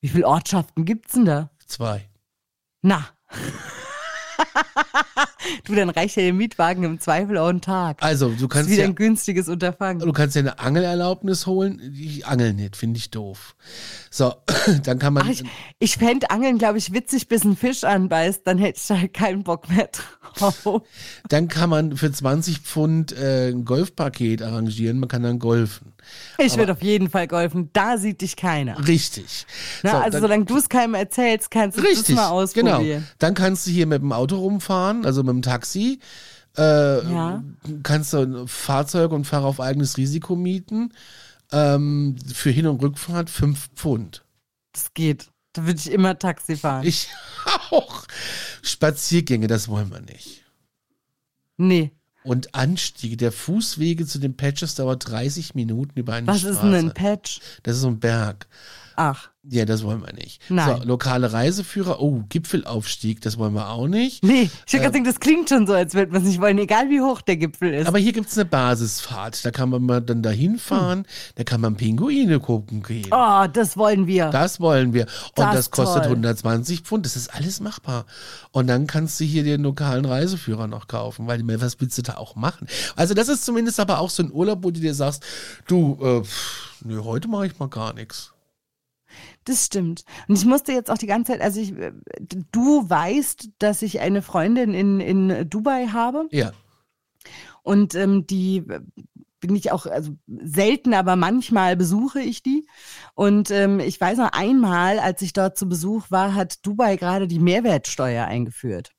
Wie 0.00 0.08
viele 0.08 0.26
Ortschaften 0.26 0.84
gibt's 0.84 1.14
denn 1.14 1.24
da? 1.24 1.50
Zwei. 1.66 2.08
Na. 2.82 3.08
du, 5.64 5.74
dann 5.74 5.90
reicht 5.90 6.16
ja 6.16 6.22
der 6.22 6.32
Mietwagen 6.32 6.84
im 6.84 7.00
Zweifel 7.00 7.38
auch 7.38 7.48
einen 7.48 7.60
Tag. 7.60 8.02
Also 8.02 8.28
du 8.28 8.32
Das 8.34 8.42
ist 8.42 8.48
kannst 8.50 8.70
wieder 8.70 8.82
ja, 8.82 8.88
ein 8.88 8.94
günstiges 8.94 9.48
Unterfangen. 9.48 10.00
du 10.00 10.12
kannst 10.12 10.36
ja 10.36 10.40
eine 10.40 10.58
Angelerlaubnis 10.58 11.46
holen. 11.46 11.80
Ich 11.94 12.26
angel 12.26 12.52
nicht, 12.54 12.76
finde 12.76 12.98
ich 12.98 13.10
doof. 13.10 13.54
So, 14.14 14.34
dann 14.84 14.98
kann 14.98 15.14
man. 15.14 15.22
Ach, 15.24 15.30
ich 15.30 15.42
ich 15.78 15.96
fände 15.96 16.30
Angeln, 16.30 16.58
glaube 16.58 16.76
ich, 16.76 16.92
witzig, 16.92 17.28
bis 17.28 17.44
ein 17.44 17.56
Fisch 17.56 17.82
anbeißt, 17.82 18.42
dann 18.44 18.58
hätte 18.58 18.78
ich 18.78 18.86
da 18.86 18.98
halt 19.00 19.14
keinen 19.14 19.42
Bock 19.42 19.70
mehr 19.70 19.88
drauf. 20.36 20.82
Dann 21.28 21.48
kann 21.48 21.70
man 21.70 21.96
für 21.96 22.12
20 22.12 22.58
Pfund 22.58 23.12
äh, 23.12 23.48
ein 23.50 23.64
Golfpaket 23.64 24.42
arrangieren. 24.42 24.98
Man 24.98 25.08
kann 25.08 25.22
dann 25.22 25.38
golfen. 25.38 25.92
Ich 26.38 26.56
würde 26.56 26.72
auf 26.72 26.82
jeden 26.82 27.08
Fall 27.10 27.26
golfen, 27.26 27.70
da 27.72 27.96
sieht 27.98 28.20
dich 28.20 28.36
keiner. 28.36 28.86
Richtig. 28.86 29.46
Na, 29.82 29.90
So, 29.92 29.96
also 29.98 30.10
dann, 30.12 30.20
solange 30.22 30.44
du 30.46 30.56
es 30.58 30.68
keinem 30.68 30.94
erzählst, 30.94 31.50
kannst 31.50 31.78
du 31.78 31.82
das 31.82 32.08
mal 32.08 32.44
Genau. 32.54 32.72
ausprobieren. 32.76 33.06
Dann 33.18 33.34
kannst 33.34 33.66
du 33.66 33.70
hier 33.70 33.86
mit 33.86 34.02
dem 34.02 34.12
Auto 34.12 34.36
rumfahren, 34.36 35.04
also 35.06 35.22
mit 35.22 35.30
dem 35.34 35.42
Taxi. 35.42 36.00
Äh, 36.56 36.62
Ja. 37.10 37.42
Kannst 37.82 38.12
du 38.12 38.18
ein 38.18 38.48
Fahrzeug 38.48 39.12
und 39.12 39.26
Fahrer 39.26 39.46
auf 39.46 39.60
eigenes 39.60 39.96
Risiko 39.96 40.34
mieten. 40.36 40.92
Ähm, 41.52 42.16
für 42.32 42.50
Hin- 42.50 42.66
und 42.66 42.82
Rückfahrt 42.82 43.30
5 43.30 43.68
Pfund. 43.74 44.24
Das 44.72 44.94
geht. 44.94 45.28
Da 45.52 45.66
würde 45.66 45.78
ich 45.78 45.90
immer 45.90 46.18
Taxi 46.18 46.56
fahren. 46.56 46.86
Ich 46.86 47.08
auch. 47.70 48.04
Spaziergänge, 48.62 49.46
das 49.48 49.68
wollen 49.68 49.90
wir 49.90 50.00
nicht. 50.00 50.44
nee. 51.56 51.92
Und 52.24 52.54
Anstiege 52.54 53.16
der 53.16 53.32
Fußwege 53.32 54.06
zu 54.06 54.20
den 54.20 54.36
Patches 54.36 54.76
dauert 54.76 55.08
30 55.08 55.56
Minuten 55.56 55.98
über 55.98 56.12
eine 56.14 56.28
Was 56.28 56.38
Straße. 56.42 56.54
ist 56.54 56.62
denn 56.62 56.74
ein 56.74 56.94
Patch? 56.94 57.40
Das 57.64 57.74
ist 57.74 57.82
so 57.82 57.88
ein 57.88 57.98
Berg. 57.98 58.46
Ach, 58.96 59.30
Ja, 59.48 59.64
das 59.64 59.82
wollen 59.82 60.00
wir 60.06 60.12
nicht. 60.12 60.40
Nein. 60.50 60.78
So, 60.82 60.84
lokale 60.86 61.32
Reiseführer, 61.32 62.00
oh, 62.00 62.22
Gipfelaufstieg, 62.28 63.20
das 63.22 63.38
wollen 63.38 63.54
wir 63.54 63.70
auch 63.70 63.88
nicht. 63.88 64.22
nee, 64.22 64.42
ich 64.66 64.72
würde 64.72 64.84
gerade 64.84 64.92
sagen, 64.94 65.04
das 65.04 65.18
klingt 65.18 65.48
schon 65.48 65.66
so, 65.66 65.72
als 65.72 65.94
würde 65.94 66.12
man 66.12 66.22
es 66.22 66.28
nicht 66.28 66.40
wollen, 66.40 66.58
egal 66.58 66.88
wie 66.90 67.00
hoch 67.00 67.22
der 67.22 67.36
Gipfel 67.36 67.74
ist. 67.74 67.88
Aber 67.88 67.98
hier 67.98 68.12
gibt's 68.12 68.38
eine 68.38 68.44
Basisfahrt, 68.44 69.44
da 69.44 69.50
kann 69.50 69.70
man 69.70 69.82
mal 69.82 70.00
dann 70.00 70.22
dahin 70.22 70.58
fahren, 70.58 71.06
da 71.34 71.42
kann 71.44 71.60
man 71.60 71.76
Pinguine 71.76 72.38
gucken 72.38 72.82
gehen. 72.82 73.08
oh, 73.10 73.46
das 73.52 73.76
wollen 73.76 74.06
wir. 74.06 74.30
Das 74.30 74.60
wollen 74.60 74.92
wir. 74.94 75.02
Und 75.02 75.38
Das 75.38 75.54
das, 75.56 75.70
kostet 75.72 76.04
toll. 76.04 76.12
120 76.12 76.82
Pfund. 76.82 77.04
Das 77.04 77.16
ist 77.16 77.34
alles 77.34 77.60
machbar. 77.60 78.06
Und 78.52 78.68
dann 78.68 78.86
kannst 78.86 79.18
du 79.18 79.24
hier 79.24 79.42
den 79.42 79.62
lokalen 79.62 80.04
Reiseführer 80.04 80.66
noch 80.68 80.86
kaufen, 80.86 81.26
weil 81.26 81.42
was 81.60 81.80
willst 81.80 81.98
du 81.98 82.02
da 82.02 82.14
auch 82.14 82.36
machen? 82.36 82.68
Also 82.96 83.14
das 83.14 83.28
ist 83.28 83.44
zumindest 83.44 83.80
aber 83.80 83.98
auch 83.98 84.10
so 84.10 84.22
ein 84.22 84.32
Urlaub, 84.32 84.62
wo 84.62 84.70
du 84.70 84.80
dir 84.80 84.94
sagst, 84.94 85.24
du, 85.66 85.98
äh, 86.00 86.22
pff, 86.24 86.78
nö, 86.84 87.02
heute 87.02 87.28
mache 87.28 87.46
ich 87.46 87.58
mal 87.58 87.68
gar 87.68 87.92
nichts. 87.92 88.31
Das 89.44 89.66
stimmt. 89.66 90.04
Und 90.28 90.36
ich 90.36 90.44
musste 90.44 90.72
jetzt 90.72 90.90
auch 90.90 90.98
die 90.98 91.06
ganze 91.06 91.32
Zeit, 91.32 91.40
also 91.40 91.60
ich, 91.60 91.74
du 92.52 92.88
weißt, 92.88 93.48
dass 93.58 93.82
ich 93.82 94.00
eine 94.00 94.22
Freundin 94.22 94.72
in, 94.74 95.00
in 95.00 95.48
Dubai 95.50 95.88
habe 95.88 96.28
Ja. 96.30 96.52
und 97.62 97.94
ähm, 97.94 98.26
die 98.26 98.64
bin 99.40 99.56
ich 99.56 99.72
auch, 99.72 99.86
also 99.86 100.12
selten, 100.28 100.94
aber 100.94 101.16
manchmal 101.16 101.76
besuche 101.76 102.20
ich 102.20 102.44
die. 102.44 102.64
Und 103.14 103.50
ähm, 103.50 103.80
ich 103.80 104.00
weiß 104.00 104.18
noch 104.18 104.30
einmal, 104.32 105.00
als 105.00 105.20
ich 105.20 105.32
dort 105.32 105.58
zu 105.58 105.68
Besuch 105.68 106.10
war, 106.10 106.34
hat 106.36 106.64
Dubai 106.64 106.96
gerade 106.96 107.26
die 107.26 107.40
Mehrwertsteuer 107.40 108.24
eingeführt. 108.24 108.92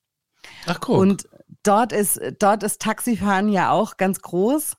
Ach 0.66 0.82
guck. 0.82 0.98
Und 0.98 1.30
dort 1.64 1.94
ist, 1.94 2.20
dort 2.40 2.64
ist 2.64 2.82
Taxifahren 2.82 3.48
ja 3.48 3.72
auch 3.72 3.96
ganz 3.96 4.22
groß. 4.22 4.74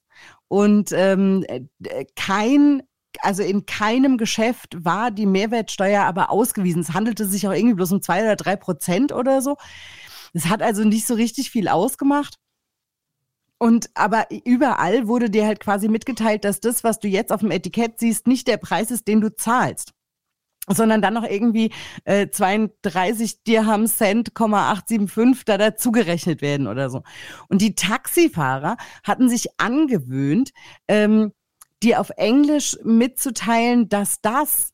Und 0.48 0.92
ähm, 0.92 1.44
äh, 1.48 2.05
kein, 2.14 2.83
also 3.22 3.42
in 3.42 3.66
keinem 3.66 4.18
Geschäft 4.18 4.85
war 4.85 5.11
die 5.11 5.27
Mehrwertsteuer 5.27 6.03
aber 6.03 6.31
ausgewiesen. 6.31 6.83
Es 6.83 6.92
handelte 6.92 7.27
sich 7.27 7.46
auch 7.46 7.53
irgendwie 7.53 7.74
bloß 7.74 7.92
um 7.92 8.03
zwei 8.03 8.22
oder 8.22 8.37
drei 8.37 8.57
Prozent 8.57 9.12
oder 9.12 9.42
so. 9.42 9.57
Es 10.33 10.46
hat 10.46 10.62
also 10.62 10.85
nicht 10.85 11.07
so 11.07 11.14
richtig 11.14 11.50
viel 11.50 11.68
ausgemacht. 11.68 12.38
Und 13.59 13.88
aber 13.94 14.27
überall 14.44 15.07
wurde 15.07 15.31
dir 15.31 15.46
halt 15.46 15.61
quasi 15.61 15.88
mitgeteilt, 15.88 16.44
dass 16.44 16.61
das, 16.61 16.85
was 16.85 16.98
du 16.98 17.09
jetzt 17.09 17.33
auf 17.33 17.40
dem 17.40 17.50
Etikett 17.50 17.98
siehst, 17.98 18.27
nicht 18.27 18.48
der 18.48 18.57
Preis 18.57 18.90
ist, 18.90 19.09
den 19.09 19.20
du 19.20 19.35
zahlst 19.35 19.92
sondern 20.68 21.03
dann 21.03 21.14
noch 21.14 21.24
irgendwie 21.24 21.72
äh, 22.05 22.29
32 22.31 23.42
Dirham 23.44 23.87
Cent, 23.87 24.33
875 24.35 25.44
da 25.44 25.59
dazugerechnet 25.59 26.40
werden 26.40 26.66
oder 26.66 26.88
so. 26.90 27.03
Und 27.48 27.61
die 27.61 27.74
Taxifahrer 27.74 28.77
hatten 29.03 29.29
sich 29.29 29.48
angewöhnt, 29.59 30.53
ähm, 30.88 31.33
dir 31.84 32.00
auf 32.00 32.10
Englisch 32.16 32.76
mitzuteilen, 32.82 33.88
dass 33.88 34.20
das 34.20 34.70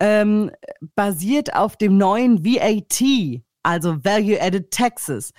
ähm, 0.00 0.50
basiert 0.94 1.54
auf 1.54 1.76
dem 1.76 1.96
neuen 1.96 2.44
VAT, 2.44 3.42
also 3.62 4.04
Value 4.04 4.40
Added 4.40 4.70
Taxes. 4.70 5.32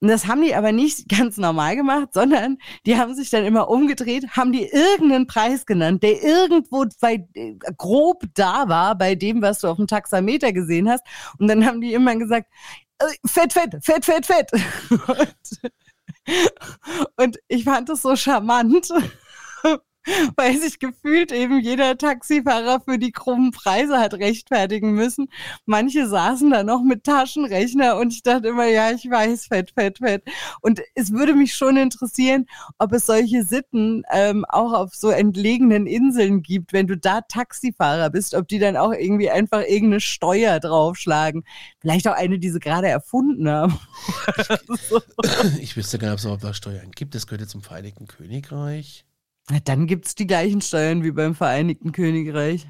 Und 0.00 0.08
das 0.08 0.26
haben 0.26 0.42
die 0.42 0.54
aber 0.54 0.72
nicht 0.72 1.08
ganz 1.16 1.36
normal 1.36 1.76
gemacht, 1.76 2.08
sondern 2.12 2.58
die 2.86 2.96
haben 2.96 3.14
sich 3.14 3.30
dann 3.30 3.44
immer 3.44 3.68
umgedreht, 3.68 4.30
haben 4.30 4.52
die 4.52 4.64
irgendeinen 4.64 5.26
Preis 5.26 5.66
genannt, 5.66 6.02
der 6.02 6.22
irgendwo 6.22 6.86
bei, 7.00 7.26
äh, 7.34 7.54
grob 7.76 8.24
da 8.34 8.68
war 8.68 8.96
bei 8.96 9.14
dem, 9.14 9.42
was 9.42 9.60
du 9.60 9.68
auf 9.68 9.76
dem 9.76 9.86
Taxameter 9.86 10.52
gesehen 10.52 10.88
hast. 10.88 11.04
Und 11.38 11.48
dann 11.48 11.64
haben 11.66 11.80
die 11.80 11.92
immer 11.92 12.16
gesagt, 12.16 12.48
äh, 12.98 13.06
fett, 13.26 13.52
fett, 13.52 13.76
fett, 13.82 14.04
fett, 14.04 14.26
fett. 14.26 14.50
Und, 14.90 15.70
und 17.16 17.38
ich 17.48 17.64
fand 17.64 17.88
das 17.88 18.02
so 18.02 18.16
charmant. 18.16 18.90
Weil 20.36 20.58
sich 20.58 20.78
gefühlt 20.78 21.30
eben 21.32 21.60
jeder 21.60 21.98
Taxifahrer 21.98 22.80
für 22.80 22.98
die 22.98 23.12
krummen 23.12 23.50
Preise 23.50 23.98
hat 23.98 24.14
rechtfertigen 24.14 24.92
müssen. 24.92 25.28
Manche 25.66 26.08
saßen 26.08 26.50
da 26.50 26.62
noch 26.62 26.82
mit 26.82 27.04
Taschenrechner 27.04 27.96
und 27.98 28.12
ich 28.12 28.22
dachte 28.22 28.48
immer, 28.48 28.66
ja, 28.66 28.90
ich 28.90 29.08
weiß, 29.08 29.46
fett, 29.46 29.72
fett, 29.72 29.98
fett. 29.98 30.24
Und 30.62 30.80
es 30.94 31.12
würde 31.12 31.34
mich 31.34 31.54
schon 31.54 31.76
interessieren, 31.76 32.46
ob 32.78 32.92
es 32.92 33.06
solche 33.06 33.44
Sitten 33.44 34.02
ähm, 34.10 34.44
auch 34.48 34.72
auf 34.72 34.94
so 34.94 35.10
entlegenen 35.10 35.86
Inseln 35.86 36.42
gibt, 36.42 36.72
wenn 36.72 36.86
du 36.86 36.96
da 36.96 37.20
Taxifahrer 37.20 38.10
bist, 38.10 38.34
ob 38.34 38.48
die 38.48 38.58
dann 38.58 38.76
auch 38.76 38.92
irgendwie 38.92 39.30
einfach 39.30 39.60
irgendeine 39.60 40.00
Steuer 40.00 40.60
draufschlagen. 40.60 41.44
Vielleicht 41.78 42.08
auch 42.08 42.14
eine, 42.14 42.38
die 42.38 42.50
sie 42.50 42.60
gerade 42.60 42.88
erfunden 42.88 43.48
haben. 43.48 43.78
so. 44.88 45.00
ich 45.60 45.76
wüsste 45.76 45.98
gar 45.98 46.08
nicht, 46.08 46.14
ob 46.14 46.18
es 46.18 46.24
überhaupt 46.24 46.42
noch 46.42 46.54
Steuern 46.54 46.90
gibt. 46.92 47.14
Das 47.14 47.26
gehört 47.26 47.42
ja 47.42 47.46
zum 47.46 47.62
Vereinigten 47.62 48.06
Königreich. 48.06 49.04
Dann 49.64 49.86
gibt's 49.86 50.14
die 50.14 50.26
gleichen 50.26 50.60
Steuern 50.60 51.02
wie 51.02 51.10
beim 51.10 51.34
Vereinigten 51.34 51.92
Königreich. 51.92 52.66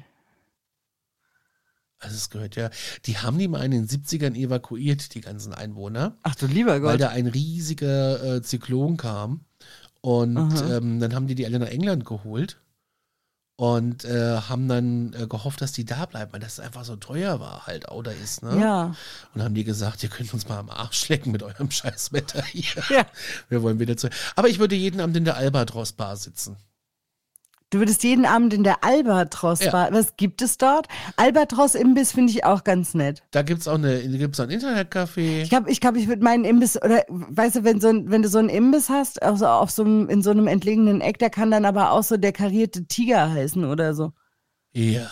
Also 1.99 2.15
es 2.15 2.31
gehört 2.31 2.55
ja, 2.55 2.71
die 3.05 3.19
haben 3.19 3.37
die 3.37 3.47
mal 3.47 3.63
in 3.63 3.71
den 3.71 3.87
70ern 3.87 4.35
evakuiert, 4.35 5.13
die 5.13 5.21
ganzen 5.21 5.53
Einwohner, 5.53 6.17
Ach 6.23 6.33
du 6.33 6.47
lieber 6.47 6.71
weil 6.71 6.81
Gott. 6.81 7.01
da 7.01 7.09
ein 7.09 7.27
riesiger 7.27 8.37
äh, 8.37 8.41
Zyklon 8.41 8.97
kam. 8.97 9.45
Und 10.01 10.51
ähm, 10.67 10.99
dann 10.99 11.13
haben 11.13 11.27
die 11.27 11.35
die 11.35 11.45
alle 11.45 11.59
nach 11.59 11.67
England 11.67 12.05
geholt 12.05 12.59
und 13.55 14.03
äh, 14.05 14.37
haben 14.37 14.67
dann 14.67 15.13
äh, 15.13 15.27
gehofft, 15.27 15.61
dass 15.61 15.71
die 15.71 15.85
da 15.85 16.07
bleiben, 16.07 16.33
weil 16.33 16.39
das 16.39 16.59
einfach 16.59 16.83
so 16.83 16.95
teuer 16.95 17.39
war 17.39 17.67
halt 17.67 17.91
oder 17.91 18.11
ist, 18.11 18.41
ne? 18.41 18.59
Ja. 18.59 18.95
Und 19.35 19.43
haben 19.43 19.53
die 19.53 19.63
gesagt, 19.63 20.01
ihr 20.01 20.09
könnt 20.09 20.33
uns 20.33 20.49
mal 20.49 20.57
am 20.57 20.71
Arsch 20.71 21.09
lecken 21.09 21.31
mit 21.31 21.43
eurem 21.43 21.69
Scheißwetter 21.71 22.43
hier. 22.43 22.81
Ja. 22.89 23.05
Wir 23.49 23.61
wollen 23.61 23.77
wieder 23.77 23.95
zu. 23.95 24.09
Aber 24.35 24.49
ich 24.49 24.57
würde 24.57 24.73
jeden 24.73 24.99
Abend 24.99 25.15
in 25.15 25.25
der 25.25 25.37
Albatros 25.37 25.91
Bar 25.91 26.17
sitzen. 26.17 26.57
Du 27.71 27.79
würdest 27.79 28.03
jeden 28.03 28.25
Abend 28.25 28.53
in 28.53 28.63
der 28.63 28.83
Albatros 28.83 29.61
Ja. 29.61 29.71
Bar. 29.71 29.93
Was 29.93 30.17
gibt 30.17 30.41
es 30.41 30.57
dort? 30.57 30.87
Albatros 31.15 31.73
Imbiss 31.73 32.11
finde 32.11 32.31
ich 32.31 32.43
auch 32.43 32.63
ganz 32.65 32.93
nett. 32.93 33.23
Da 33.31 33.41
gibt's 33.43 33.65
auch 33.67 33.75
eine, 33.75 34.01
gibt's 34.17 34.39
auch 34.41 34.43
ein 34.43 34.49
Internetcafé. 34.51 35.41
Ich 35.43 35.49
glaube, 35.49 35.71
ich, 35.71 35.79
glaub, 35.79 35.95
ich 35.95 36.07
würde 36.09 36.21
meinen 36.21 36.43
Imbiss, 36.43 36.75
oder 36.75 37.03
weißt 37.07 37.55
du, 37.55 37.63
wenn, 37.63 37.79
so 37.79 37.87
ein, 37.87 38.11
wenn 38.11 38.21
du 38.21 38.27
so 38.29 38.39
einen 38.39 38.49
Imbiss 38.49 38.89
hast, 38.89 39.23
also 39.23 39.47
auf 39.47 39.71
so 39.71 39.83
einem, 39.83 40.09
in 40.09 40.21
so 40.21 40.31
einem 40.31 40.47
entlegenen 40.47 40.99
Eck, 40.99 41.17
der 41.19 41.29
kann 41.29 41.49
dann 41.49 41.63
aber 41.65 41.91
auch 41.91 42.03
so 42.03 42.17
der 42.17 42.33
karierte 42.33 42.85
Tiger 42.87 43.31
heißen 43.31 43.63
oder 43.65 43.93
so. 43.95 44.11
Ja, 44.73 45.09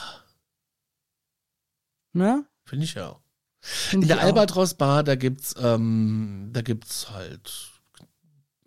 Ne? 2.14 2.46
finde 2.66 2.86
ich 2.86 3.00
auch. 3.00 3.20
Find 3.62 4.04
In 4.04 4.08
der. 4.10 4.20
Albatros 4.22 4.74
Bar, 4.74 5.04
da 5.04 5.16
gibt's, 5.16 5.56
ähm, 5.62 6.50
da 6.54 6.62
gibt's 6.62 7.10
halt 7.12 7.70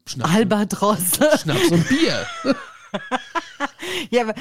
Schnaps, 0.07 0.31
Albatros. 0.35 1.01
Schnaps 1.43 1.71
und 1.71 1.89
Bier. 1.89 2.27
ja, 4.11 4.23
aber 4.23 4.35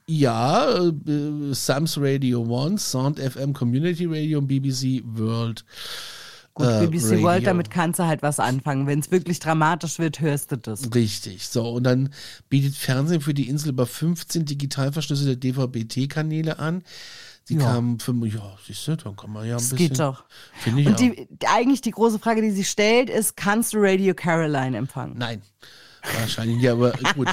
ja, 0.07 0.79
äh, 0.87 1.53
Sams 1.53 1.97
Radio 1.99 2.41
One, 2.41 2.77
Sound 2.77 3.19
FM 3.19 3.53
Community 3.53 4.05
Radio 4.05 4.39
und 4.39 4.47
BBC 4.47 5.01
World. 5.05 5.63
Gut, 6.53 6.67
äh, 6.67 6.87
BBC 6.87 7.03
Radio. 7.11 7.21
World, 7.23 7.47
damit 7.47 7.69
kannst 7.69 7.99
du 7.99 8.05
halt 8.05 8.21
was 8.21 8.39
anfangen. 8.39 8.87
Wenn 8.87 8.99
es 8.99 9.11
wirklich 9.11 9.39
dramatisch 9.39 9.99
wird, 9.99 10.19
hörst 10.19 10.51
du 10.51 10.57
das. 10.57 10.93
Richtig. 10.93 11.47
So, 11.47 11.69
und 11.69 11.83
dann 11.83 12.09
bietet 12.49 12.75
Fernsehen 12.75 13.21
für 13.21 13.33
die 13.33 13.47
Insel 13.47 13.69
über 13.69 13.85
15 13.85 14.45
digital 14.45 14.91
verschlüsselte 14.91 15.37
DVB-T-Kanäle 15.37 16.59
an. 16.59 16.83
Die 17.47 17.55
Ja. 17.55 17.61
kamen 17.61 17.99
für 17.99 18.13
ja, 18.27 18.57
siehst 18.67 18.87
du, 18.87 18.95
dann 18.95 19.15
kann 19.15 19.31
man 19.31 19.43
ja 19.47 19.55
ein 19.55 19.57
Das 19.57 19.69
bisschen. 19.69 19.89
geht 19.89 19.99
doch. 19.99 20.23
Finde 20.53 20.81
ich 20.81 20.87
Und 20.87 20.93
auch. 20.93 20.99
die, 20.99 21.27
eigentlich 21.47 21.81
die 21.81 21.91
große 21.91 22.19
Frage, 22.19 22.41
die 22.43 22.51
sich 22.51 22.69
stellt, 22.69 23.09
ist, 23.09 23.35
kannst 23.37 23.73
du 23.73 23.77
Radio 23.79 24.13
Caroline 24.13 24.77
empfangen? 24.77 25.15
Nein. 25.17 25.41
Wahrscheinlich, 26.19 26.61
ja, 26.61 26.73
aber 26.73 26.91
gut. 27.15 27.27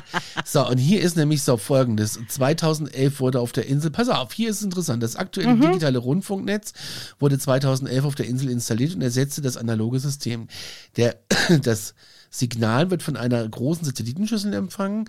So, 0.45 0.67
und 0.69 0.79
hier 0.79 1.01
ist 1.01 1.17
nämlich 1.17 1.43
so 1.43 1.57
folgendes. 1.57 2.19
2011 2.29 3.21
wurde 3.21 3.41
auf 3.41 3.53
der 3.53 3.67
Insel, 3.67 3.91
pass 3.91 4.09
auf, 4.09 4.33
hier 4.33 4.51
ist 4.51 4.57
es 4.59 4.63
interessant, 4.63 5.03
das 5.03 5.17
aktuelle 5.17 5.55
Mhm. 5.55 5.61
digitale 5.63 5.99
Rundfunknetz 5.99 6.73
wurde 7.19 7.39
2011 7.39 8.05
auf 8.05 8.15
der 8.15 8.27
Insel 8.27 8.51
installiert 8.51 8.95
und 8.95 9.03
ersetzte 9.03 9.41
das 9.43 9.57
analoge 9.57 10.01
System. 10.01 10.49
Der, 10.97 11.17
das 11.63 11.95
Signal 12.31 12.91
wird 12.91 13.03
von 13.03 13.17
einer 13.17 13.49
großen 13.49 13.85
Satellitenschüssel 13.85 14.53
empfangen 14.53 15.09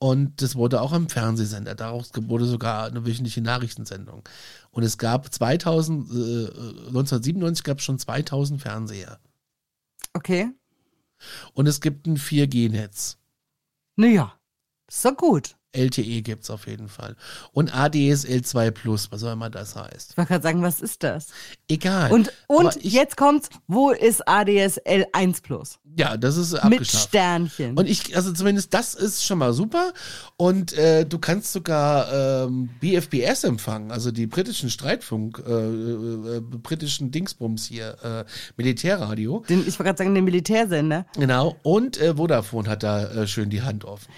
und 0.00 0.42
das 0.42 0.54
wurde 0.54 0.80
auch 0.80 0.92
am 0.92 1.08
Fernsehsender. 1.08 1.74
Daraus 1.74 2.10
wurde 2.14 2.44
sogar 2.46 2.86
eine 2.86 3.04
wöchentliche 3.06 3.40
Nachrichtensendung. 3.40 4.22
Und 4.70 4.82
es 4.84 4.96
gab 4.98 5.32
2000, 5.32 6.10
äh, 6.10 6.14
1997 6.88 7.64
gab 7.64 7.78
es 7.78 7.84
schon 7.84 7.98
2000 7.98 8.60
Fernseher. 8.62 9.18
Okay. 10.14 10.50
Und 11.52 11.66
es 11.66 11.80
gibt 11.80 12.06
ein 12.06 12.16
4G-Netz. 12.16 13.18
Naja, 13.96 14.38
ist 14.86 15.04
doch 15.04 15.16
gut. 15.16 15.57
LTE 15.72 16.22
gibt 16.22 16.44
es 16.44 16.50
auf 16.50 16.66
jeden 16.66 16.88
Fall. 16.88 17.14
Und 17.52 17.74
ADSL 17.74 18.42
2 18.42 18.70
Plus, 18.70 19.12
was 19.12 19.22
auch 19.22 19.32
immer 19.32 19.50
das 19.50 19.76
heißt. 19.76 20.12
Ich 20.12 20.16
wollte 20.16 20.28
gerade 20.28 20.42
sagen, 20.42 20.62
was 20.62 20.80
ist 20.80 21.02
das? 21.02 21.28
Egal. 21.68 22.10
Und, 22.10 22.32
und 22.46 22.76
ich, 22.76 22.92
jetzt 22.92 23.16
kommt's, 23.16 23.50
wo 23.66 23.90
ist 23.90 24.26
ADSL 24.26 25.06
1 25.12 25.42
Plus? 25.42 25.78
Ja, 25.96 26.16
das 26.16 26.36
ist 26.36 26.52
Mit 26.52 26.64
abgeschafft. 26.64 27.08
Sternchen. 27.08 27.76
Und 27.76 27.88
ich, 27.88 28.16
also 28.16 28.32
zumindest 28.32 28.72
das 28.72 28.94
ist 28.94 29.24
schon 29.24 29.38
mal 29.38 29.52
super. 29.52 29.92
Und 30.36 30.72
äh, 30.72 31.04
du 31.04 31.18
kannst 31.18 31.52
sogar 31.52 32.46
ähm, 32.46 32.70
BFBS 32.80 33.44
empfangen, 33.44 33.90
also 33.90 34.10
die 34.10 34.26
britischen 34.26 34.70
Streitfunk, 34.70 35.42
äh, 35.46 35.50
äh, 35.50 36.36
äh, 36.36 36.40
britischen 36.40 37.10
Dingsbums 37.10 37.66
hier, 37.66 37.96
äh, 38.02 38.24
Militärradio. 38.56 39.44
den, 39.48 39.60
ich 39.60 39.78
wollte 39.78 39.84
gerade 39.84 39.98
sagen, 39.98 40.14
den 40.14 40.24
Militärsender. 40.24 41.04
Genau. 41.16 41.56
Und 41.62 42.00
äh, 42.00 42.14
Vodafone 42.14 42.68
hat 42.70 42.82
da 42.82 43.26
schön 43.26 43.50
die 43.50 43.62
Hand 43.62 43.84
offen. 43.84 44.08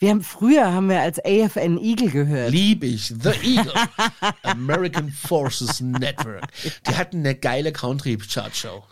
Wir 0.00 0.08
haben, 0.08 0.22
früher 0.22 0.72
haben 0.72 0.88
wir 0.88 1.02
als 1.02 1.18
AFN 1.22 1.76
Eagle 1.76 2.08
gehört. 2.08 2.50
Lieb 2.50 2.84
ich. 2.84 3.08
The 3.08 3.32
Eagle. 3.42 3.74
American 4.44 5.10
Forces 5.10 5.82
Network. 5.82 6.46
Die 6.88 6.96
hatten 6.96 7.18
eine 7.18 7.34
geile 7.34 7.70
Country-Chart-Show. 7.70 8.82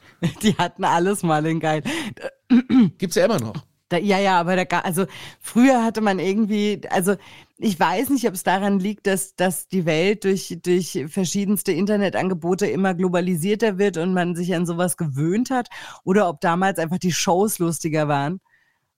Die 0.43 0.55
hatten 0.59 0.85
alles 0.85 1.23
mal 1.23 1.47
in 1.47 1.61
geil. 1.61 1.83
Gibt's 2.99 3.17
ja 3.17 3.25
immer 3.25 3.41
noch. 3.41 3.55
Da, 3.89 3.97
ja, 3.97 4.19
ja, 4.19 4.39
aber 4.39 4.63
da, 4.63 4.81
also 4.81 5.07
früher 5.41 5.83
hatte 5.83 6.03
man 6.03 6.19
irgendwie, 6.19 6.83
also 6.91 7.17
ich 7.57 7.81
weiß 7.81 8.11
nicht, 8.11 8.29
ob 8.29 8.35
es 8.35 8.43
daran 8.43 8.79
liegt, 8.79 9.07
dass, 9.07 9.35
dass 9.35 9.67
die 9.67 9.87
Welt 9.87 10.25
durch, 10.25 10.59
durch 10.63 11.07
verschiedenste 11.09 11.73
Internetangebote 11.73 12.67
immer 12.67 12.93
globalisierter 12.93 13.79
wird 13.79 13.97
und 13.97 14.13
man 14.13 14.37
sich 14.37 14.55
an 14.55 14.67
sowas 14.67 14.99
gewöhnt 14.99 15.49
hat 15.49 15.69
oder 16.05 16.29
ob 16.29 16.43
damals 16.43 16.79
einfach 16.79 16.99
die 16.99 17.13
Shows 17.13 17.59
lustiger 17.61 18.09
waren. 18.09 18.41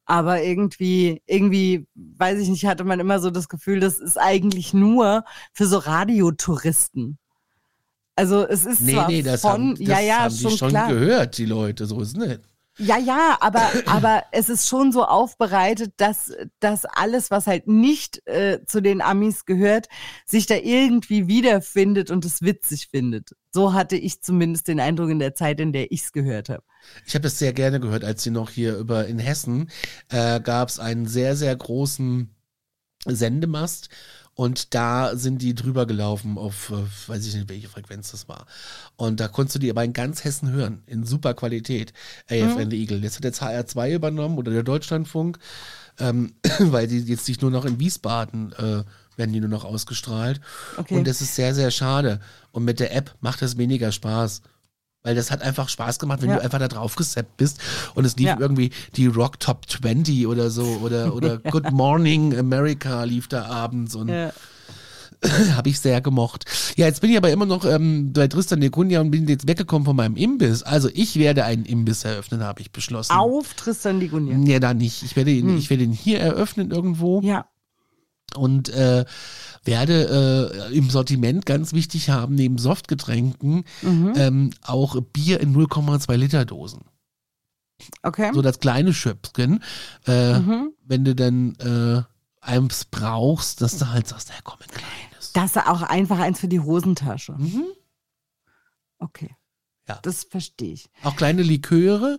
Aber 0.06 0.42
irgendwie, 0.42 1.22
irgendwie, 1.26 1.86
weiß 1.94 2.40
ich 2.40 2.48
nicht, 2.48 2.66
hatte 2.66 2.84
man 2.84 3.00
immer 3.00 3.20
so 3.20 3.30
das 3.30 3.48
Gefühl, 3.48 3.80
das 3.80 4.00
ist 4.00 4.18
eigentlich 4.18 4.74
nur 4.74 5.24
für 5.52 5.66
so 5.66 5.78
Radiotouristen. 5.78 7.18
Also 8.16 8.46
es 8.46 8.66
ist 8.66 8.80
Nee, 8.82 8.92
zwar 8.92 9.08
nee, 9.08 9.22
das 9.22 9.40
von, 9.40 9.50
haben, 9.50 9.70
das 9.76 9.86
ja, 9.86 10.00
ja, 10.00 10.18
haben 10.20 10.34
schon 10.34 10.50
die 10.50 10.58
schon 10.58 10.68
klar. 10.70 10.88
gehört, 10.88 11.38
die 11.38 11.46
Leute. 11.46 11.86
So 11.86 12.00
ist 12.00 12.08
es 12.08 12.16
nicht. 12.16 12.40
Ja, 12.76 12.96
ja, 12.96 13.36
aber, 13.40 13.70
aber 13.86 14.24
es 14.32 14.48
ist 14.48 14.66
schon 14.68 14.90
so 14.90 15.04
aufbereitet, 15.04 15.92
dass, 15.98 16.32
dass 16.60 16.86
alles, 16.86 17.30
was 17.30 17.46
halt 17.46 17.66
nicht 17.66 18.26
äh, 18.26 18.60
zu 18.66 18.80
den 18.80 19.02
Amis 19.02 19.44
gehört, 19.44 19.86
sich 20.24 20.46
da 20.46 20.54
irgendwie 20.56 21.28
wiederfindet 21.28 22.10
und 22.10 22.24
es 22.24 22.40
witzig 22.40 22.88
findet. 22.90 23.32
So 23.52 23.74
hatte 23.74 23.96
ich 23.96 24.22
zumindest 24.22 24.68
den 24.68 24.80
Eindruck 24.80 25.10
in 25.10 25.18
der 25.18 25.34
Zeit, 25.34 25.60
in 25.60 25.72
der 25.72 25.92
ich 25.92 26.02
es 26.04 26.12
gehört 26.12 26.48
habe. 26.48 26.62
Ich 27.06 27.14
habe 27.14 27.22
das 27.22 27.38
sehr 27.38 27.52
gerne 27.52 27.80
gehört, 27.80 28.04
als 28.04 28.22
sie 28.22 28.30
noch 28.30 28.50
hier 28.50 28.76
über 28.76 29.06
in 29.06 29.18
Hessen 29.18 29.70
äh, 30.08 30.40
gab 30.40 30.68
es 30.68 30.78
einen 30.78 31.06
sehr, 31.06 31.36
sehr 31.36 31.54
großen 31.54 32.30
Sendemast 33.06 33.88
und 34.34 34.74
da 34.74 35.16
sind 35.16 35.42
die 35.42 35.54
drüber 35.54 35.86
gelaufen 35.86 36.38
auf, 36.38 36.72
weiß 37.08 37.26
ich 37.26 37.34
nicht, 37.34 37.48
welche 37.48 37.68
Frequenz 37.68 38.10
das 38.10 38.28
war. 38.28 38.46
Und 38.96 39.20
da 39.20 39.28
konntest 39.28 39.56
du 39.56 39.58
die 39.58 39.70
aber 39.70 39.84
in 39.84 39.92
ganz 39.92 40.24
Hessen 40.24 40.50
hören, 40.50 40.82
in 40.86 41.04
super 41.04 41.34
Qualität, 41.34 41.92
AFN 42.30 42.68
Mhm. 42.68 42.72
Eagle. 42.72 42.98
Jetzt 43.02 43.16
hat 43.16 43.24
jetzt 43.24 43.42
HR2 43.42 43.94
übernommen 43.94 44.38
oder 44.38 44.50
der 44.52 44.62
Deutschlandfunk, 44.62 45.38
ähm, 45.98 46.34
weil 46.58 46.86
die 46.86 47.00
jetzt 47.00 47.28
nicht 47.28 47.42
nur 47.42 47.50
noch 47.50 47.64
in 47.64 47.78
Wiesbaden 47.80 48.52
äh, 48.52 48.84
werden 49.16 49.32
die 49.32 49.40
nur 49.40 49.50
noch 49.50 49.64
ausgestrahlt. 49.64 50.40
Okay. 50.78 50.94
Und 50.96 51.06
das 51.06 51.20
ist 51.20 51.34
sehr, 51.34 51.54
sehr 51.54 51.70
schade. 51.70 52.20
Und 52.52 52.64
mit 52.64 52.80
der 52.80 52.94
App 52.94 53.14
macht 53.20 53.42
es 53.42 53.58
weniger 53.58 53.92
Spaß. 53.92 54.40
Weil 55.02 55.14
das 55.14 55.30
hat 55.30 55.40
einfach 55.42 55.68
Spaß 55.70 55.98
gemacht, 55.98 56.20
wenn 56.22 56.28
Ja. 56.30 56.36
du 56.36 56.42
einfach 56.42 56.58
da 56.58 56.68
drauf 56.68 56.94
gesappt 56.94 57.36
bist 57.38 57.58
und 57.94 58.04
es 58.04 58.16
lief 58.16 58.26
Ja. 58.28 58.36
irgendwie 58.38 58.70
die 58.96 59.06
Rock 59.06 59.40
Top 59.40 59.68
20 59.68 60.26
oder 60.26 60.50
so 60.50 60.64
oder, 60.82 61.14
oder 61.14 61.38
Good 61.50 61.70
Morning 61.72 62.36
America 62.38 63.04
lief 63.04 63.26
da 63.28 63.46
abends 63.46 63.94
und 63.94 64.08
Ja. 64.08 64.32
habe 65.56 65.68
ich 65.68 65.78
sehr 65.80 66.00
gemocht. 66.00 66.44
Ja, 66.76 66.86
jetzt 66.86 67.00
bin 67.02 67.10
ich 67.10 67.16
aber 67.18 67.30
immer 67.30 67.44
noch 67.46 67.64
ähm, 67.66 68.12
bei 68.12 68.26
Tristan 68.26 68.58
Nekunja 68.58 69.00
und 69.02 69.10
bin 69.10 69.28
jetzt 69.28 69.46
weggekommen 69.46 69.84
von 69.84 69.94
meinem 69.96 70.16
Imbiss. 70.16 70.62
Also 70.62 70.88
ich 70.92 71.16
werde 71.18 71.44
einen 71.44 71.64
Imbiss 71.66 72.04
eröffnen, 72.04 72.42
habe 72.42 72.60
ich 72.62 72.70
beschlossen. 72.72 73.12
Auf 73.12 73.52
Tristan 73.54 74.00
Ligunia. 74.00 74.36
Ja, 74.50 74.60
da 74.60 74.72
nicht. 74.74 75.02
Ich 75.02 75.16
werde 75.16 75.30
ihn, 75.30 75.58
ich 75.58 75.68
werde 75.70 75.82
ihn 75.84 75.92
hier 75.92 76.20
eröffnen 76.20 76.70
irgendwo 76.70 77.20
Ja. 77.22 77.46
und 78.34 78.70
äh, 78.70 79.04
werde 79.64 80.68
äh, 80.70 80.76
im 80.76 80.88
Sortiment 80.90 81.44
ganz 81.46 81.72
wichtig 81.72 82.10
haben, 82.10 82.34
neben 82.34 82.58
Softgetränken 82.58 83.64
ähm, 83.82 84.50
auch 84.62 85.00
Bier 85.00 85.40
in 85.40 85.54
0,2 85.54 86.14
Liter 86.16 86.44
Dosen. 86.44 86.82
Okay. 88.02 88.30
So 88.34 88.42
das 88.42 88.60
kleine 88.60 88.92
Schöpfchen. 88.94 89.62
Äh, 90.06 90.38
Mhm. 90.38 90.72
Wenn 90.84 91.04
du 91.04 91.14
dann 91.14 91.54
äh, 91.56 92.02
eins 92.40 92.84
brauchst, 92.84 93.60
dass 93.60 93.78
du 93.78 93.88
halt 93.88 94.08
sagst, 94.08 94.28
ja 94.30 94.34
komm, 94.44 94.58
ein 94.60 94.68
kleines. 94.70 95.32
Das 95.32 95.56
ist 95.56 95.66
auch 95.68 95.82
einfach 95.82 96.18
eins 96.18 96.40
für 96.40 96.48
die 96.48 96.60
Hosentasche. 96.60 97.32
Mhm. 97.32 97.64
Okay. 98.98 99.36
Ja. 99.88 99.98
Das 100.02 100.24
verstehe 100.24 100.72
ich. 100.74 100.88
Auch 101.02 101.16
kleine 101.16 101.42
Liköre. 101.42 102.18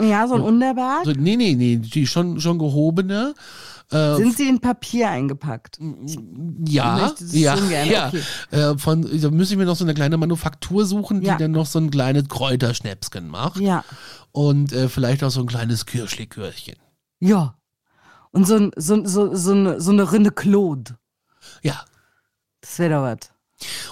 Ja, 0.00 0.26
so 0.28 0.34
ein 0.34 0.40
Unterberg. 0.40 1.04
So, 1.04 1.12
nee, 1.12 1.36
nee, 1.36 1.54
nee, 1.54 1.76
die 1.76 2.06
schon, 2.06 2.40
schon 2.40 2.58
gehobene. 2.58 3.34
Äh, 3.90 4.16
Sind 4.16 4.36
sie 4.36 4.48
in 4.48 4.60
Papier 4.60 5.10
eingepackt? 5.10 5.78
ja, 6.66 7.12
ja, 7.32 7.56
ja. 7.84 8.08
okay. 8.08 8.22
Äh, 8.50 8.78
von, 8.78 9.02
da 9.20 9.30
müssen 9.30 9.58
wir 9.58 9.66
noch 9.66 9.76
so 9.76 9.84
eine 9.84 9.94
kleine 9.94 10.16
Manufaktur 10.16 10.84
suchen, 10.86 11.20
die 11.20 11.26
Ja. 11.26 11.36
dann 11.36 11.52
noch 11.52 11.66
so 11.66 11.78
ein 11.78 11.90
kleines 11.90 12.28
Kräuterschnäpschen 12.28 13.28
macht. 13.28 13.60
Ja. 13.60 13.84
Und 14.32 14.72
äh, 14.72 14.88
vielleicht 14.88 15.22
auch 15.22 15.30
so 15.30 15.40
ein 15.40 15.46
kleines 15.46 15.86
Kirschlikörchen. 15.86 16.76
Ja. 17.20 17.56
Und 18.32 18.46
so, 18.46 18.56
ein, 18.56 18.70
so, 18.76 19.04
so, 19.06 19.34
so, 19.34 19.52
eine, 19.52 19.80
so 19.80 19.92
eine 19.92 20.10
Rinde 20.10 20.32
Claude. 20.32 20.96
Ja. 21.62 21.84
Das 22.62 22.78
wäre 22.78 22.94
doch 22.94 23.02
was. 23.02 23.30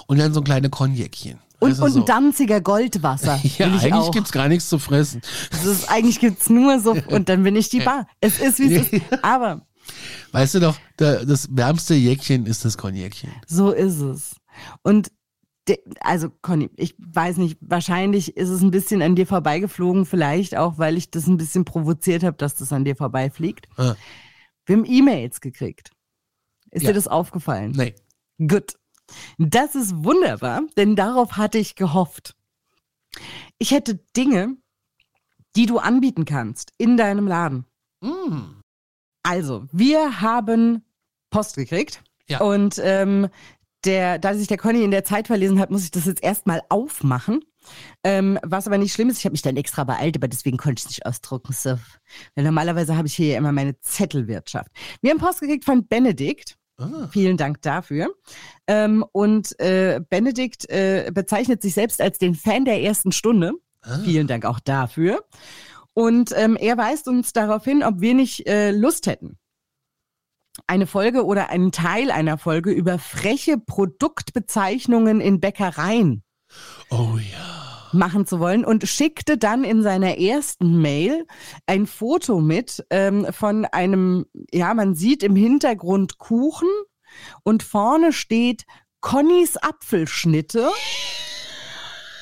Und 0.07 0.17
dann 0.19 0.33
so 0.33 0.41
ein 0.41 0.43
kleine 0.43 0.69
Cognacchen. 0.69 1.39
Und, 1.63 1.71
Also 1.71 1.83
und 1.85 1.91
so. 1.91 1.99
ein 2.01 2.05
Danziger 2.05 2.61
Goldwasser. 2.61 3.39
Ja, 3.57 3.67
eigentlich 3.67 3.93
auch. 3.93 4.11
gibt's 4.11 4.31
gar 4.31 4.47
nichts 4.47 4.69
zu 4.69 4.79
fressen. 4.79 5.21
Das 5.51 5.65
ist, 5.65 5.89
eigentlich 5.89 6.19
gibt's 6.19 6.49
nur 6.49 6.79
so, 6.79 6.91
und 7.07 7.29
dann 7.29 7.43
bin 7.43 7.55
ich 7.55 7.69
die 7.69 7.79
Bar. 7.81 8.07
Es 8.21 8.39
ist, 8.39 8.59
wie 8.59 8.73
es 8.75 8.89
ist. 8.89 9.01
Aber 9.23 9.65
Weißt 10.31 10.55
du 10.55 10.59
doch, 10.61 10.77
da, 10.97 11.25
das 11.25 11.47
wärmste 11.51 11.93
Jäckchen 11.93 12.45
ist 12.45 12.63
das 12.65 12.77
Cognacchen. 12.77 13.29
so 13.47 13.71
ist 13.71 13.99
es. 13.99 14.35
Und 14.81 15.11
also, 16.01 16.29
Conny, 16.41 16.69
ich 16.75 16.95
weiß 16.99 17.37
nicht, 17.37 17.57
wahrscheinlich 17.61 18.35
ist 18.35 18.49
es 18.49 18.61
ein 18.61 18.71
bisschen 18.71 19.01
an 19.01 19.15
dir 19.15 19.25
vorbeigeflogen, 19.25 20.05
vielleicht 20.05 20.57
auch, 20.57 20.77
weil 20.77 20.97
ich 20.97 21.09
das 21.11 21.27
ein 21.27 21.37
bisschen 21.37 21.63
provoziert 21.63 22.23
habe, 22.23 22.35
dass 22.37 22.55
das 22.55 22.73
an 22.73 22.83
dir 22.83 22.95
vorbeifliegt. 22.97 23.67
Ah. 23.77 23.95
Wir 24.65 24.75
haben 24.77 24.85
E-Mails 24.85 25.39
gekriegt. 25.39 25.91
Ist 26.71 26.83
Ja. 26.83 26.89
dir 26.89 26.95
das 26.95 27.07
aufgefallen? 27.07 27.71
Nee. 27.75 27.93
Gut. 28.45 28.73
Das 29.37 29.75
ist 29.75 30.03
wunderbar, 30.03 30.63
denn 30.77 30.95
darauf 30.95 31.37
hatte 31.37 31.57
ich 31.57 31.75
gehofft. 31.75 32.35
Ich 33.57 33.71
hätte 33.71 33.99
Dinge, 34.15 34.57
die 35.55 35.65
du 35.65 35.77
anbieten 35.77 36.25
kannst 36.25 36.71
in 36.77 36.97
deinem 36.97 37.27
Laden. 37.27 37.65
Mm. 38.01 38.61
Also, 39.23 39.65
wir 39.71 40.21
haben 40.21 40.83
Post 41.29 41.55
gekriegt. 41.55 42.03
Ja. 42.27 42.41
Und 42.41 42.79
ähm, 42.83 43.29
der, 43.85 44.17
da 44.17 44.33
sich 44.33 44.47
der 44.47 44.57
Conny 44.57 44.83
in 44.83 44.91
der 44.91 45.03
Zeit 45.03 45.27
verlesen 45.27 45.59
hat, 45.59 45.71
muss 45.71 45.83
ich 45.83 45.91
das 45.91 46.05
jetzt 46.05 46.23
erstmal 46.23 46.61
aufmachen. 46.69 47.43
Ähm, 48.03 48.39
was 48.43 48.67
aber 48.67 48.77
nicht 48.77 48.93
schlimm 48.93 49.09
ist, 49.09 49.19
ich 49.19 49.25
habe 49.25 49.33
mich 49.33 49.41
dann 49.41 49.57
extra 49.57 49.83
beeilt, 49.83 50.17
aber 50.17 50.27
deswegen 50.27 50.57
konnte 50.57 50.79
ich 50.79 50.85
es 50.85 50.89
nicht 50.89 51.05
ausdrucken. 51.05 51.53
So. 51.53 51.77
Weil 52.35 52.45
normalerweise 52.45 52.97
habe 52.97 53.07
ich 53.07 53.15
hier 53.15 53.27
ja 53.27 53.37
immer 53.37 53.51
meine 53.51 53.79
Zettelwirtschaft. 53.79 54.69
Wir 55.01 55.11
haben 55.11 55.19
Post 55.19 55.41
gekriegt 55.41 55.65
von 55.65 55.87
Benedikt. 55.87 56.57
Ah. 56.91 57.07
Vielen 57.11 57.37
Dank 57.37 57.61
dafür. 57.61 58.13
Ähm, 58.67 59.05
und 59.11 59.59
äh, 59.59 60.01
Benedikt 60.09 60.69
äh, 60.69 61.11
bezeichnet 61.13 61.61
sich 61.61 61.73
selbst 61.73 62.01
als 62.01 62.17
den 62.17 62.35
Fan 62.35 62.65
der 62.65 62.81
ersten 62.81 63.11
Stunde. 63.11 63.53
Ah. 63.81 63.99
Vielen 64.03 64.27
Dank 64.27 64.45
auch 64.45 64.59
dafür. 64.59 65.23
Und 65.93 66.31
ähm, 66.35 66.55
er 66.55 66.77
weist 66.77 67.07
uns 67.07 67.33
darauf 67.33 67.63
hin, 67.63 67.83
ob 67.83 68.01
wir 68.01 68.13
nicht 68.13 68.47
äh, 68.47 68.71
Lust 68.71 69.05
hätten, 69.07 69.37
eine 70.65 70.87
Folge 70.87 71.25
oder 71.25 71.49
einen 71.49 71.71
Teil 71.71 72.09
einer 72.09 72.37
Folge 72.37 72.71
über 72.71 72.97
freche 72.99 73.57
Produktbezeichnungen 73.57 75.21
in 75.21 75.39
Bäckereien 75.39 76.23
Oh 76.89 77.17
ja. 77.17 77.62
Machen 77.93 78.25
zu 78.25 78.39
wollen 78.39 78.65
und 78.65 78.87
schickte 78.87 79.37
dann 79.37 79.63
in 79.63 79.83
seiner 79.83 80.17
ersten 80.17 80.81
Mail 80.81 81.25
ein 81.65 81.87
Foto 81.87 82.41
mit 82.41 82.85
ähm, 82.89 83.27
von 83.31 83.65
einem, 83.65 84.25
ja, 84.51 84.73
man 84.73 84.95
sieht 84.95 85.23
im 85.23 85.35
Hintergrund 85.35 86.17
Kuchen 86.17 86.69
und 87.43 87.63
vorne 87.63 88.13
steht 88.13 88.65
Connys 89.01 89.57
Apfelschnitte 89.57 90.69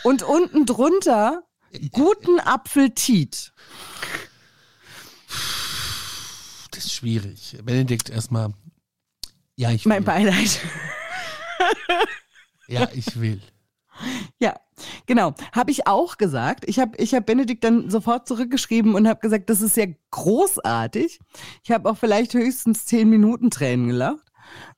und 0.04 0.24
unten 0.24 0.66
drunter 0.66 1.44
guten 1.92 2.40
Apfeltit. 2.40 3.54
Das 6.72 6.86
ist 6.86 6.94
schwierig. 6.94 7.58
Benedikt, 7.64 8.10
erstmal. 8.10 8.54
Ja, 9.56 9.72
ich 9.72 9.86
will. 9.86 9.90
Mein 9.90 10.04
Beileid. 10.04 10.60
Ja, 12.68 12.90
ich 12.94 13.20
will. 13.20 13.42
Ja, 14.40 14.56
genau. 15.06 15.34
Habe 15.52 15.72
ich 15.72 15.88
auch 15.88 16.18
gesagt. 16.18 16.64
Ich 16.68 16.80
habe 16.80 16.98
ich 16.98 17.14
hab 17.14 17.26
Benedikt 17.26 17.64
dann 17.64 17.90
sofort 17.90 18.28
zurückgeschrieben 18.28 18.96
und 18.96 19.08
habe 19.08 19.20
gesagt, 19.20 19.50
das 19.50 19.62
ist 19.62 19.78
ja 19.78 19.86
großartig. 20.12 21.20
Ich 21.64 21.72
habe 21.72 21.90
auch 21.90 21.98
vielleicht 21.98 22.34
höchstens 22.34 22.86
zehn 22.86 23.10
Minuten 23.10 23.50
Tränen 23.52 23.88
gelacht. 23.88 24.32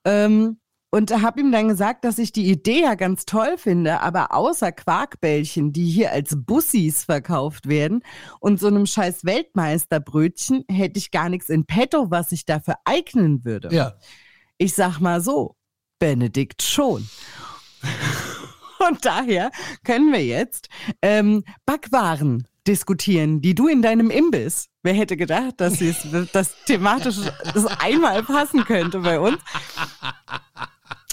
Ähm, 0.06 0.58
und 0.94 1.10
habe 1.24 1.40
ihm 1.40 1.52
dann 1.52 1.70
gesagt, 1.70 2.06
dass 2.06 2.20
ich 2.20 2.34
die 2.34 2.52
Idee 2.52 2.82
ja 2.82 2.94
ganz 2.94 3.26
toll 3.26 3.58
finde, 3.58 4.02
aber 4.02 4.32
außer 4.32 4.72
Quarkbällchen, 4.72 5.74
die 5.74 5.90
hier 5.90 6.12
als 6.12 6.36
Bussis 6.38 7.06
verkauft 7.06 7.68
werden 7.68 8.04
und 8.40 8.60
so 8.60 8.68
einem 8.68 8.86
scheiß 8.86 9.26
Weltmeisterbrötchen, 9.26 10.66
hätte 10.70 11.00
ich 11.00 11.10
gar 11.10 11.30
nichts 11.30 11.50
in 11.50 11.66
petto, 11.66 12.12
was 12.12 12.30
sich 12.30 12.46
dafür 12.46 12.76
eignen 12.86 13.44
würde. 13.44 13.70
Ja. 13.72 13.96
Ich 14.60 14.76
sag 14.76 15.00
mal 15.00 15.20
so, 15.20 15.56
Benedikt 15.98 16.62
schon. 16.62 17.10
Und 18.88 19.06
daher 19.06 19.52
können 19.84 20.12
wir 20.12 20.26
jetzt 20.26 20.70
ähm, 21.02 21.44
Backwaren 21.66 22.48
diskutieren, 22.68 23.42
die 23.42 23.56
du 23.56 23.68
in 23.68 23.82
deinem 23.82 24.10
Imbiss. 24.10 24.68
Wer 24.84 24.94
hätte 24.94 25.18
gedacht, 25.18 25.56
dass 25.58 25.80
das 26.32 26.56
thematisch 26.66 27.18
das 27.54 27.66
einmal 27.80 28.24
passen 28.24 28.64
könnte 28.64 29.00
bei 29.00 29.20
uns? 29.20 29.38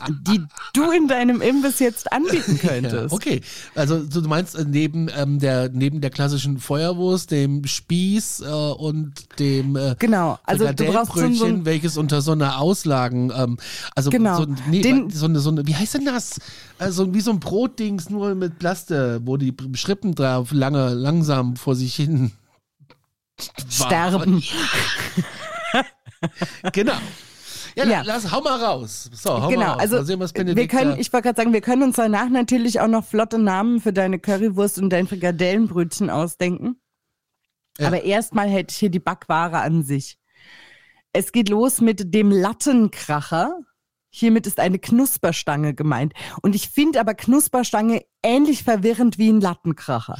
Die 0.08 0.40
du 0.72 0.90
in 0.92 1.08
deinem 1.08 1.42
Imbiss 1.42 1.78
jetzt 1.78 2.10
anbieten 2.10 2.58
Ja, 2.62 2.68
könntest. 2.70 3.12
okay, 3.12 3.42
also 3.74 4.02
so, 4.08 4.22
du 4.22 4.28
meinst 4.28 4.54
äh, 4.54 4.64
neben 4.66 5.10
ähm, 5.14 5.38
der 5.38 5.68
neben 5.68 6.00
der 6.00 6.08
klassischen 6.10 6.58
Feuerwurst, 6.58 7.30
dem 7.30 7.66
Spieß 7.66 8.40
äh, 8.40 8.46
und 8.46 9.38
dem 9.38 9.76
äh, 9.76 9.96
Genau, 9.98 10.38
also 10.44 10.66
du 10.72 10.84
brauchst 10.86 11.12
so, 11.36 11.44
ein- 11.44 11.64
welches 11.66 11.98
unter 11.98 12.22
so 12.22 12.32
einer 12.32 12.58
Auslagen, 12.60 13.30
ähm, 13.36 13.58
also 13.94 14.08
Genau. 14.10 14.38
so, 14.38 14.46
nee, 14.68 14.80
Den- 14.80 15.10
so, 15.10 15.26
eine, 15.26 15.38
so 15.40 15.50
eine, 15.50 15.66
wie 15.66 15.76
heißt 15.76 15.94
denn 15.94 16.06
das? 16.06 16.40
Also 16.78 17.12
wie 17.12 17.20
so 17.20 17.30
ein 17.30 17.40
Brotdings 17.40 18.08
nur 18.08 18.34
mit 18.34 18.58
Plaste, 18.58 19.20
wo 19.24 19.36
die 19.36 19.54
Schrippen 19.74 20.14
drauf 20.14 20.52
lange 20.52 20.94
langsam 20.94 21.56
vor 21.56 21.74
sich 21.76 21.94
hin 21.94 22.32
Sterben. 23.68 24.42
Genau. 26.72 26.92
Ja, 27.88 27.98
Ja. 27.98 28.02
lass, 28.04 28.30
hau 28.30 28.40
mal 28.40 28.62
raus. 28.62 29.10
So, 29.12 29.30
hau 29.30 29.40
mal 29.40 29.48
Genau, 29.50 29.66
raus. 29.72 29.80
also 29.80 29.96
Mal 29.96 30.04
sehen, 30.04 30.20
was 30.20 30.34
wir 30.34 30.68
können, 30.68 30.98
ich 30.98 31.12
wollte 31.12 31.28
gerade 31.28 31.36
sagen, 31.40 31.52
wir 31.52 31.60
können 31.60 31.82
uns 31.82 31.96
danach 31.96 32.28
natürlich 32.28 32.80
auch 32.80 32.88
noch 32.88 33.04
flotte 33.04 33.38
Namen 33.38 33.80
für 33.80 33.92
deine 33.92 34.18
Currywurst 34.18 34.78
und 34.78 34.90
dein 34.90 35.06
Frikadellenbrötchen 35.06 36.10
ausdenken. 36.10 36.80
Ja. 37.78 37.86
Aber 37.86 38.02
erstmal 38.02 38.48
hätte 38.48 38.72
ich 38.72 38.78
hier 38.78 38.90
die 38.90 39.00
Backware 39.00 39.58
an 39.60 39.82
sich. 39.82 40.18
Es 41.12 41.32
geht 41.32 41.48
los 41.48 41.80
mit 41.80 42.14
dem 42.14 42.30
Lattenkracher. 42.30 43.58
Hiermit 44.12 44.46
ist 44.48 44.58
eine 44.58 44.80
Knusperstange 44.80 45.72
gemeint. 45.72 46.14
Und 46.42 46.56
ich 46.56 46.68
finde 46.68 46.98
aber 46.98 47.14
Knusperstange 47.14 48.04
ähnlich 48.24 48.64
verwirrend 48.64 49.18
wie 49.18 49.30
ein 49.30 49.40
Lattenkracher. 49.40 50.18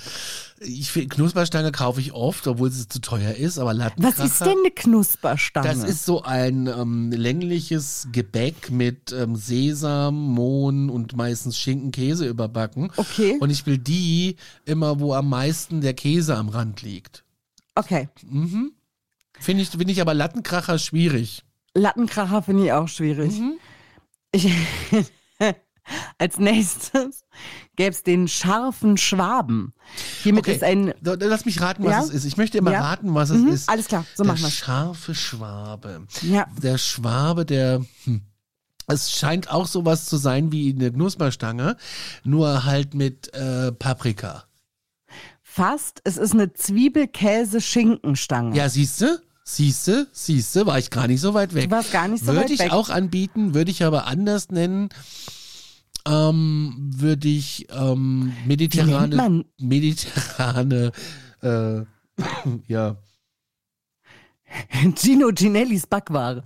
Ich 0.60 0.92
finde, 0.92 1.08
Knusperstange 1.08 1.72
kaufe 1.72 2.00
ich 2.00 2.12
oft, 2.12 2.46
obwohl 2.46 2.70
sie 2.70 2.86
zu 2.86 3.00
teuer 3.00 3.34
ist, 3.34 3.58
aber 3.58 3.74
Lattenkracher. 3.74 4.18
Was 4.18 4.24
ist 4.24 4.40
denn 4.42 4.58
eine 4.60 4.70
Knusperstange? 4.70 5.66
Das 5.66 5.82
ist 5.82 6.04
so 6.06 6.22
ein 6.22 6.68
ähm, 6.68 7.10
längliches 7.10 8.06
Gebäck 8.12 8.70
mit 8.70 9.12
ähm, 9.12 9.34
Sesam, 9.34 10.14
Mohn 10.14 10.88
und 10.88 11.16
meistens 11.16 11.58
Schinken, 11.58 11.90
Käse 11.90 12.26
überbacken. 12.26 12.92
Okay. 12.96 13.38
Und 13.40 13.50
ich 13.50 13.66
will 13.66 13.78
die 13.78 14.36
immer, 14.66 15.00
wo 15.00 15.14
am 15.14 15.28
meisten 15.28 15.80
der 15.80 15.94
Käse 15.94 16.36
am 16.36 16.48
Rand 16.48 16.82
liegt. 16.82 17.24
okay. 17.74 18.08
Finde 19.40 19.62
ich, 19.62 19.70
finde 19.70 19.90
ich 19.90 20.00
aber 20.00 20.14
Lattenkracher 20.14 20.78
schwierig. 20.78 21.42
Lattenkracher 21.74 22.42
finde 22.42 22.66
ich 22.66 22.72
auch 22.72 22.88
schwierig. 22.88 23.38
Mhm. 23.38 23.54
Ich, 24.32 24.48
als 26.18 26.38
nächstes 26.38 27.24
gäbe 27.76 27.90
es 27.90 28.02
den 28.02 28.28
scharfen 28.28 28.96
Schwaben. 28.96 29.72
Hiermit 30.22 30.44
Okay. 30.44 30.54
ist 30.54 30.62
ein. 30.62 30.94
Lass 31.02 31.44
mich 31.46 31.60
raten, 31.60 31.84
was 31.84 31.90
Ja? 31.92 32.02
es 32.04 32.10
ist. 32.10 32.24
Ich 32.24 32.36
möchte 32.36 32.58
immer 32.58 32.70
Ja? 32.72 32.80
raten, 32.82 33.12
was 33.14 33.30
es 33.30 33.38
Mhm, 33.40 33.48
ist. 33.48 33.68
alles 33.68 33.88
klar, 33.88 34.04
so 34.14 34.22
der 34.22 34.32
machen 34.32 34.42
wir's. 34.44 34.52
scharfe 34.54 35.14
Schwabe. 35.14 36.06
Ja. 36.22 36.46
Der 36.62 36.78
Schwabe, 36.78 37.44
der. 37.44 37.84
Hm. 38.04 38.22
Es 38.86 39.12
scheint 39.12 39.50
auch 39.50 39.66
sowas 39.68 40.06
zu 40.06 40.16
sein 40.16 40.50
wie 40.52 40.72
eine 40.74 40.90
Knusperstange, 40.92 41.76
nur 42.24 42.64
halt 42.64 42.94
mit 42.94 43.32
äh, 43.34 43.70
Paprika. 43.72 44.44
Fast, 45.42 46.00
es 46.04 46.16
ist 46.16 46.32
eine 46.32 46.52
Zwiebelkäse-Schinkenstange. 46.52 48.56
Ja, 48.56 48.68
siehste, 48.68 49.20
siehste, 49.56 50.08
siehste, 50.12 50.66
war 50.66 50.78
ich 50.78 50.90
gar 50.90 51.06
nicht 51.06 51.20
so 51.20 51.34
weit 51.34 51.54
weg. 51.54 51.64
Du 51.64 51.70
warst 51.70 51.92
gar 51.92 52.08
nicht 52.08 52.24
so 52.24 52.28
würde 52.28 52.42
weit 52.42 52.50
ich 52.50 52.58
weg. 52.60 52.72
auch 52.72 52.88
anbieten, 52.88 53.54
würde 53.54 53.70
ich 53.70 53.84
aber 53.84 54.06
anders 54.06 54.50
nennen. 54.50 54.88
Ähm, 56.08 56.74
würde 56.78 57.28
ich 57.28 57.66
ähm, 57.70 58.32
mediterrane, 58.46 59.44
mediterrane, 59.58 60.92
äh, 61.42 61.82
ja, 62.68 62.96
Gino 64.96 65.30
Ginellis 65.32 65.86
Backware. 65.86 66.42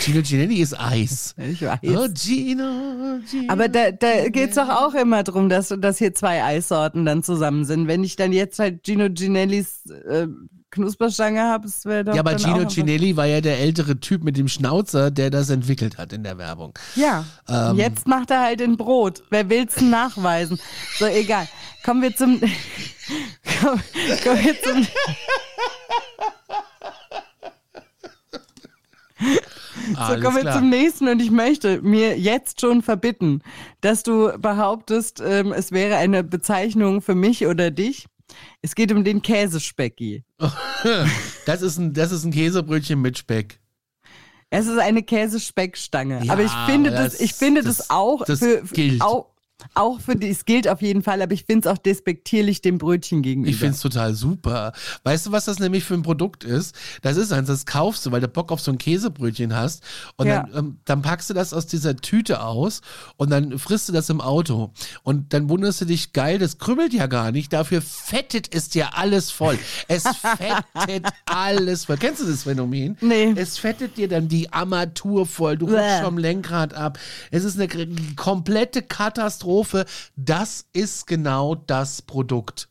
Gino 0.00 0.22
Ginelli 0.22 0.60
ist 0.60 0.78
Eis. 0.78 1.34
Ich 1.38 1.62
weiß. 1.62 1.78
Oh, 1.84 2.08
Gino, 2.08 3.20
Gino. 3.24 3.44
Aber 3.48 3.68
da, 3.68 3.92
da 3.92 4.28
geht's 4.28 4.56
doch 4.56 4.68
auch 4.68 4.94
immer 4.94 5.22
drum, 5.22 5.48
dass, 5.48 5.68
dass 5.78 5.98
hier 5.98 6.14
zwei 6.14 6.42
Eissorten 6.42 7.04
dann 7.04 7.22
zusammen 7.22 7.64
sind. 7.64 7.86
Wenn 7.86 8.02
ich 8.02 8.16
dann 8.16 8.32
jetzt 8.32 8.58
halt 8.58 8.84
Gino 8.84 9.08
Ginellis 9.10 9.86
äh, 9.86 10.26
Knusperstange 10.70 11.40
habe, 11.42 11.66
es 11.66 11.84
wäre 11.86 12.04
doch. 12.04 12.14
ja, 12.14 12.20
aber 12.20 12.36
Gino 12.38 12.64
auch 12.64 12.68
Ginelli 12.68 13.16
war 13.16 13.26
ja 13.26 13.40
der 13.40 13.58
ältere 13.58 13.98
Typ 14.00 14.22
mit 14.22 14.36
dem 14.36 14.48
Schnauzer, 14.48 15.10
der 15.10 15.30
das 15.30 15.48
entwickelt 15.50 15.96
hat 15.98 16.12
in 16.12 16.22
der 16.24 16.36
Werbung. 16.38 16.74
Ja, 16.94 17.24
Ähm. 17.48 17.76
jetzt 17.76 18.06
macht 18.06 18.30
er 18.30 18.40
halt 18.42 18.60
in 18.60 18.76
Brot. 18.76 19.22
Wer 19.30 19.48
will's 19.48 19.80
nachweisen? 19.80 20.58
So, 20.98 21.06
egal. 21.06 21.48
Kommen 21.84 22.02
wir 22.02 22.14
zum. 22.14 22.40
Kommen, 23.60 23.82
kommen 24.22 24.44
wir 24.44 24.62
zum. 24.62 24.86
So, 29.18 30.20
kommen 30.20 30.44
wir 30.44 30.52
zum 30.52 30.68
nächsten 30.68 31.08
und 31.08 31.20
ich 31.20 31.30
möchte 31.30 31.80
mir 31.82 32.18
jetzt 32.18 32.60
schon 32.60 32.82
verbitten, 32.82 33.42
dass 33.80 34.02
du 34.02 34.30
behauptest, 34.38 35.22
ähm, 35.24 35.52
es 35.52 35.72
wäre 35.72 35.96
eine 35.96 36.22
Bezeichnung 36.22 37.00
für 37.02 37.14
mich 37.14 37.46
oder 37.46 37.70
dich. 37.70 38.06
Es 38.62 38.74
geht 38.74 38.92
um 38.92 39.04
den 39.04 39.22
Käsespecki. 39.22 40.24
Das 41.46 41.62
ist 41.62 41.78
ein, 41.78 41.92
das 41.92 42.12
ist 42.12 42.24
ein 42.24 42.30
Käsebrötchen 42.30 43.00
mit 43.00 43.18
Speck. 43.18 43.58
Es 44.50 44.66
ist 44.66 44.78
eine 44.78 45.02
Käsespeckstange. 45.02 46.24
Ja, 46.24 46.32
aber 46.32 46.42
ich 46.44 46.52
finde 46.66 46.90
aber 46.90 47.04
das, 47.04 47.12
das- 47.14 47.20
ich 47.20 47.32
finde 47.34 47.62
das, 47.62 47.78
das- 47.78 47.90
auch 47.90 48.24
das 48.24 48.38
für, 48.38 48.62
gilt. 48.62 49.00
Auch, 49.02 49.26
auch 49.74 50.00
für 50.00 50.16
die, 50.16 50.28
es 50.28 50.44
gilt 50.44 50.68
auf 50.68 50.82
jeden 50.82 51.02
Fall, 51.02 51.20
aber 51.22 51.32
ich 51.32 51.44
finde 51.44 51.68
es 51.68 51.74
auch 51.74 51.78
despektierlich 51.78 52.62
dem 52.62 52.78
Brötchen 52.78 53.22
gegenüber. 53.22 53.50
Ich 53.50 53.56
find's 53.56 53.80
total 53.80 54.14
super. 54.14 54.72
Weißt 55.04 55.26
du, 55.26 55.32
was 55.32 55.44
das 55.44 55.58
nämlich 55.58 55.84
für 55.84 55.94
ein 55.94 56.02
Produkt 56.02 56.44
ist? 56.44 56.74
Das 57.02 57.16
ist 57.16 57.32
eins, 57.32 57.48
das 57.48 57.66
kaufst 57.66 58.06
du, 58.06 58.12
weil 58.12 58.20
du 58.20 58.28
Bock 58.28 58.50
auf 58.52 58.60
so 58.60 58.70
ein 58.70 58.78
Käsebrötchen 58.78 59.54
hast. 59.54 59.82
Und 60.16 60.26
Ja. 60.26 60.42
dann, 60.44 60.58
ähm, 60.58 60.78
dann 60.84 61.02
packst 61.02 61.30
du 61.30 61.34
das 61.34 61.52
aus 61.52 61.66
dieser 61.66 61.96
Tüte 61.96 62.42
aus 62.42 62.80
und 63.16 63.30
dann 63.30 63.58
frisst 63.58 63.88
du 63.88 63.92
das 63.92 64.08
im 64.10 64.20
Auto. 64.20 64.72
Und 65.02 65.32
dann 65.32 65.48
wunderst 65.48 65.80
du 65.80 65.84
dich, 65.84 66.12
geil, 66.12 66.38
das 66.38 66.58
krümmelt 66.58 66.92
ja 66.94 67.06
gar 67.06 67.30
nicht. 67.32 67.52
Dafür 67.52 67.82
fettet 67.82 68.54
es 68.54 68.68
dir 68.68 68.96
alles 68.96 69.30
voll. 69.30 69.58
Es 69.88 70.04
fettet 70.16 71.06
alles 71.26 71.84
voll. 71.86 71.96
Kennst 71.98 72.22
du 72.22 72.26
das 72.26 72.44
Phänomen? 72.44 72.96
Nee. 73.00 73.32
Es 73.36 73.58
fettet 73.58 73.96
dir 73.96 74.08
dann 74.08 74.28
die 74.28 74.52
Armatur 74.52 75.26
voll. 75.26 75.56
Du 75.58 75.66
rutschst 75.66 76.02
vom 76.02 76.18
Lenkrad 76.18 76.74
ab. 76.74 76.98
Es 77.30 77.44
ist 77.44 77.58
eine 77.58 77.68
komplette 78.16 78.82
Katastrophe. 78.82 79.57
Katastrophe. 79.58 79.84
Das 80.16 80.66
ist 80.72 81.06
genau 81.06 81.54
das 81.54 82.02
Produkt. 82.02 82.68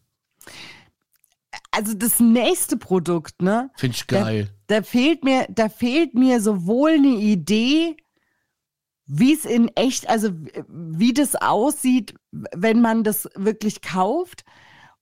Also 1.72 1.94
das 1.94 2.20
nächste 2.20 2.78
Produkt, 2.78 3.42
ne? 3.42 3.70
Finde 3.76 3.96
ich 3.96 4.08
geil. 4.08 4.50
Da, 4.68 4.78
da 4.78 4.84
fehlt 4.84 5.24
mir, 5.24 5.46
da 5.50 5.70
fehlt 5.70 6.14
mir 6.14 6.42
sowohl 6.42 6.92
eine 6.92 7.08
Idee, 7.08 7.98
wie 9.06 9.34
es 9.34 9.46
in 9.46 9.70
echt, 9.76 10.10
also 10.10 10.30
wie 10.68 11.14
das 11.14 11.36
aussieht, 11.36 12.14
wenn 12.32 12.82
man 12.82 13.04
das 13.04 13.30
wirklich 13.36 13.82
kauft. 13.82 14.44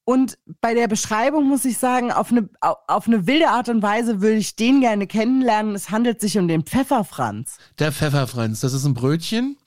Und 0.07 0.37
bei 0.61 0.75
der 0.75 0.87
Beschreibung 0.87 1.47
muss 1.47 1.65
ich 1.65 1.79
sagen, 1.79 2.11
auf 2.11 2.31
eine, 2.31 2.47
auf 2.61 3.07
eine 3.07 3.25
wilde 3.25 3.49
Art 3.49 3.69
und 3.69 3.81
Weise 3.81 4.21
würde 4.21 4.37
ich 4.37 4.55
den 4.55 4.81
gerne 4.81 5.07
kennenlernen. 5.07 5.73
Es 5.73 5.89
handelt 5.89 6.21
sich 6.21 6.37
um 6.37 6.47
den 6.47 6.63
Pfefferfranz. 6.63 7.57
Der 7.79 7.91
Pfefferfranz, 7.91 8.59
das 8.59 8.73
ist 8.73 8.85
ein 8.85 8.93
Brötchen. 8.93 9.57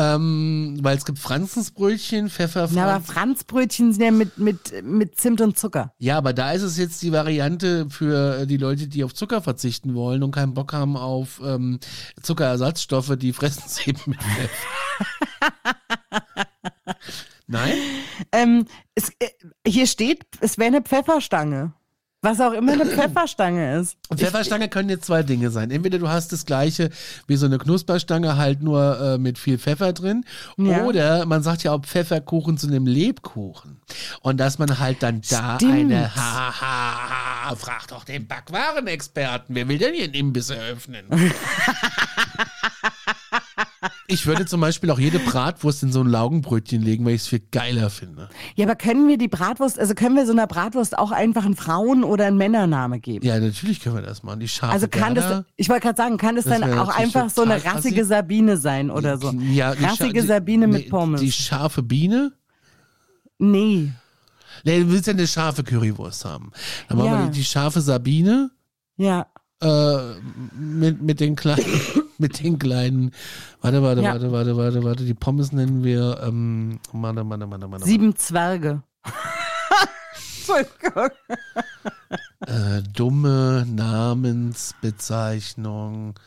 Ähm, 0.00 0.78
weil 0.80 0.96
es 0.96 1.04
gibt 1.04 1.18
Franzensbrötchen, 1.18 2.30
Pfefferfranz. 2.30 2.74
Ja, 2.74 2.86
aber 2.86 3.04
Franzbrötchen 3.04 3.92
sind 3.92 4.02
ja 4.02 4.10
mit, 4.10 4.38
mit, 4.38 4.82
mit 4.82 5.20
Zimt 5.20 5.42
und 5.42 5.58
Zucker. 5.58 5.92
Ja, 5.98 6.16
aber 6.16 6.32
da 6.32 6.52
ist 6.52 6.62
es 6.62 6.78
jetzt 6.78 7.02
die 7.02 7.12
Variante 7.12 7.86
für 7.90 8.46
die 8.46 8.56
Leute, 8.56 8.88
die 8.88 9.04
auf 9.04 9.12
Zucker 9.12 9.42
verzichten 9.42 9.94
wollen 9.94 10.22
und 10.22 10.30
keinen 10.30 10.54
Bock 10.54 10.72
haben 10.72 10.96
auf 10.96 11.42
ähm, 11.44 11.80
Zuckerersatzstoffe, 12.22 13.14
die 13.18 13.34
fressen 13.34 13.64
sie 13.66 13.90
eben 13.90 14.00
mit 14.06 14.22
Pfeffer. 14.22 15.76
Nein? 17.46 17.74
Ähm, 18.32 18.64
es, 18.94 19.10
äh, 19.18 19.28
hier 19.66 19.86
steht, 19.86 20.24
es 20.40 20.56
wäre 20.56 20.68
eine 20.68 20.80
Pfefferstange. 20.80 21.74
Was 22.22 22.38
auch 22.38 22.52
immer 22.52 22.72
eine 22.72 22.84
Pfefferstange 22.84 23.78
ist. 23.78 23.96
Pfefferstange 24.14 24.68
können 24.68 24.90
jetzt 24.90 25.06
zwei 25.06 25.22
Dinge 25.22 25.50
sein. 25.50 25.70
Entweder 25.70 25.98
du 25.98 26.08
hast 26.08 26.32
das 26.32 26.44
gleiche 26.44 26.90
wie 27.26 27.36
so 27.36 27.46
eine 27.46 27.56
Knusperstange, 27.56 28.36
halt 28.36 28.62
nur 28.62 29.00
äh, 29.00 29.18
mit 29.18 29.38
viel 29.38 29.58
Pfeffer 29.58 29.94
drin. 29.94 30.26
Ja. 30.58 30.84
Oder 30.84 31.24
man 31.24 31.42
sagt 31.42 31.62
ja 31.62 31.72
auch 31.72 31.80
Pfefferkuchen 31.80 32.58
zu 32.58 32.66
einem 32.66 32.86
Lebkuchen. 32.86 33.80
Und 34.20 34.38
dass 34.38 34.58
man 34.58 34.78
halt 34.78 35.02
dann 35.02 35.22
da 35.30 35.56
Stimmt. 35.56 35.72
eine, 35.72 36.14
ha, 36.14 36.60
ha, 36.60 37.48
ha, 37.48 37.56
frag 37.56 37.88
doch 37.88 38.04
den 38.04 38.26
Backwarenexperten, 38.26 39.54
wer 39.54 39.66
will 39.68 39.78
denn 39.78 39.94
hier 39.94 40.04
einen 40.04 40.14
Imbiss 40.14 40.50
eröffnen? 40.50 41.06
Ich 44.12 44.26
würde 44.26 44.44
zum 44.46 44.60
Beispiel 44.60 44.90
auch 44.90 44.98
jede 44.98 45.18
Bratwurst 45.18 45.82
in 45.82 45.92
so 45.92 46.00
ein 46.02 46.08
Laugenbrötchen 46.08 46.82
legen, 46.82 47.04
weil 47.04 47.14
ich 47.14 47.22
es 47.22 47.28
viel 47.28 47.40
geiler 47.50 47.90
finde. 47.90 48.28
Ja, 48.56 48.66
aber 48.66 48.74
können 48.74 49.06
wir 49.08 49.16
die 49.18 49.28
Bratwurst, 49.28 49.78
also 49.78 49.94
können 49.94 50.16
wir 50.16 50.26
so 50.26 50.32
einer 50.32 50.46
Bratwurst 50.46 50.98
auch 50.98 51.12
einfach 51.12 51.44
einen 51.44 51.56
Frauen- 51.56 52.02
oder 52.04 52.26
einen 52.26 52.36
Männername 52.36 53.00
geben? 53.00 53.24
Ja, 53.24 53.38
natürlich 53.38 53.80
können 53.80 53.94
wir 53.96 54.02
das 54.02 54.22
machen. 54.22 54.40
Die 54.40 54.48
scharfe 54.48 54.72
Also 54.74 54.88
kann 54.88 55.14
Gerda. 55.14 55.28
das, 55.38 55.44
ich 55.56 55.68
wollte 55.68 55.82
gerade 55.82 55.96
sagen, 55.96 56.16
kann 56.16 56.36
das, 56.36 56.44
Das 56.44 56.58
dann 56.60 56.78
auch 56.78 56.88
einfach 56.88 57.30
so 57.30 57.42
eine 57.42 57.64
rassige 57.64 58.00
assi. 58.02 58.08
Sabine 58.08 58.56
sein 58.56 58.90
oder 58.90 59.16
so? 59.18 59.30
Ja, 59.32 59.70
rassige 59.70 60.20
Scha- 60.22 60.26
Sabine 60.26 60.66
die, 60.66 60.72
mit 60.72 60.82
nee, 60.84 60.90
Pommes. 60.90 61.20
Die 61.20 61.32
scharfe 61.32 61.82
Biene? 61.82 62.32
nee. 63.38 63.90
Nee, 64.64 64.80
du 64.80 64.90
willst 64.90 65.06
ja 65.06 65.12
eine 65.14 65.26
scharfe 65.26 65.62
Currywurst 65.64 66.24
haben. 66.24 66.50
Dann 66.88 66.98
machen 66.98 67.10
Ja. 67.10 67.18
wir 67.20 67.26
die, 67.30 67.38
die 67.38 67.44
scharfe 67.44 67.80
Sabine 67.80 68.50
Ja. 68.96 69.26
Äh, 69.60 70.14
mit, 70.54 71.02
mit 71.02 71.20
den 71.20 71.36
kleinen, 71.36 71.64
mit 72.18 72.42
den 72.42 72.58
kleinen, 72.58 73.12
warte, 73.60 73.82
warte, 73.82 74.00
Ja. 74.02 74.12
warte, 74.12 74.32
warte, 74.32 74.56
warte, 74.56 74.82
warte, 74.84 75.04
die 75.04 75.12
Pommes 75.14 75.52
nennen 75.52 75.84
wir, 75.84 76.20
ähm, 76.22 76.80
warte, 76.92 77.28
warte, 77.28 77.50
warte, 77.50 77.70
warte, 77.70 77.84
Sieben 77.84 78.16
Zwerge. 78.16 78.82
Entschuldigung. 80.48 81.10
äh, 82.46 82.82
dumme 82.92 83.64
Namensbezeichnung, 83.68 86.18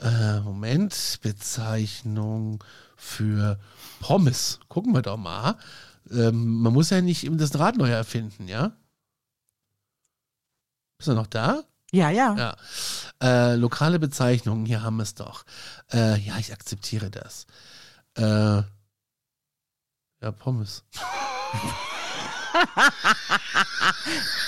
äh, 0.00 0.40
Moment, 0.40 1.18
Bezeichnung 1.22 2.62
für 2.96 3.58
Pommes. 4.00 4.60
Gucken 4.68 4.92
wir 4.94 5.02
doch 5.02 5.16
mal. 5.16 5.56
Ähm, 6.10 6.58
man 6.58 6.72
muss 6.74 6.90
ja 6.90 7.00
nicht 7.00 7.24
eben 7.24 7.38
das 7.38 7.58
Rad 7.58 7.76
neu 7.76 7.90
erfinden, 7.90 8.46
ja? 8.48 8.72
Bist 10.98 11.08
du 11.08 11.14
noch 11.14 11.26
da? 11.26 11.62
Ja, 11.94 12.10
ja. 12.10 12.34
Ja. 12.36 12.56
Äh, 13.22 13.54
lokale 13.54 14.00
Bezeichnungen, 14.00 14.66
hier 14.66 14.82
haben 14.82 14.96
wir 14.96 15.04
es 15.04 15.14
doch. 15.14 15.44
Äh, 15.92 16.18
ja, 16.18 16.36
ich 16.38 16.52
akzeptiere 16.52 17.08
das. 17.10 17.46
Äh, 18.16 18.62
ja, 20.22 20.32
Pommes. 20.38 20.82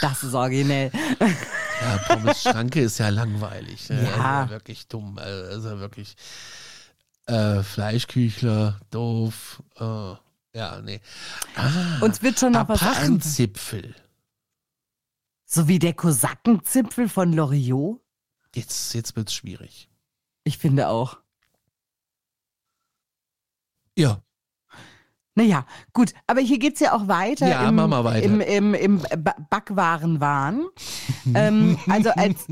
Das 0.00 0.22
ist 0.22 0.34
originell. 0.34 0.90
Ja, 1.20 1.98
Pommes 2.06 2.42
Schranke 2.42 2.80
ist 2.82 2.98
ja 2.98 3.08
langweilig. 3.08 3.88
Ne? 3.90 4.04
Ja. 4.16 4.40
Also 4.42 4.50
wirklich 4.52 4.86
dumm. 4.86 5.18
Also 5.18 5.78
wirklich 5.80 6.16
äh, 7.26 7.62
Fleischküchler, 7.62 8.78
doof. 8.90 9.62
Äh, 9.78 10.14
ja, 10.56 10.80
nee. 10.82 11.00
Ah, 11.56 11.98
Uns 12.00 12.22
wird 12.22 12.38
schon 12.38 12.52
noch 12.52 12.68
was 12.68 12.80
ein. 12.82 13.20
So 15.46 15.68
wie 15.68 15.78
der 15.78 15.94
Kosakenzipfel 15.94 17.08
von 17.08 17.32
Loriot? 17.32 18.00
Jetzt, 18.54 18.94
jetzt 18.94 19.14
wird's 19.16 19.32
schwierig. 19.32 19.88
Ich 20.44 20.58
finde 20.58 20.88
auch. 20.88 21.18
Ja, 23.98 24.22
Naja, 25.34 25.66
gut, 25.92 26.12
aber 26.26 26.40
hier 26.40 26.58
geht's 26.58 26.80
ja 26.80 26.92
auch 26.94 27.08
weiter, 27.08 27.48
Ja, 27.48 27.68
im, 27.68 27.74
mach 27.76 27.86
mal 27.88 28.04
weiter. 28.04 28.24
im, 28.26 28.40
im, 28.40 28.74
im 28.74 28.98
Ba- 29.22 29.36
Backwarenwahn. 29.50 30.66
ähm, 31.34 31.78
also 31.88 32.10
als, 32.10 32.46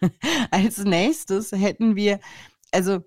als 0.50 0.78
nächstes 0.78 1.52
hätten 1.52 1.96
wir, 1.96 2.20
also 2.72 3.04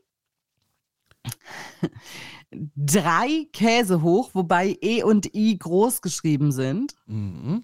drei 2.75 3.47
Käse 3.53 4.01
hoch, 4.01 4.31
wobei 4.33 4.77
E 4.81 5.03
und 5.03 5.33
I 5.35 5.57
groß 5.57 6.01
geschrieben 6.01 6.51
sind. 6.51 6.95
mhm. 7.05 7.63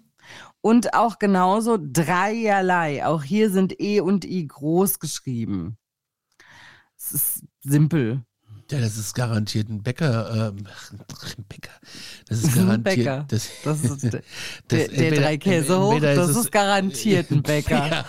Und 0.64 0.94
auch 0.94 1.18
genauso 1.18 1.76
dreierlei. 1.78 3.04
Auch 3.04 3.22
hier 3.22 3.50
sind 3.50 3.78
E 3.82 4.00
und 4.00 4.24
I 4.24 4.46
groß 4.46 4.98
geschrieben. 4.98 5.76
Es 6.96 7.12
ist 7.12 7.44
simpel. 7.60 8.24
Ja, 8.70 8.80
das 8.80 8.96
ist 8.96 9.14
garantiert 9.14 9.68
ein 9.68 9.82
Bäcker. 9.82 10.52
Ähm, 10.56 10.66
ein 11.38 11.44
Bäcker. 11.48 11.70
Das 12.28 12.38
ist 12.42 12.54
garantiert. 12.54 12.84
Bäcker. 12.84 13.24
Das, 13.28 13.48
Das 13.64 13.84
ist 13.84 14.02
der, 14.02 14.10
Das 14.10 14.22
der, 14.70 14.78
der 14.88 14.98
entweder- 14.98 15.22
drei 15.22 15.36
Käse 15.36 15.78
hoch, 15.80 15.92
entweder 15.92 16.14
das 16.16 16.30
ist 16.30 16.36
ist, 16.36 16.44
es- 16.46 16.50
garantiert 16.50 17.30
ein 17.30 17.42
Bäcker. 17.42 17.86
Ja. 17.88 18.04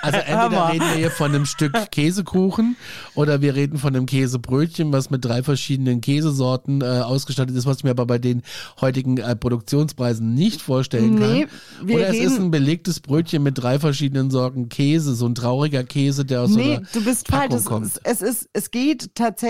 Also 0.00 0.18
entweder 0.18 0.38
Hammer. 0.38 0.72
reden 0.72 0.84
wir 0.88 0.94
hier 0.96 1.10
von 1.10 1.34
einem 1.34 1.46
Stück 1.46 1.72
Käsekuchen 1.90 2.76
oder 3.14 3.40
wir 3.40 3.54
reden 3.54 3.78
von 3.78 3.94
einem 3.94 4.06
Käsebrötchen, 4.06 4.92
was 4.92 5.10
mit 5.10 5.24
drei 5.24 5.42
verschiedenen 5.42 6.00
Käsesorten 6.00 6.80
äh, 6.80 6.84
ausgestattet 6.84 7.54
ist, 7.56 7.66
was 7.66 7.78
ich 7.78 7.84
mir 7.84 7.90
aber 7.90 8.06
bei 8.06 8.18
den 8.18 8.42
heutigen 8.80 9.18
äh, 9.18 9.36
Produktionspreisen 9.36 10.34
nicht 10.34 10.60
vorstellen 10.60 11.14
Nee, 11.14 11.46
kann. 11.80 11.90
oder 11.90 12.08
es 12.08 12.16
ist 12.16 12.38
ein 12.40 12.50
belegtes 12.50 12.98
Brötchen 13.00 13.42
mit 13.42 13.58
drei 13.58 13.78
verschiedenen 13.78 14.30
Sorten 14.30 14.68
Käse, 14.68 15.14
so 15.14 15.26
ein 15.26 15.34
trauriger 15.34 15.84
Käse, 15.84 16.24
der 16.24 16.42
aus 16.42 16.50
so 16.50 16.56
Nee, 16.58 16.76
einer 16.78 16.86
du 16.92 17.04
bist 17.04 17.28
falsch. 17.28 17.42
Packung 17.44 17.58
Es, 17.58 17.64
kommt. 17.64 17.86
ist- 17.86 18.00
es, 18.04 18.22
ist, 18.22 18.48
es 18.52 18.70
geht 18.70 19.14
tatsächlich 19.14 19.43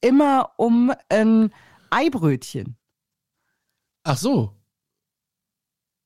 immer 0.00 0.50
um 0.56 0.92
ein 1.08 1.52
Eibrötchen. 1.90 2.76
Ach 4.04 4.16
so. 4.16 4.56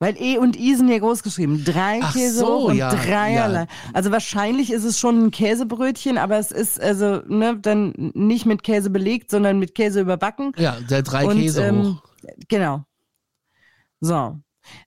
Weil 0.01 0.21
E 0.21 0.39
und 0.39 0.57
I 0.59 0.75
sind 0.75 0.89
ja 0.89 0.99
groß 0.99 1.23
geschrieben. 1.23 1.65
Drei 1.65 2.01
Ach 2.03 2.13
Käse 2.13 2.41
so, 2.41 2.67
und 2.67 2.77
ja, 2.77 2.91
dreierlei. 2.91 3.61
ja. 3.61 3.67
Also 3.93 4.11
wahrscheinlich 4.11 4.71
ist 4.71 4.85
es 4.85 4.99
schon 4.99 5.27
ein 5.27 5.31
Käsebrötchen, 5.31 6.19
aber 6.19 6.37
es 6.39 6.51
ist 6.51 6.81
also 6.81 7.23
ne, 7.27 7.57
dann 7.59 7.95
nicht 8.15 8.45
mit 8.45 8.65
Käse 8.65 8.91
belegt, 8.91 9.31
sondern 9.31 9.59
mit 9.59 9.75
Käse 9.75 10.01
überbacken. 10.01 10.53
Ja, 10.57 10.79
der 10.81 11.03
drei 11.03 11.27
Und, 11.27 11.39
Käse 11.39 11.65
ähm, 11.65 11.85
hoch. 11.95 12.03
Genau. 12.49 12.85
So. 14.01 14.39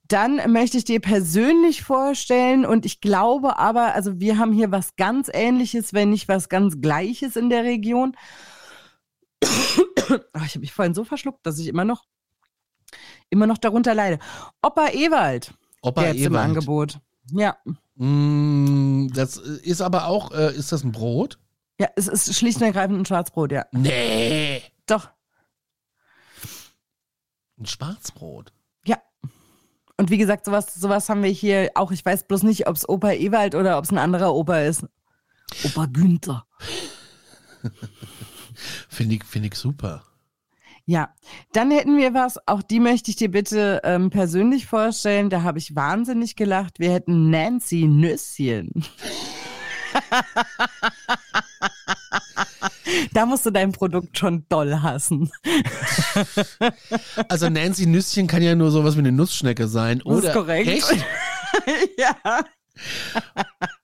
Dann 0.07 0.51
möchte 0.51 0.78
ich 0.78 0.86
dir 0.86 0.99
persönlich 0.99 1.84
vorstellen 1.84 2.65
und 2.65 2.86
ich 2.86 3.01
glaube 3.01 3.57
aber, 3.59 3.93
also 3.93 4.19
wir 4.19 4.38
haben 4.38 4.53
hier 4.53 4.71
was 4.71 4.95
ganz 4.95 5.30
ähnliches, 5.34 5.93
wenn 5.93 6.09
nicht 6.09 6.28
was 6.28 6.49
ganz 6.49 6.82
gleiches 6.82 7.36
in 7.36 7.49
der 7.49 7.63
Region. 7.63 8.15
Ach, 9.43 10.45
ich 10.45 10.51
habe 10.51 10.59
mich 10.59 10.73
vorhin 10.73 10.93
so 10.93 11.03
verschluckt, 11.03 11.45
dass 11.45 11.59
ich 11.59 11.67
immer 11.67 11.86
noch 11.86 12.05
immer 13.30 13.47
noch 13.47 13.57
darunter 13.57 13.93
leide. 13.93 14.19
Opa 14.61 14.89
Ewald, 14.89 15.53
Opa 15.82 16.01
der 16.01 16.13
jetzt 16.13 16.25
im 16.25 16.34
Ewald. 16.34 16.45
Angebot. 16.45 16.99
Ja. 17.32 17.57
Mm, 17.95 19.07
das 19.13 19.38
ist 19.38 19.82
aber 19.82 20.07
auch, 20.07 20.32
äh, 20.32 20.55
ist 20.55 20.71
das 20.71 20.84
ein 20.84 20.91
Brot? 20.91 21.39
Ja, 21.80 21.89
es 21.95 22.07
ist 22.07 22.34
schlicht 22.36 22.57
und 22.57 22.63
ergreifend 22.63 22.99
ein 22.99 23.05
Schwarzbrot, 23.05 23.51
ja. 23.51 23.65
Nee. 23.71 24.63
Doch. 24.86 25.09
Ein 27.59 27.65
Schwarzbrot. 27.65 28.53
Und 29.97 30.11
wie 30.11 30.17
gesagt, 30.17 30.45
sowas, 30.45 30.73
sowas 30.75 31.09
haben 31.09 31.23
wir 31.23 31.31
hier 31.31 31.71
auch. 31.75 31.91
Ich 31.91 32.05
weiß 32.05 32.27
bloß 32.27 32.43
nicht, 32.43 32.67
ob 32.67 32.75
es 32.75 32.87
Opa 32.87 33.11
Ewald 33.11 33.55
oder 33.55 33.77
ob 33.77 33.83
es 33.83 33.91
ein 33.91 33.97
anderer 33.97 34.33
Opa 34.33 34.59
ist. 34.59 34.85
Opa 35.65 35.87
Günther. 35.87 36.45
Finde 38.89 39.15
ich, 39.15 39.23
finde 39.23 39.49
ich 39.49 39.55
super. 39.55 40.03
Ja, 40.85 41.13
dann 41.51 41.69
hätten 41.69 41.97
wir 41.97 42.13
was, 42.13 42.39
auch 42.47 42.61
die 42.61 42.79
möchte 42.79 43.11
ich 43.11 43.17
dir 43.17 43.29
bitte 43.29 43.81
ähm, 43.83 44.09
persönlich 44.09 44.67
vorstellen. 44.67 45.29
Da 45.29 45.43
habe 45.43 45.59
ich 45.59 45.75
wahnsinnig 45.75 46.35
gelacht. 46.35 46.79
Wir 46.79 46.93
hätten 46.93 47.29
Nancy 47.29 47.87
Nüsschen. 47.87 48.71
Da 53.13 53.25
musst 53.25 53.45
du 53.45 53.51
dein 53.51 53.71
Produkt 53.71 54.17
schon 54.17 54.45
doll 54.49 54.81
hassen. 54.81 55.31
Also 57.29 57.49
Nancy 57.49 57.85
Nüsschen 57.85 58.27
kann 58.27 58.41
ja 58.41 58.55
nur 58.55 58.71
sowas 58.71 58.95
wie 58.95 58.99
eine 58.99 59.11
Nussschnecke 59.11 59.67
sein. 59.67 59.99
Das 59.99 60.05
Oder 60.05 60.27
ist 60.29 60.33
korrekt. 60.33 60.67
Echt? 60.67 61.05
ja. 61.97 62.43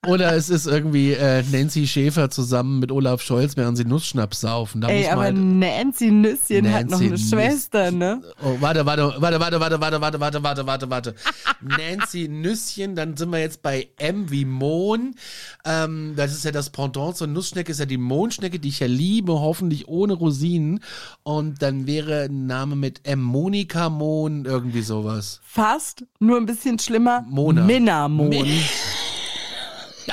Oder 0.06 0.36
es 0.36 0.50
ist 0.50 0.68
irgendwie 0.68 1.14
äh, 1.14 1.44
Nancy 1.52 1.88
Schäfer 1.88 2.30
zusammen 2.30 2.80
mit 2.80 2.92
Olaf 2.92 3.22
Scholz, 3.22 3.56
während 3.56 3.78
sie 3.78 3.86
Nussschnaps 3.86 4.42
saufen. 4.42 4.82
Da 4.82 4.90
Ey, 4.90 5.08
aber 5.08 5.22
halt, 5.24 5.38
Nancy 5.38 6.12
Nüsschen 6.12 6.72
hat 6.74 6.90
noch 6.90 7.00
Nancy 7.00 7.06
eine 7.06 7.16
Nüss- 7.16 7.30
Schwester, 7.30 7.92
ne? 7.92 8.22
Oh, 8.44 8.58
warte, 8.60 8.86
warte, 8.86 9.14
warte, 9.20 9.40
warte, 9.40 9.60
warte, 9.60 9.80
warte, 9.80 10.02
warte, 10.02 10.20
warte, 10.20 10.44
warte, 10.44 10.68
warte, 10.68 10.90
warte. 10.90 11.16
Nancy 11.62 12.28
Nüsschen, 12.28 12.96
dann 12.96 13.16
sind 13.16 13.30
wir 13.32 13.40
jetzt 13.40 13.62
bei 13.62 13.88
M 13.98 14.30
wie 14.30 14.44
Mohn. 14.44 15.16
Ähm, 15.64 16.14
das 16.18 16.34
ist 16.34 16.44
ja 16.44 16.52
das 16.52 16.70
Pendant 16.70 17.16
zur 17.16 17.28
Nussschnecke, 17.28 17.72
ist 17.72 17.80
ja 17.80 17.86
die 17.86 17.98
Mohnschnecke, 17.98 18.60
die 18.60 18.68
ich 18.70 18.82
ja 18.82 18.88
liebe, 18.88 19.32
hoffentlich 19.40 19.88
ohne 19.88 20.14
Rosinen. 20.14 20.82
Und 21.24 21.62
dann 21.62 21.88
wäre 21.88 22.24
ein 22.24 22.46
Name 22.46 22.76
mit 22.76 23.08
M. 23.08 23.22
Monika 23.22 23.90
Mohn, 23.90 24.44
irgendwie 24.44 24.82
sowas. 24.82 25.40
Fast, 25.46 26.04
nur 26.20 26.36
ein 26.36 26.46
bisschen 26.46 26.78
schlimmer. 26.78 27.26
Mona. 27.30 27.64
Minnamon. 27.64 28.30
Mi- 28.30 28.44
Ja, 28.44 28.54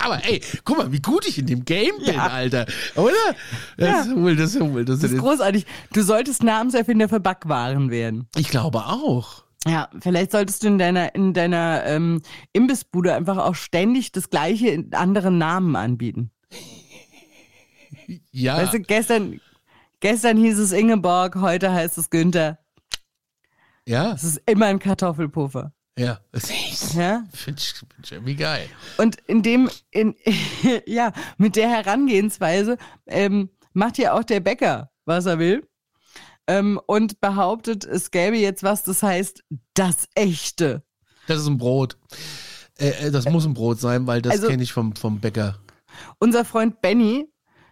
aber 0.01 0.25
ey, 0.25 0.41
guck 0.65 0.79
mal, 0.79 0.93
wie 0.93 1.01
gut 1.01 1.27
ich 1.27 1.39
in 1.39 1.47
dem 1.47 1.65
Game 1.65 1.97
bin, 2.05 2.15
Ja. 2.15 2.27
Alter. 2.29 2.67
Oder? 2.97 3.13
Das 3.77 4.07
ist 4.07 4.17
wohl, 4.17 4.37
das 4.37 4.55
ist 4.55 4.61
wohl, 4.61 4.85
das 4.85 5.01
Das 5.01 5.11
ist 5.13 5.19
großartig. 5.19 5.67
Du 5.93 6.03
solltest 6.03 6.43
Namenserfinder 6.43 7.09
für 7.09 7.21
Backwaren 7.21 7.91
werden. 7.91 8.29
Ich 8.37 8.49
glaube 8.49 8.87
auch. 8.87 9.45
Ja, 9.67 9.91
vielleicht 10.01 10.33
solltest 10.33 10.63
du 10.63 10.69
in 10.69 10.79
deiner, 10.79 11.15
in 11.15 11.35
deiner 11.35 11.85
ähm, 11.85 12.23
Imbissbude 12.55 13.15
einfach 13.15 13.37
auch 13.37 13.55
ständig 13.55 14.11
das 14.13 14.31
gleiche 14.31 14.69
in 14.69 14.95
anderen 14.95 15.37
Namen 15.37 15.77
anbieten. 15.77 16.31
Ja. 18.33 18.57
Weißt 18.57 18.73
du, 18.75 18.81
gestern, 18.81 19.41
gestern 20.01 20.37
hieß 20.39 20.59
es 20.59 20.73
Ingeborg, 20.73 21.37
heute 21.37 21.73
heißt 21.73 21.99
es 21.99 22.11
Günther. 22.11 22.59
ja. 23.87 24.13
Es 24.13 24.25
ist 24.25 24.41
immer 24.47 24.67
ein 24.67 24.79
Kartoffelpuffer. 24.79 25.73
Ja. 25.99 26.21
Ja? 26.95 27.25
Finde 27.33 27.61
ich, 27.61 27.75
find 27.75 27.87
ich 28.05 28.13
irgendwie 28.13 28.37
geil. 28.37 28.69
Und 28.99 29.17
in 29.27 29.43
dem, 29.43 29.69
in, 29.91 30.15
ja, 30.87 31.13
mit 31.37 31.57
der 31.57 31.69
Herangehensweise 31.69 32.79
ähm, 33.07 33.51
macht 33.73 33.99
ja 33.99 34.15
auch 34.15 34.25
der 34.25 34.41
Bäcker, 34.41 34.91
was 35.05 35.27
er 35.27 35.39
will. 35.39 35.67
Ähm, 36.47 36.81
und 36.87 37.21
behauptet, 37.21 37.85
es 37.85 38.11
gäbe 38.11 38.37
jetzt 38.37 38.63
was, 38.63 38.83
das 38.83 39.03
heißt 39.03 39.45
das 39.75 40.09
Echte. 40.15 40.83
Das 41.27 41.39
ist 41.39 41.47
ein 41.47 41.59
Brot. 41.59 41.97
Äh, 42.79 42.89
äh, 43.07 43.11
das 43.11 43.27
muss 43.29 43.45
ein 43.45 43.55
Brot 43.55 43.79
sein, 43.79 44.07
weil 44.07 44.23
das 44.23 44.33
Also- 44.33 44.49
kenne 44.49 44.63
ich 44.63 44.73
vom, 44.73 44.97
vom 44.97 45.21
Bäcker. 45.21 45.59
Unser 46.19 46.45
Freund 46.45 46.81
Benny 46.81 47.27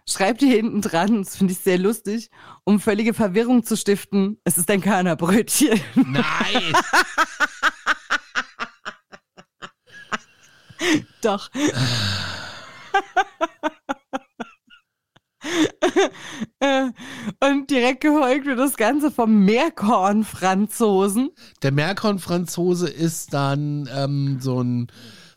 schreibt 0.07 0.41
hier 0.41 0.55
hinten 0.55 0.81
dran, 0.81 1.23
das 1.23 1.35
finde 1.37 1.53
ich 1.53 1.59
sehr 1.59 1.77
lustig, 1.77 2.29
um 2.63 2.79
völlige 2.79 3.13
Verwirrung 3.13 3.63
zu 3.63 3.75
stiften, 3.75 4.39
es 4.43 4.57
ist 4.57 4.69
ein 4.69 4.81
Körnerbrötchen. 4.81 5.79
Nein! 5.95 6.73
Doch. 11.21 11.49
Und 17.41 17.69
direkt 17.69 18.01
gefolgt 18.01 18.45
wird 18.45 18.59
das 18.59 18.77
Ganze 18.77 19.11
vom 19.11 19.45
Meerkorn-Franzosen. 19.45 21.29
Der 21.61 21.71
Merkon-Franzose 21.71 22.89
ist 22.89 23.33
dann 23.33 23.89
ähm, 23.93 24.39
so 24.41 24.61
ein, 24.61 24.87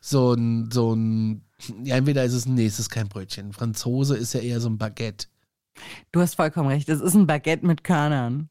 so 0.01 0.33
ein, 0.33 0.71
so 0.73 0.95
ein, 0.95 1.45
ja, 1.85 1.97
entweder 1.97 2.25
ist 2.25 2.35
es, 2.35 2.47
nee, 2.47 2.67
es 2.67 2.79
ist 2.79 2.91
kein 2.91 3.09
Brötchen. 3.09 3.53
Franzose 3.53 4.17
ist 4.17 4.35
ja 4.35 4.41
eher 4.41 4.61
so 4.61 4.69
ein 4.69 4.79
Baguette. 4.79 5.27
Du 6.11 6.21
hast 6.21 6.35
vollkommen 6.35 6.69
recht, 6.69 6.89
es 6.89 7.01
ist 7.01 7.15
ein 7.15 7.27
Baguette 7.27 7.67
mit 7.67 7.85
Körnern. 7.85 8.49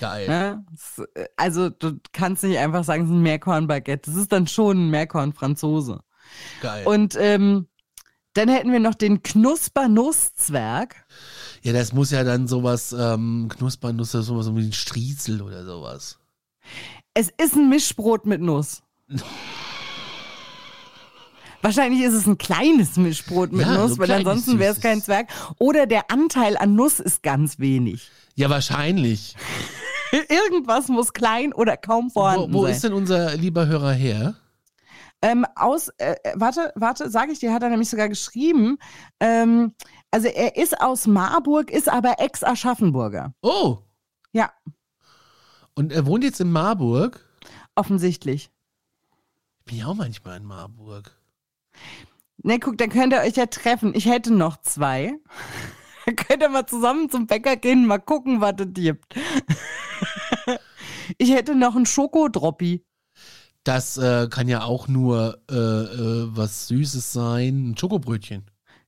Geil. 0.00 0.28
Ne? 0.28 0.64
Also 1.36 1.70
du 1.70 1.98
kannst 2.12 2.42
nicht 2.44 2.58
einfach 2.58 2.84
sagen, 2.84 3.04
es 3.04 3.08
ist 3.10 3.14
ein 3.14 3.22
Meerkorn-Baguette. 3.22 4.10
Das 4.10 4.20
ist 4.20 4.32
dann 4.32 4.46
schon 4.46 4.86
ein 4.86 4.90
Meerkorn-Franzose. 4.90 6.00
Geil. 6.60 6.86
Und 6.86 7.16
ähm, 7.18 7.66
dann 8.34 8.48
hätten 8.48 8.72
wir 8.72 8.80
noch 8.80 8.94
den 8.94 9.22
Knusper-Nusszwerg. 9.22 11.06
ja, 11.62 11.72
das 11.72 11.92
muss 11.92 12.10
ja 12.10 12.24
dann 12.24 12.48
sowas, 12.48 12.92
ähm, 12.98 13.48
Knuspernuss 13.56 14.12
sowas 14.12 14.54
wie 14.54 14.66
ein 14.66 14.72
Striezel 14.72 15.40
oder 15.40 15.64
sowas. 15.64 16.18
Es 17.14 17.30
ist 17.40 17.54
ein 17.54 17.68
Mischbrot 17.68 18.26
mit 18.26 18.40
Nuss. 18.40 18.82
Wahrscheinlich 21.62 22.02
ist 22.02 22.12
es 22.12 22.26
ein 22.26 22.36
kleines 22.36 22.96
Mischbrot 22.96 23.52
mit 23.52 23.66
Ja, 23.66 23.74
Nuss, 23.78 23.92
so 23.92 23.98
weil 23.98 24.10
ansonsten 24.10 24.58
wäre 24.58 24.74
es 24.74 24.80
kein 24.80 25.00
Zwerg. 25.00 25.28
Oder 25.58 25.86
der 25.86 26.10
Anteil 26.10 26.58
an 26.58 26.74
Nuss 26.74 27.00
ist 27.00 27.22
ganz 27.22 27.58
wenig. 27.58 28.10
Ja, 28.34 28.50
wahrscheinlich. 28.50 29.36
Irgendwas 30.28 30.88
muss 30.88 31.12
klein 31.12 31.52
oder 31.52 31.76
kaum 31.76 32.10
vorhanden 32.10 32.52
Wo, 32.52 32.58
wo 32.58 32.62
sein. 32.64 32.72
ist 32.74 32.84
denn 32.84 32.92
unser 32.92 33.36
lieber 33.36 33.66
Hörer 33.66 33.92
her? 33.92 34.34
Ähm, 35.22 35.46
aus, 35.56 35.88
äh, 35.98 36.14
äh, 36.22 36.32
warte, 36.36 36.72
warte, 36.76 37.08
sage 37.10 37.32
ich 37.32 37.38
dir, 37.38 37.52
hat 37.52 37.62
er 37.62 37.70
nämlich 37.70 37.88
sogar 37.88 38.08
geschrieben. 38.08 38.78
Ähm, 39.20 39.72
also 40.10 40.28
er 40.28 40.56
ist 40.56 40.80
aus 40.80 41.06
Marburg, 41.06 41.70
ist 41.70 41.88
aber 41.88 42.16
Ex-Aschaffenburger. 42.20 43.34
Oh, 43.42 43.78
Ja, 44.32 44.52
und 45.76 45.92
er 45.92 46.06
wohnt 46.06 46.22
jetzt 46.22 46.40
in 46.40 46.52
Marburg. 46.52 47.26
offensichtlich. 47.74 48.50
Ich 49.60 49.64
bin 49.64 49.78
ja 49.78 49.86
auch 49.86 49.94
manchmal 49.94 50.36
in 50.36 50.44
Marburg. 50.44 51.16
Ne, 52.42 52.60
guck, 52.60 52.76
dann 52.78 52.90
könnt 52.90 53.12
ihr 53.12 53.20
euch 53.20 53.34
ja 53.36 53.46
treffen. 53.46 53.92
Ich 53.94 54.06
hätte 54.06 54.32
noch 54.32 54.58
zwei. 54.60 55.14
Könnt 56.16 56.42
ihr 56.42 56.48
mal 56.48 56.66
zusammen 56.66 57.10
zum 57.10 57.26
Bäcker 57.26 57.56
gehen, 57.56 57.86
mal 57.86 57.98
gucken, 57.98 58.40
was 58.40 58.54
es 58.58 58.68
gibt. 58.72 59.14
Ich 61.18 61.32
hätte 61.32 61.54
noch 61.54 61.76
einen 61.76 61.84
Schokodroppi. 61.84 62.82
Das 63.62 63.98
äh, 63.98 64.26
kann 64.28 64.48
ja 64.48 64.64
auch 64.64 64.88
nur 64.88 65.38
äh, 65.50 65.54
äh, 65.54 66.26
was 66.34 66.68
Süßes 66.68 67.12
sein. 67.12 67.70
Ein 67.70 67.76
Schokobrötchen. 67.76 68.46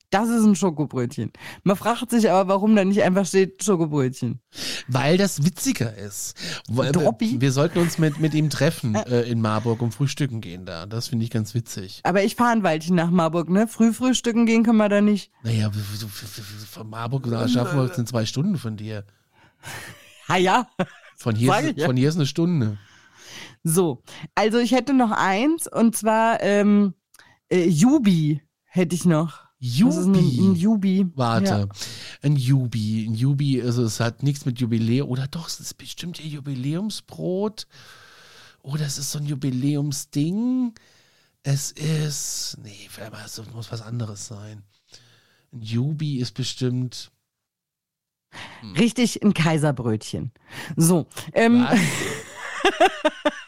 Das 0.09 0.29
ist 0.29 0.45
ein 0.45 0.55
Schokobrötchen. 0.55 1.33
Man 1.63 1.75
fragt 1.75 2.11
sich 2.11 2.29
aber, 2.31 2.47
warum 2.47 2.75
da 2.77 2.85
nicht 2.85 3.03
einfach 3.03 3.25
steht 3.25 3.61
Schokobrötchen. 3.61 4.39
Weil 4.87 5.17
das 5.17 5.43
witziger 5.43 5.97
ist. 5.97 6.35
Weil- 6.69 6.93
Droppi? 6.93 7.41
Wir 7.41 7.51
sollten 7.51 7.79
uns 7.79 7.97
mit, 7.97 8.19
mit 8.19 8.33
ihm 8.33 8.49
treffen 8.49 8.95
äh, 8.95 9.23
in 9.23 9.41
Marburg 9.41 9.81
und 9.81 9.93
frühstücken 9.93 10.39
gehen 10.39 10.65
da. 10.65 10.85
Das 10.85 11.09
finde 11.09 11.25
ich 11.25 11.31
ganz 11.31 11.53
witzig. 11.53 11.99
Aber 12.03 12.23
ich 12.23 12.35
fahre 12.35 12.51
ein 12.51 12.63
Weilchen 12.63 12.95
nach 12.95 13.09
Marburg, 13.09 13.49
ne? 13.49 13.67
Früh 13.67 13.91
frühstücken 13.91 14.45
gehen 14.45 14.63
können 14.63 14.77
wir 14.77 14.87
da 14.87 15.01
nicht. 15.01 15.29
Naja, 15.43 15.69
von 16.71 16.89
Marburg 16.89 17.25
nach 17.27 17.41
Aschaffenburg 17.41 17.93
sind 17.93 18.07
zwei 18.07 18.25
Stunden 18.25 18.57
von 18.57 18.77
dir. 18.77 19.03
Ha 20.29 20.37
ja. 20.37 20.69
Von 21.17 21.35
hier, 21.35 21.57
ist, 21.59 21.83
von 21.83 21.97
hier 21.97 22.09
ist 22.09 22.15
eine 22.15 22.27
Stunde. 22.27 22.77
So, 23.63 24.03
also 24.35 24.59
ich 24.59 24.71
hätte 24.71 24.93
noch 24.93 25.11
eins 25.11 25.67
und 25.67 25.97
zwar 25.97 26.41
ähm, 26.41 26.93
äh, 27.49 27.67
Jubi 27.67 28.41
hätte 28.63 28.95
ich 28.95 29.03
noch. 29.03 29.46
Ist 29.59 29.97
ein, 29.97 30.13
ein 30.13 30.55
Jubi. 30.55 30.59
Jubi. 30.59 31.11
Warte. 31.15 31.45
Ja. 31.45 31.67
Ein 32.21 32.35
Jubi. 32.35 33.07
Ein 33.07 33.15
Jubi, 33.15 33.61
also 33.61 33.83
es 33.83 33.99
hat 33.99 34.23
nichts 34.23 34.45
mit 34.45 34.59
Jubiläum. 34.59 35.09
Oder 35.09 35.27
doch, 35.27 35.47
es 35.47 35.59
ist 35.59 35.77
bestimmt 35.77 36.19
ihr 36.19 36.27
Jubiläumsbrot. 36.27 37.67
Oder 38.61 38.85
es 38.85 38.97
ist 38.97 39.11
so 39.11 39.19
ein 39.19 39.25
Jubiläumsding. 39.25 40.73
Es 41.43 41.71
ist. 41.71 42.57
Nee, 42.61 42.89
es 43.25 43.41
muss 43.53 43.71
was 43.71 43.81
anderes 43.81 44.27
sein. 44.27 44.63
Ein 45.53 45.61
Jubi 45.61 46.17
ist 46.17 46.33
bestimmt. 46.33 47.11
Richtig 48.77 49.23
ein 49.23 49.33
Kaiserbrötchen. 49.33 50.31
So, 50.75 51.07
ähm, 51.33 51.63
Was? 51.63 51.79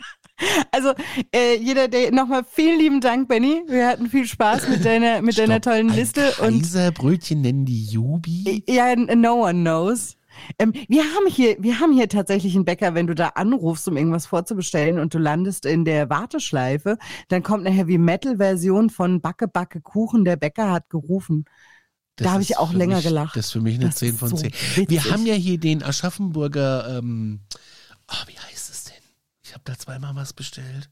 also 0.71 0.93
äh, 1.33 1.57
jeder, 1.57 1.87
der 1.87 2.11
nochmal 2.11 2.43
vielen 2.49 2.79
lieben 2.79 3.01
Dank, 3.01 3.27
Benny. 3.27 3.63
Wir 3.67 3.87
hatten 3.87 4.09
viel 4.09 4.25
Spaß 4.25 4.69
mit 4.69 4.85
deiner 4.85 5.21
mit 5.21 5.37
deiner 5.37 5.55
Stopp, 5.55 5.73
tollen 5.73 5.89
ein 5.89 5.95
Liste 5.95 6.33
und 6.41 6.61
Kaiserbrötchen 6.61 7.41
nennen 7.41 7.65
die 7.65 7.85
Jubi? 7.85 8.63
ja, 8.67 8.95
no 8.95 9.45
one 9.45 9.61
knows. 9.61 10.15
Ähm, 10.57 10.73
wir 10.87 11.03
haben 11.03 11.27
hier, 11.27 11.57
wir 11.59 11.79
haben 11.79 11.93
hier 11.93 12.09
tatsächlich 12.09 12.55
einen 12.55 12.65
Bäcker, 12.65 12.93
wenn 12.93 13.07
du 13.07 13.15
da 13.15 13.29
anrufst, 13.29 13.87
um 13.87 13.97
irgendwas 13.97 14.25
vorzubestellen 14.25 14.99
und 14.99 15.13
du 15.13 15.17
landest 15.17 15.65
in 15.65 15.85
der 15.85 16.09
Warteschleife, 16.09 16.97
dann 17.27 17.43
kommt 17.43 17.65
eine 17.65 17.75
Heavy 17.75 17.97
Metal 17.97 18.37
Version 18.37 18.89
von 18.89 19.21
Backe 19.21 19.47
Backe 19.47 19.81
Kuchen. 19.81 20.25
Der 20.25 20.37
Bäcker 20.37 20.71
hat 20.71 20.89
gerufen. 20.89 21.45
Das 22.15 22.25
da 22.25 22.33
habe 22.33 22.43
ich 22.43 22.57
auch 22.57 22.73
länger 22.73 22.97
mich, 22.97 23.05
gelacht. 23.05 23.35
Das 23.35 23.47
ist 23.47 23.51
für 23.51 23.61
mich 23.61 23.75
eine 23.75 23.87
Das 23.87 23.95
10 23.95 24.09
ist 24.09 24.19
von 24.19 24.29
so 24.29 24.37
10. 24.37 24.51
witzig. 24.51 24.89
Wir 24.89 25.03
haben 25.05 25.25
ja 25.25 25.35
hier 25.35 25.57
den 25.57 25.83
Aschaffenburger, 25.83 26.97
ähm, 26.97 27.41
oh, 28.09 28.27
wie 28.27 28.37
heißt? 28.37 28.58
Ich 29.49 29.55
habe 29.55 29.63
da 29.65 29.75
zweimal 29.75 30.15
was 30.15 30.31
bestellt. 30.31 30.91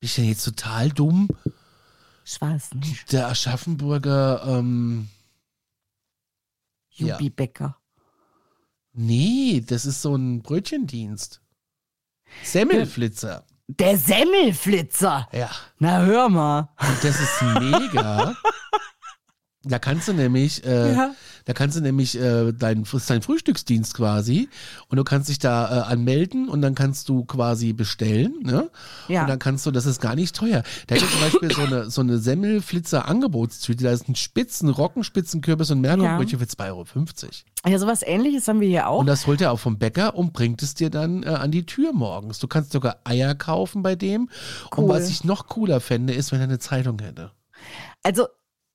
Bin 0.00 0.08
ich 0.08 0.16
denn 0.16 0.24
jetzt 0.24 0.44
total 0.44 0.88
dumm? 0.90 1.28
Ich 2.24 2.40
weiß 2.40 2.74
nicht. 2.74 3.12
Der 3.12 3.28
Aschaffenburger, 3.28 4.42
ähm, 4.44 5.08
Ja. 6.90 7.14
Jubi 7.14 7.30
Bäcker. 7.30 7.76
nee, 8.92 9.62
das 9.64 9.86
ist 9.86 10.02
so 10.02 10.16
ein 10.16 10.42
Brötchendienst. 10.42 11.40
Semmelflitzer. 12.42 13.46
Der 13.68 13.96
Semmelflitzer. 13.96 15.28
Ja, 15.32 15.50
Na 15.78 16.00
hör 16.00 16.28
mal. 16.28 16.68
und 16.80 17.04
das 17.04 17.20
ist 17.20 17.42
mega. 17.42 18.34
Da 19.64 19.78
kannst 19.78 20.08
du 20.08 20.14
nämlich, 20.14 20.64
äh, 20.64 20.94
Ja. 20.94 21.14
Da 21.48 21.54
kannst 21.54 21.78
du 21.78 21.80
nämlich 21.80 22.14
äh, 22.20 22.52
dein, 22.52 22.82
ist 22.82 23.08
dein 23.08 23.22
Frühstücksdienst 23.22 23.94
quasi 23.94 24.50
und 24.88 24.98
du 24.98 25.02
kannst 25.02 25.30
dich 25.30 25.38
da 25.38 25.78
äh, 25.78 25.92
anmelden 25.92 26.50
und 26.50 26.60
dann 26.60 26.74
kannst 26.74 27.08
du 27.08 27.24
quasi 27.24 27.72
bestellen, 27.72 28.34
ne? 28.42 28.68
Ja. 29.08 29.22
Und 29.22 29.28
dann 29.28 29.38
kannst 29.38 29.64
du, 29.64 29.70
das 29.70 29.86
ist 29.86 29.98
gar 29.98 30.14
nicht 30.14 30.36
teuer. 30.36 30.62
Da 30.88 30.96
gibt 30.96 31.08
es 31.08 31.12
zum 31.12 31.20
Beispiel 31.22 31.50
so 31.50 31.62
eine, 31.62 31.90
so 31.90 32.00
eine 32.02 32.18
Semmelflitzer-Angebotstüte, 32.18 33.82
da 33.82 33.92
ist 33.92 34.10
ein 34.10 34.14
Spitzen, 34.14 34.68
Roggenspitzenkürbis 34.68 35.70
und 35.70 35.80
Merkurbrötchen 35.80 36.38
für 36.38 36.44
2,50 36.44 36.68
Euro. 36.68 36.84
Ja, 37.66 37.78
sowas 37.78 38.02
ähnliches 38.04 38.46
haben 38.46 38.60
wir 38.60 38.68
hier 38.68 38.86
auch. 38.86 39.00
Und 39.00 39.06
das 39.06 39.26
holt 39.26 39.40
er 39.40 39.52
auch 39.52 39.58
vom 39.58 39.78
Bäcker 39.78 40.16
und 40.16 40.34
bringt 40.34 40.62
es 40.62 40.74
dir 40.74 40.90
dann 40.90 41.22
äh, 41.22 41.28
an 41.28 41.50
die 41.50 41.64
Tür 41.64 41.94
morgens. 41.94 42.40
Du 42.40 42.46
kannst 42.46 42.72
sogar 42.72 42.98
Eier 43.04 43.34
kaufen 43.34 43.82
bei 43.82 43.96
dem. 43.96 44.28
Und 44.76 44.84
Cool. 44.84 44.88
was 44.90 45.08
ich 45.08 45.24
noch 45.24 45.46
cooler 45.46 45.80
fände, 45.80 46.12
ist, 46.12 46.30
wenn 46.30 46.40
er 46.40 46.44
eine 46.44 46.58
Zeitung 46.58 46.98
hätte. 46.98 47.30
Also 48.02 48.26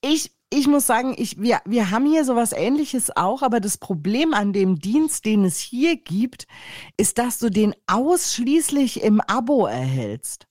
ich, 0.04 0.32
ich 0.50 0.68
muss 0.68 0.86
sagen, 0.86 1.16
ich, 1.18 1.42
wir, 1.42 1.62
wir 1.66 1.90
haben 1.90 2.06
hier 2.06 2.26
sowas 2.26 2.52
ähnliches 2.52 3.16
auch, 3.16 3.42
aber 3.42 3.60
das 3.60 3.78
Problem 3.78 4.34
an 4.34 4.54
dem 4.54 4.78
Dienst, 4.78 5.26
den 5.26 5.46
es 5.46 5.58
hier 5.58 5.96
gibt, 5.96 6.46
ist, 6.98 7.18
dass 7.18 7.40
du 7.40 7.50
den 7.50 7.74
ausschließlich 7.88 9.02
im 9.02 9.22
Abo 9.22 9.66
erhältst. 9.66 10.46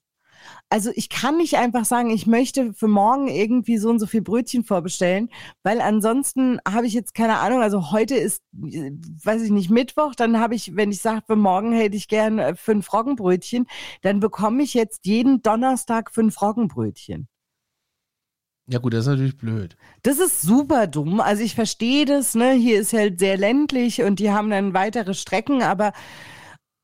Also 0.70 0.90
ich 0.94 1.10
kann 1.10 1.36
nicht 1.36 1.56
einfach 1.58 1.84
sagen, 1.84 2.10
ich 2.10 2.26
möchte 2.26 2.72
für 2.72 2.88
morgen 2.88 3.28
irgendwie 3.28 3.76
so 3.76 3.90
und 3.90 3.98
so 3.98 4.06
viel 4.06 4.22
Brötchen 4.22 4.64
vorbestellen, 4.64 5.28
weil 5.62 5.82
ansonsten 5.82 6.58
habe 6.66 6.86
ich 6.86 6.94
jetzt 6.94 7.14
keine 7.14 7.38
Ahnung, 7.38 7.60
also 7.60 7.92
heute 7.92 8.16
ist, 8.16 8.42
äh, 8.64 8.90
weiß 9.22 9.42
ich 9.42 9.50
nicht, 9.50 9.70
Mittwoch, 9.70 10.14
dann 10.14 10.40
habe 10.40 10.54
ich, 10.54 10.74
wenn 10.74 10.90
ich 10.90 11.02
sage, 11.02 11.22
für 11.26 11.36
morgen 11.36 11.72
hätte 11.72 11.96
ich 11.96 12.08
gern 12.08 12.38
äh, 12.38 12.56
fünf 12.56 12.90
Roggenbrötchen, 12.92 13.66
dann 14.00 14.18
bekomme 14.20 14.62
ich 14.62 14.72
jetzt 14.72 15.04
jeden 15.04 15.42
Donnerstag 15.42 16.10
fünf 16.10 16.40
Roggenbrötchen. 16.40 17.28
Ja 18.72 18.78
gut, 18.78 18.94
das 18.94 19.00
ist 19.00 19.08
natürlich 19.08 19.36
blöd. 19.36 19.76
Das 20.02 20.18
ist 20.18 20.40
super 20.40 20.86
dumm. 20.86 21.20
Also 21.20 21.42
ich 21.42 21.54
verstehe 21.54 22.06
das, 22.06 22.34
ne? 22.34 22.52
Hier 22.52 22.80
ist 22.80 22.94
halt 22.94 23.18
sehr 23.18 23.36
ländlich 23.36 24.00
und 24.02 24.18
die 24.18 24.30
haben 24.30 24.48
dann 24.48 24.72
weitere 24.72 25.12
Strecken, 25.12 25.62
aber 25.62 25.92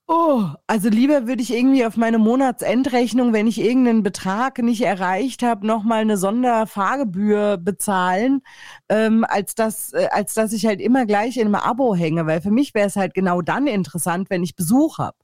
oh, 0.06 0.44
also 0.66 0.90
lieber 0.90 1.26
würde 1.26 1.40
ich 1.42 1.50
irgendwie 1.50 1.86
auf 1.86 1.96
meine 1.96 2.18
Monatsendrechnung, 2.18 3.32
wenn 3.32 3.46
ich 3.46 3.58
irgendeinen 3.58 4.02
Betrag 4.02 4.58
nicht 4.58 4.82
erreicht 4.82 5.42
habe, 5.42 5.66
nochmal 5.66 6.00
eine 6.00 6.18
Sonderfahrgebühr 6.18 7.56
bezahlen, 7.56 8.42
ähm, 8.90 9.24
als 9.26 9.54
dass, 9.54 9.94
äh, 9.94 10.08
als 10.10 10.34
dass 10.34 10.52
ich 10.52 10.66
halt 10.66 10.82
immer 10.82 11.06
gleich 11.06 11.38
in 11.38 11.46
einem 11.46 11.54
Abo 11.54 11.94
hänge, 11.94 12.26
weil 12.26 12.42
für 12.42 12.50
mich 12.50 12.74
wäre 12.74 12.88
es 12.88 12.96
halt 12.96 13.14
genau 13.14 13.40
dann 13.40 13.66
interessant, 13.66 14.28
wenn 14.28 14.42
ich 14.42 14.56
Besuch 14.56 14.98
habe. 14.98 15.16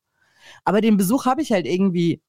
Aber 0.65 0.81
den 0.81 0.97
Besuch 0.97 1.27
habe 1.27 1.43
ich 1.43 1.53
halt 1.53 1.67
irgendwie 1.67 2.23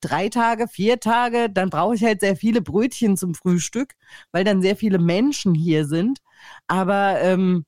drei 0.00 0.28
Tage, 0.28 0.68
vier 0.68 1.00
Tage, 1.00 1.50
dann 1.50 1.70
brauche 1.70 1.94
ich 1.94 2.04
halt 2.04 2.20
sehr 2.20 2.36
viele 2.36 2.60
Brötchen 2.62 3.16
zum 3.16 3.34
Frühstück, 3.34 3.94
weil 4.32 4.44
dann 4.44 4.62
sehr 4.62 4.76
viele 4.76 4.98
Menschen 4.98 5.54
hier 5.54 5.86
sind. 5.86 6.18
Aber 6.66 7.20
ähm, 7.20 7.64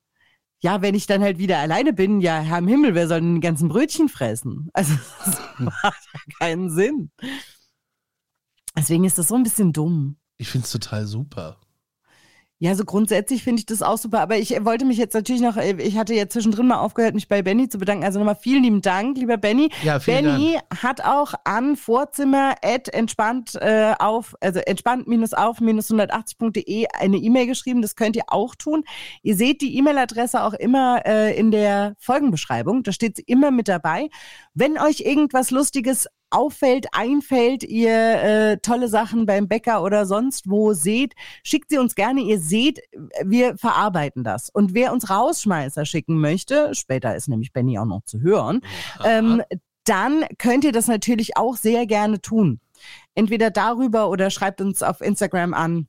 ja, 0.61 0.81
wenn 0.81 0.95
ich 0.95 1.07
dann 1.07 1.21
halt 1.21 1.39
wieder 1.39 1.57
alleine 1.57 1.91
bin, 1.93 2.21
ja, 2.21 2.39
Herr 2.39 2.59
im 2.59 2.67
Himmel, 2.67 2.93
wer 2.95 3.07
soll 3.07 3.21
denn 3.21 3.35
die 3.35 3.41
ganzen 3.41 3.67
Brötchen 3.67 4.09
fressen? 4.09 4.69
Also 4.73 4.93
das 5.25 5.39
macht 5.59 6.07
ja 6.13 6.19
keinen 6.39 6.69
Sinn. 6.69 7.11
Deswegen 8.77 9.03
ist 9.03 9.17
das 9.17 9.27
so 9.27 9.35
ein 9.35 9.43
bisschen 9.43 9.73
dumm. 9.73 10.17
Ich 10.37 10.49
finde 10.49 10.65
es 10.65 10.71
total 10.71 11.05
super. 11.05 11.59
Ja, 12.63 12.75
so 12.75 12.85
grundsätzlich 12.85 13.43
finde 13.43 13.61
ich 13.61 13.65
das 13.65 13.81
auch 13.81 13.97
super. 13.97 14.19
Aber 14.19 14.37
ich 14.37 14.55
äh, 14.55 14.63
wollte 14.63 14.85
mich 14.85 14.99
jetzt 14.99 15.15
natürlich 15.15 15.41
noch, 15.41 15.57
äh, 15.57 15.81
ich 15.81 15.97
hatte 15.97 16.13
ja 16.13 16.29
zwischendrin 16.29 16.67
mal 16.67 16.77
aufgehört, 16.77 17.15
mich 17.15 17.27
bei 17.27 17.41
Benny 17.41 17.67
zu 17.67 17.79
bedanken. 17.79 18.03
Also 18.03 18.19
nochmal 18.19 18.37
vielen 18.39 18.61
lieben 18.61 18.81
Dank, 18.81 19.17
lieber 19.17 19.37
Benny. 19.37 19.71
Ja, 19.81 19.99
vielen 19.99 20.25
Benny 20.25 20.59
hat 20.79 21.03
auch 21.03 21.33
an 21.43 21.75
Vorzimmer 21.75 22.53
at 22.61 22.87
entspannt 22.93 23.55
äh, 23.55 23.95
auf, 23.97 24.35
also 24.41 24.59
entspannt-auf-180.de 24.59 26.85
eine 26.99 27.17
E-Mail 27.17 27.47
geschrieben. 27.47 27.81
Das 27.81 27.95
könnt 27.95 28.15
ihr 28.15 28.25
auch 28.27 28.53
tun. 28.53 28.83
Ihr 29.23 29.35
seht 29.35 29.63
die 29.63 29.75
E-Mail-Adresse 29.79 30.43
auch 30.43 30.53
immer 30.53 31.01
äh, 31.03 31.35
in 31.35 31.49
der 31.49 31.95
Folgenbeschreibung. 31.97 32.83
Da 32.83 32.91
steht 32.91 33.17
sie 33.17 33.23
immer 33.23 33.49
mit 33.49 33.69
dabei. 33.69 34.09
Wenn 34.53 34.77
euch 34.77 34.99
irgendwas 34.99 35.49
Lustiges 35.49 36.05
auffällt, 36.31 36.87
einfällt, 36.93 37.63
ihr 37.63 37.91
äh, 37.91 38.57
tolle 38.57 38.87
Sachen 38.87 39.25
beim 39.25 39.47
Bäcker 39.47 39.83
oder 39.83 40.05
sonst 40.05 40.49
wo 40.49 40.73
seht, 40.73 41.13
schickt 41.43 41.69
sie 41.69 41.77
uns 41.77 41.95
gerne. 41.95 42.21
Ihr 42.21 42.39
seht, 42.39 42.79
wir 43.23 43.57
verarbeiten 43.57 44.23
das. 44.23 44.49
Und 44.49 44.73
wer 44.73 44.93
uns 44.93 45.09
Rausschmeißer 45.09 45.85
schicken 45.85 46.19
möchte, 46.19 46.73
später 46.73 47.15
ist 47.15 47.27
nämlich 47.27 47.53
Benny 47.53 47.77
auch 47.77 47.85
noch 47.85 48.03
zu 48.05 48.21
hören, 48.21 48.61
ähm, 49.03 49.41
dann 49.83 50.25
könnt 50.37 50.63
ihr 50.63 50.71
das 50.71 50.87
natürlich 50.87 51.37
auch 51.37 51.57
sehr 51.57 51.85
gerne 51.85 52.21
tun. 52.21 52.59
Entweder 53.15 53.51
darüber 53.51 54.09
oder 54.09 54.29
schreibt 54.29 54.61
uns 54.61 54.83
auf 54.83 55.01
Instagram 55.01 55.53
an, 55.53 55.87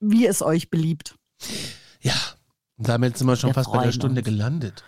wie 0.00 0.26
es 0.26 0.42
euch 0.42 0.70
beliebt. 0.70 1.16
Ja, 2.00 2.14
damit 2.76 3.16
sind 3.18 3.26
wir 3.26 3.36
schon 3.36 3.50
Wir 3.50 3.54
fast 3.54 3.72
bei 3.72 3.84
der 3.84 3.92
Stunde 3.92 4.20
uns. 4.20 4.28
gelandet. 4.28 4.84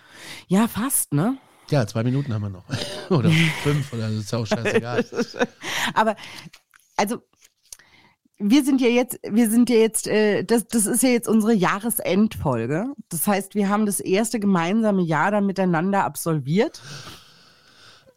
Ja, 0.46 0.68
fast, 0.68 1.12
ne? 1.12 1.36
Ja, 1.70 1.86
zwei 1.86 2.02
Minuten 2.02 2.32
haben 2.32 2.42
wir 2.42 2.50
noch. 2.50 2.64
oder 3.10 3.30
fünf, 3.62 3.92
oder 3.92 4.02
das 4.08 4.12
ist 4.18 4.34
auch 4.34 4.46
scheißegal. 4.46 5.04
Aber 5.94 6.16
also 6.96 7.18
wir 8.38 8.64
sind 8.64 8.80
ja 8.80 8.88
jetzt, 8.88 9.18
wir 9.28 9.50
sind 9.50 9.68
ja 9.68 9.76
jetzt, 9.76 10.06
äh, 10.06 10.44
das, 10.44 10.66
das 10.68 10.86
ist 10.86 11.02
ja 11.02 11.08
jetzt 11.08 11.28
unsere 11.28 11.52
Jahresendfolge. 11.52 12.86
Das 13.08 13.26
heißt, 13.26 13.54
wir 13.54 13.68
haben 13.68 13.84
das 13.84 13.98
erste 14.00 14.38
gemeinsame 14.38 15.02
Jahr 15.02 15.30
dann 15.30 15.44
miteinander 15.46 16.04
absolviert. 16.04 16.80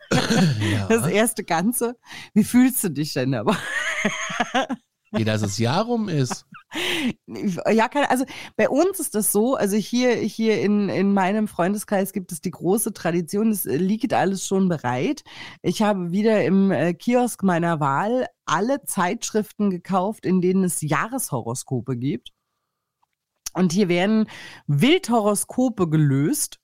Das 0.10 1.02
Ja. 1.02 1.08
erste 1.08 1.44
Ganze. 1.44 1.96
Wie 2.34 2.44
fühlst 2.44 2.84
du 2.84 2.90
dich 2.90 3.14
denn 3.14 3.34
aber? 3.34 3.58
Nee, 5.12 5.26
dass 5.26 5.42
das 5.42 5.58
Jahr 5.58 5.86
rum 5.86 6.10
ist. 6.10 6.46
Ja, 7.28 7.90
keine, 7.90 8.10
also 8.10 8.24
bei 8.56 8.70
uns 8.70 9.02
ist 9.02 9.14
das 9.14 9.34
so, 9.34 9.56
also 9.56 9.76
hier, 9.76 10.16
hier 10.16 10.62
in, 10.62 10.88
in 10.88 11.14
meinem 11.14 11.50
Freundeskreis 11.50 12.14
gibt 12.14 12.32
es 12.32 12.40
die 12.40 12.52
große 12.52 12.94
Tradition, 12.94 13.52
es 13.52 13.66
äh, 13.66 13.76
liegt 13.76 14.14
alles 14.14 14.48
schon 14.48 14.70
bereit. 14.70 15.24
Ich 15.64 15.82
habe 15.82 16.12
wieder 16.12 16.46
im 16.46 16.72
äh, 16.72 16.94
Kiosk 16.94 17.44
meiner 17.44 17.82
Wahl 17.82 18.26
alle 18.46 18.86
Zeitschriften 18.86 19.70
gekauft, 19.70 20.26
in 20.26 20.40
denen 20.40 20.64
es 20.64 20.80
Jahreshoroskope 20.80 21.98
gibt. 21.98 22.30
Und 23.54 23.74
hier 23.74 23.90
werden 23.90 24.28
Wildhoroskope 24.68 25.90
gelöst. 25.90 26.60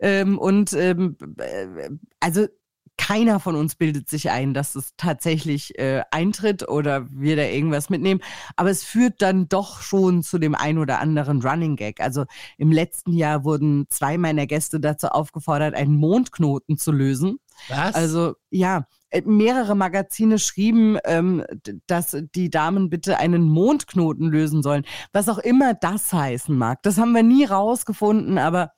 Ähm, 0.00 0.36
und 0.38 0.72
ähm, 0.72 1.16
äh, 1.38 1.90
also 2.18 2.48
keiner 2.96 3.40
von 3.40 3.56
uns 3.56 3.74
bildet 3.74 4.08
sich 4.08 4.30
ein, 4.30 4.54
dass 4.54 4.74
es 4.74 4.92
tatsächlich 4.96 5.78
äh, 5.78 6.02
eintritt 6.10 6.68
oder 6.68 7.06
wir 7.10 7.36
da 7.36 7.42
irgendwas 7.42 7.90
mitnehmen. 7.90 8.20
Aber 8.56 8.70
es 8.70 8.84
führt 8.84 9.20
dann 9.20 9.48
doch 9.48 9.80
schon 9.80 10.22
zu 10.22 10.38
dem 10.38 10.54
ein 10.54 10.78
oder 10.78 11.00
anderen 11.00 11.42
Running 11.42 11.76
Gag. 11.76 12.00
Also 12.00 12.24
im 12.56 12.72
letzten 12.72 13.12
Jahr 13.12 13.44
wurden 13.44 13.86
zwei 13.90 14.16
meiner 14.16 14.46
Gäste 14.46 14.80
dazu 14.80 15.08
aufgefordert, 15.08 15.74
einen 15.74 15.96
Mondknoten 15.96 16.78
zu 16.78 16.92
lösen. 16.92 17.38
Was? 17.68 17.94
Also 17.94 18.34
ja, 18.50 18.86
äh, 19.10 19.22
mehrere 19.24 19.74
Magazine 19.74 20.38
schrieben, 20.38 20.98
ähm, 21.04 21.44
dass 21.86 22.16
die 22.34 22.50
Damen 22.50 22.90
bitte 22.90 23.18
einen 23.18 23.42
Mondknoten 23.42 24.30
lösen 24.30 24.62
sollen. 24.62 24.84
Was 25.12 25.28
auch 25.28 25.38
immer 25.38 25.74
das 25.74 26.12
heißen 26.12 26.56
mag. 26.56 26.82
Das 26.82 26.98
haben 26.98 27.12
wir 27.12 27.22
nie 27.22 27.44
rausgefunden, 27.44 28.38
aber 28.38 28.72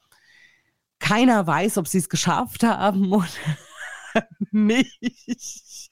keiner 0.98 1.46
weiß, 1.46 1.78
ob 1.78 1.88
sie 1.88 1.98
es 1.98 2.08
geschafft 2.08 2.62
haben 2.62 3.12
nicht. 4.50 5.90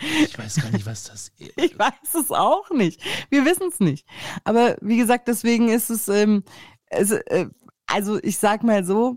ich 0.00 0.38
weiß 0.38 0.56
gar 0.62 0.70
nicht, 0.70 0.86
was 0.86 1.04
das 1.04 1.28
ist. 1.38 1.52
Ich 1.56 1.78
weiß 1.78 2.14
es 2.20 2.30
auch 2.30 2.70
nicht. 2.70 3.00
Wir 3.30 3.44
wissen 3.44 3.68
es 3.72 3.80
nicht. 3.80 4.06
Aber 4.44 4.76
wie 4.80 4.98
gesagt, 4.98 5.28
deswegen 5.28 5.68
ist 5.68 5.90
es, 5.90 6.08
ähm, 6.08 6.42
es 6.86 7.10
äh, 7.12 7.46
also 7.86 8.18
ich 8.22 8.38
sag 8.38 8.62
mal 8.62 8.84
so, 8.84 9.16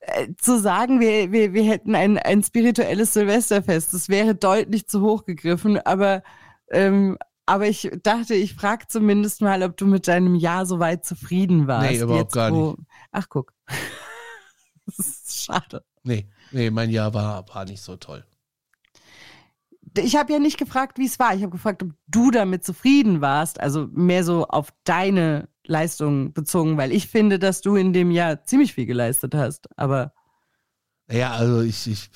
äh, 0.00 0.28
zu 0.38 0.60
sagen, 0.60 1.00
wir, 1.00 1.32
wir, 1.32 1.52
wir 1.54 1.64
hätten 1.64 1.94
ein, 1.94 2.18
ein 2.18 2.42
spirituelles 2.44 3.14
Silvesterfest, 3.14 3.92
das 3.94 4.08
wäre 4.08 4.34
deutlich 4.34 4.86
zu 4.86 5.00
hoch 5.00 5.24
gegriffen, 5.24 5.78
aber, 5.80 6.22
ähm, 6.70 7.18
aber 7.46 7.66
ich 7.68 7.90
dachte, 8.02 8.34
ich 8.34 8.54
frage 8.54 8.86
zumindest 8.88 9.40
mal, 9.40 9.62
ob 9.62 9.76
du 9.76 9.86
mit 9.86 10.06
deinem 10.08 10.34
Jahr 10.36 10.66
soweit 10.66 11.04
zufrieden 11.04 11.66
warst. 11.66 11.90
Nee, 11.90 11.98
überhaupt 12.00 12.22
jetzt, 12.26 12.34
gar 12.34 12.52
wo- 12.52 12.76
Ach, 13.12 13.26
guck. 13.28 13.52
Das 14.96 14.98
ist 14.98 15.44
schade. 15.44 15.84
Nee, 16.04 16.28
nee, 16.50 16.70
mein 16.70 16.90
Jahr 16.90 17.12
war, 17.14 17.46
war 17.48 17.64
nicht 17.64 17.82
so 17.82 17.96
toll. 17.96 18.24
Ich 19.98 20.14
habe 20.16 20.32
ja 20.32 20.38
nicht 20.38 20.58
gefragt, 20.58 20.98
wie 20.98 21.06
es 21.06 21.18
war. 21.18 21.34
Ich 21.34 21.42
habe 21.42 21.52
gefragt, 21.52 21.82
ob 21.82 21.90
du 22.06 22.30
damit 22.30 22.64
zufrieden 22.64 23.20
warst. 23.20 23.60
Also 23.60 23.88
mehr 23.92 24.24
so 24.24 24.46
auf 24.46 24.72
deine 24.84 25.48
Leistung 25.64 26.32
bezogen, 26.32 26.76
weil 26.76 26.92
ich 26.92 27.08
finde, 27.08 27.38
dass 27.38 27.62
du 27.62 27.76
in 27.76 27.92
dem 27.92 28.10
Jahr 28.10 28.44
ziemlich 28.44 28.74
viel 28.74 28.86
geleistet 28.86 29.34
hast. 29.34 29.68
Aber 29.78 30.12
Naja, 31.08 31.32
also 31.32 31.62
ich, 31.62 31.86
ich, 31.86 32.10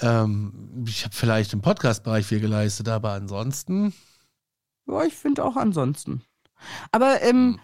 ähm, 0.00 0.84
ich 0.86 1.04
habe 1.04 1.14
vielleicht 1.14 1.52
im 1.52 1.60
Podcast-Bereich 1.62 2.26
viel 2.26 2.40
geleistet, 2.40 2.88
aber 2.88 3.12
ansonsten, 3.12 3.94
ja, 4.86 5.04
ich 5.04 5.14
finde 5.14 5.44
auch 5.44 5.56
ansonsten. 5.56 6.22
Aber, 6.92 7.22
ähm, 7.22 7.58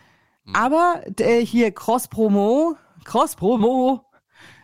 Hm. 0.45 0.55
aber 0.55 1.03
äh, 1.19 1.45
hier 1.45 1.71
Cross-Promo, 1.73 2.77
Cross-Promo. 3.05 4.05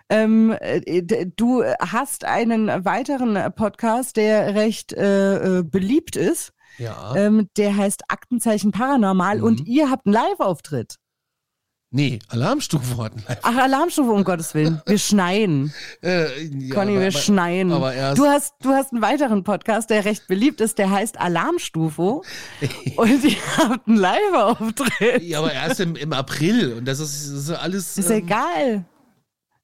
Ähm, 0.09 0.55
äh, 0.61 1.03
du 1.37 1.65
hast 1.65 2.25
einen 2.25 2.85
weiteren 2.85 3.53
Podcast, 3.55 4.17
der 4.17 4.55
recht 4.55 4.93
äh, 4.93 5.59
äh, 5.59 5.63
beliebt 5.63 6.17
ist. 6.17 6.53
Ja. 6.79 7.15
Ähm, 7.17 7.49
der 7.57 7.77
heißt 7.77 8.05
Aktenzeichen 8.09 8.71
Paranormal 8.71 9.39
Mhm. 9.39 9.45
und 9.45 9.67
ihr 9.67 9.91
habt 9.91 10.07
einen 10.07 10.13
Live-Auftritt. 10.15 10.97
Nee, 11.93 12.19
Alarmstufe 12.29 12.97
hatten 13.03 13.23
live. 13.29 13.39
Ach, 13.43 13.57
Alarmstufe, 13.57 14.11
um 14.11 14.25
Gottes 14.25 14.55
Willen. 14.55 14.83
Wir 14.87 14.99
schneien. 14.99 15.73
Äh, 16.03 16.43
ja, 16.45 16.75
Conny, 16.75 16.93
aber- 16.93 17.01
wir 17.01 17.09
aber- 17.09 17.11
schneien. 17.13 17.73
Aber 17.73 17.95
erst. 17.95 18.19
Du 18.19 18.27
hast, 18.27 18.55
du 18.61 18.71
hast 18.71 18.93
einen 18.93 19.03
weiteren 19.03 19.45
Podcast, 19.45 19.89
der 19.91 20.05
recht 20.05 20.27
beliebt 20.27 20.61
ist, 20.61 20.79
der 20.79 20.91
heißt 20.91 21.19
Alarmstufe. 21.21 22.23
und 22.97 23.25
ihr 23.25 23.37
habt 23.57 23.87
einen 23.87 23.97
Live-Auftritt. 23.97 25.23
ja, 25.23 25.39
aber 25.39 25.53
erst 25.53 25.81
im, 25.81 25.95
im 25.97 26.13
April 26.13 26.73
und 26.75 26.87
das 26.87 26.99
ist, 27.01 27.31
das 27.31 27.39
ist 27.45 27.51
alles. 27.51 27.97
Ist 27.99 28.11
ähm, 28.11 28.17
egal. 28.25 28.85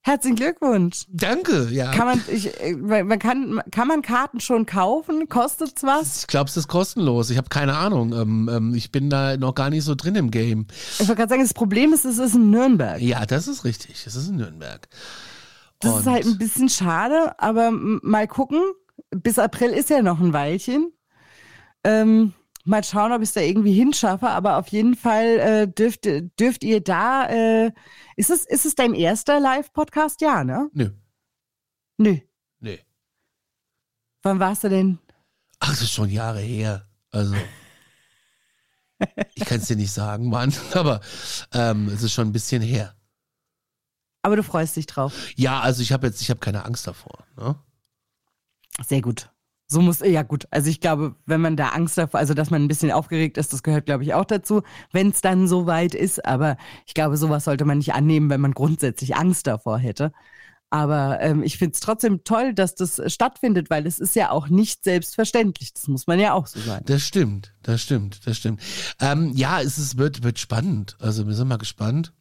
Herzlichen 0.05 0.35
Glückwunsch. 0.35 1.05
Danke, 1.09 1.69
ja. 1.71 1.93
Kann 1.93 2.07
man, 2.07 2.21
ich, 2.29 2.61
äh, 2.61 2.75
man 2.75 3.19
kann, 3.21 3.61
kann 3.71 3.87
man 3.87 4.03
Karten 4.03 4.41
schon 4.41 4.67
kaufen? 4.67 5.29
Kostet's 5.29 5.85
was? 5.85 6.23
ich 6.23 6.27
glaube, 6.27 6.51
es 6.51 6.57
ist 6.57 6.67
kostenlos. 6.67 7.31
Ich 7.31 7.37
habe 7.39 7.49
keine 7.49 7.77
Ahnung. 7.77 8.13
Ähm, 8.13 8.51
ähm, 8.53 8.75
ich 8.75 8.91
bin 8.91 9.11
da 9.11 9.37
noch 9.37 9.55
gar 9.55 9.71
nicht 9.71 9.85
so 9.85 9.95
drin 9.95 10.17
im 10.17 10.33
Game. 10.33 10.67
Ich 10.99 11.01
wollte 11.01 11.15
gerade 11.15 11.29
sagen, 11.31 11.43
das 11.43 11.55
Problem 11.55 11.93
ist, 11.93 12.05
es 12.05 12.19
ist 12.19 12.35
in 12.35 12.51
Nürnberg. 12.51 13.01
Ja, 13.01 13.25
das 13.27 13.47
ist 13.47 13.65
richtig. 13.65 14.05
Es 14.05 14.17
ist 14.17 14.29
in 14.29 14.37
Nürnberg. 14.37 14.89
Das 15.79 15.93
Und- 15.93 16.01
ist 16.01 16.07
halt 16.07 16.27
ein 16.27 16.39
bisschen 16.39 16.69
schade, 16.69 17.39
aber 17.39 17.71
mal 17.71 18.27
gucken. 18.27 18.61
Bis 19.11 19.39
April 19.39 19.71
ist 19.71 19.89
ja 19.89 20.03
noch 20.03 20.19
ein 20.21 20.33
Weilchen. 20.33 20.91
Ähm, 21.85 22.33
mal 22.65 22.85
schauen, 22.85 23.13
ob 23.13 23.23
ich 23.23 23.29
es 23.29 23.35
da 23.35 23.41
irgendwie 23.41 23.73
hinschaffe, 23.73 24.29
aber 24.29 24.57
auf 24.59 24.69
jeden 24.69 24.95
Fall 24.95 25.39
äh, 25.39 25.69
dürft, 25.69 26.07
dürft 26.39 26.65
ihr 26.65 26.81
da. 26.81 27.27
Äh, 27.27 27.73
ist, 28.17 28.31
es, 28.31 28.47
ist 28.47 28.67
es 28.67 28.75
dein 28.75 28.95
erster 28.95 29.41
Live-Podcast? 29.41 30.21
Ja, 30.21 30.45
ne? 30.45 30.71
Nö, 30.73 30.91
Nö. 31.99 32.19
nö. 32.61 32.77
Wann 34.23 34.39
warst 34.39 34.65
du 34.65 34.69
denn? 34.69 34.99
Ach, 35.61 35.71
das 35.71 35.83
ist 35.83 35.93
schon 35.93 36.11
Jahre 36.11 36.41
her. 36.41 36.89
Also. 37.11 37.35
Ich 39.35 39.45
kann 39.45 39.59
es 39.59 39.67
dir 39.67 39.77
nicht 39.77 39.93
sagen, 39.93 40.29
Mann, 40.29 40.55
aber 40.75 41.01
ähm, 41.53 41.89
es 41.89 42.03
ist 42.03 42.13
schon 42.13 42.29
ein 42.29 42.33
bisschen 42.33 42.63
her. 42.63 42.95
Aber 44.23 44.37
du 44.37 44.45
freust 44.45 44.77
dich 44.77 44.87
drauf. 44.87 45.13
Ja, 45.35 45.61
also 45.61 45.83
ich 45.83 45.93
habe 45.93 46.07
jetzt, 46.07 46.23
ich 46.23 46.31
habe 46.31 46.39
keine 46.39 46.65
Angst 46.65 46.87
davor. 46.87 47.27
Ne? 47.37 47.57
Sehr 48.87 49.01
gut. 49.03 49.32
So 49.73 49.81
muss, 49.81 50.01
ja 50.01 50.23
gut. 50.23 50.47
Also 50.51 50.69
ich 50.69 50.81
glaube, 50.81 51.17
wenn 51.27 51.41
man 51.41 51.57
da 51.57 51.69
Angst 51.69 51.97
davor, 51.97 52.21
also 52.21 52.35
dass 52.35 52.51
man 52.51 52.63
ein 52.63 52.69
bisschen 52.69 52.93
aufgeregt 52.93 53.39
ist, 53.39 53.53
das 53.53 53.63
gehört, 53.63 53.87
glaube 53.87 54.05
ich, 54.05 54.15
auch 54.15 54.27
dazu, 54.27 54.63
wenn 54.93 55.11
es 55.11 55.23
dann 55.23 55.49
so 55.49 55.67
weit 55.67 55.95
ist. 55.95 56.25
Aber 56.25 56.57
ich 56.87 56.95
glaube, 56.95 57.17
sowas 57.17 57.45
sollte 57.45 57.65
man 57.65 57.79
nicht 57.79 57.95
annehmen, 57.95 58.31
wenn 58.31 58.41
man 58.41 58.53
grundsätzlich 58.53 59.17
Angst 59.17 59.47
davor 59.47 59.79
hätte. 59.79 60.13
Aber 60.69 61.21
ähm, 61.21 61.43
ich 61.43 61.59
finde 61.59 61.75
es 61.75 61.81
trotzdem 61.81 62.25
toll, 62.25 62.55
dass 62.55 62.75
das 62.75 63.01
stattfindet, 63.13 63.69
weil 63.69 63.87
es 63.87 63.99
ist 63.99 64.15
ja 64.17 64.31
auch 64.31 64.49
nicht 64.49 64.85
selbstverständlich. 64.85 65.75
Das 65.75 65.87
muss 65.89 66.07
man 66.07 66.19
ja 66.19 66.33
auch 66.33 66.47
so 66.47 66.61
sagen. 66.61 66.85
Das 66.87 67.03
stimmt, 67.03 67.55
das 67.63 67.83
stimmt, 67.83 68.27
das 68.27 68.39
stimmt. 68.39 68.61
Ähm, 68.99 69.33
ja, 69.35 69.61
es 69.61 69.79
ist, 69.79 69.99
wird, 69.99 70.23
wird 70.23 70.39
spannend. 70.39 70.97
Also 70.99 71.27
wir 71.27 71.35
sind 71.35 71.49
mal 71.49 71.59
gespannt, 71.59 72.15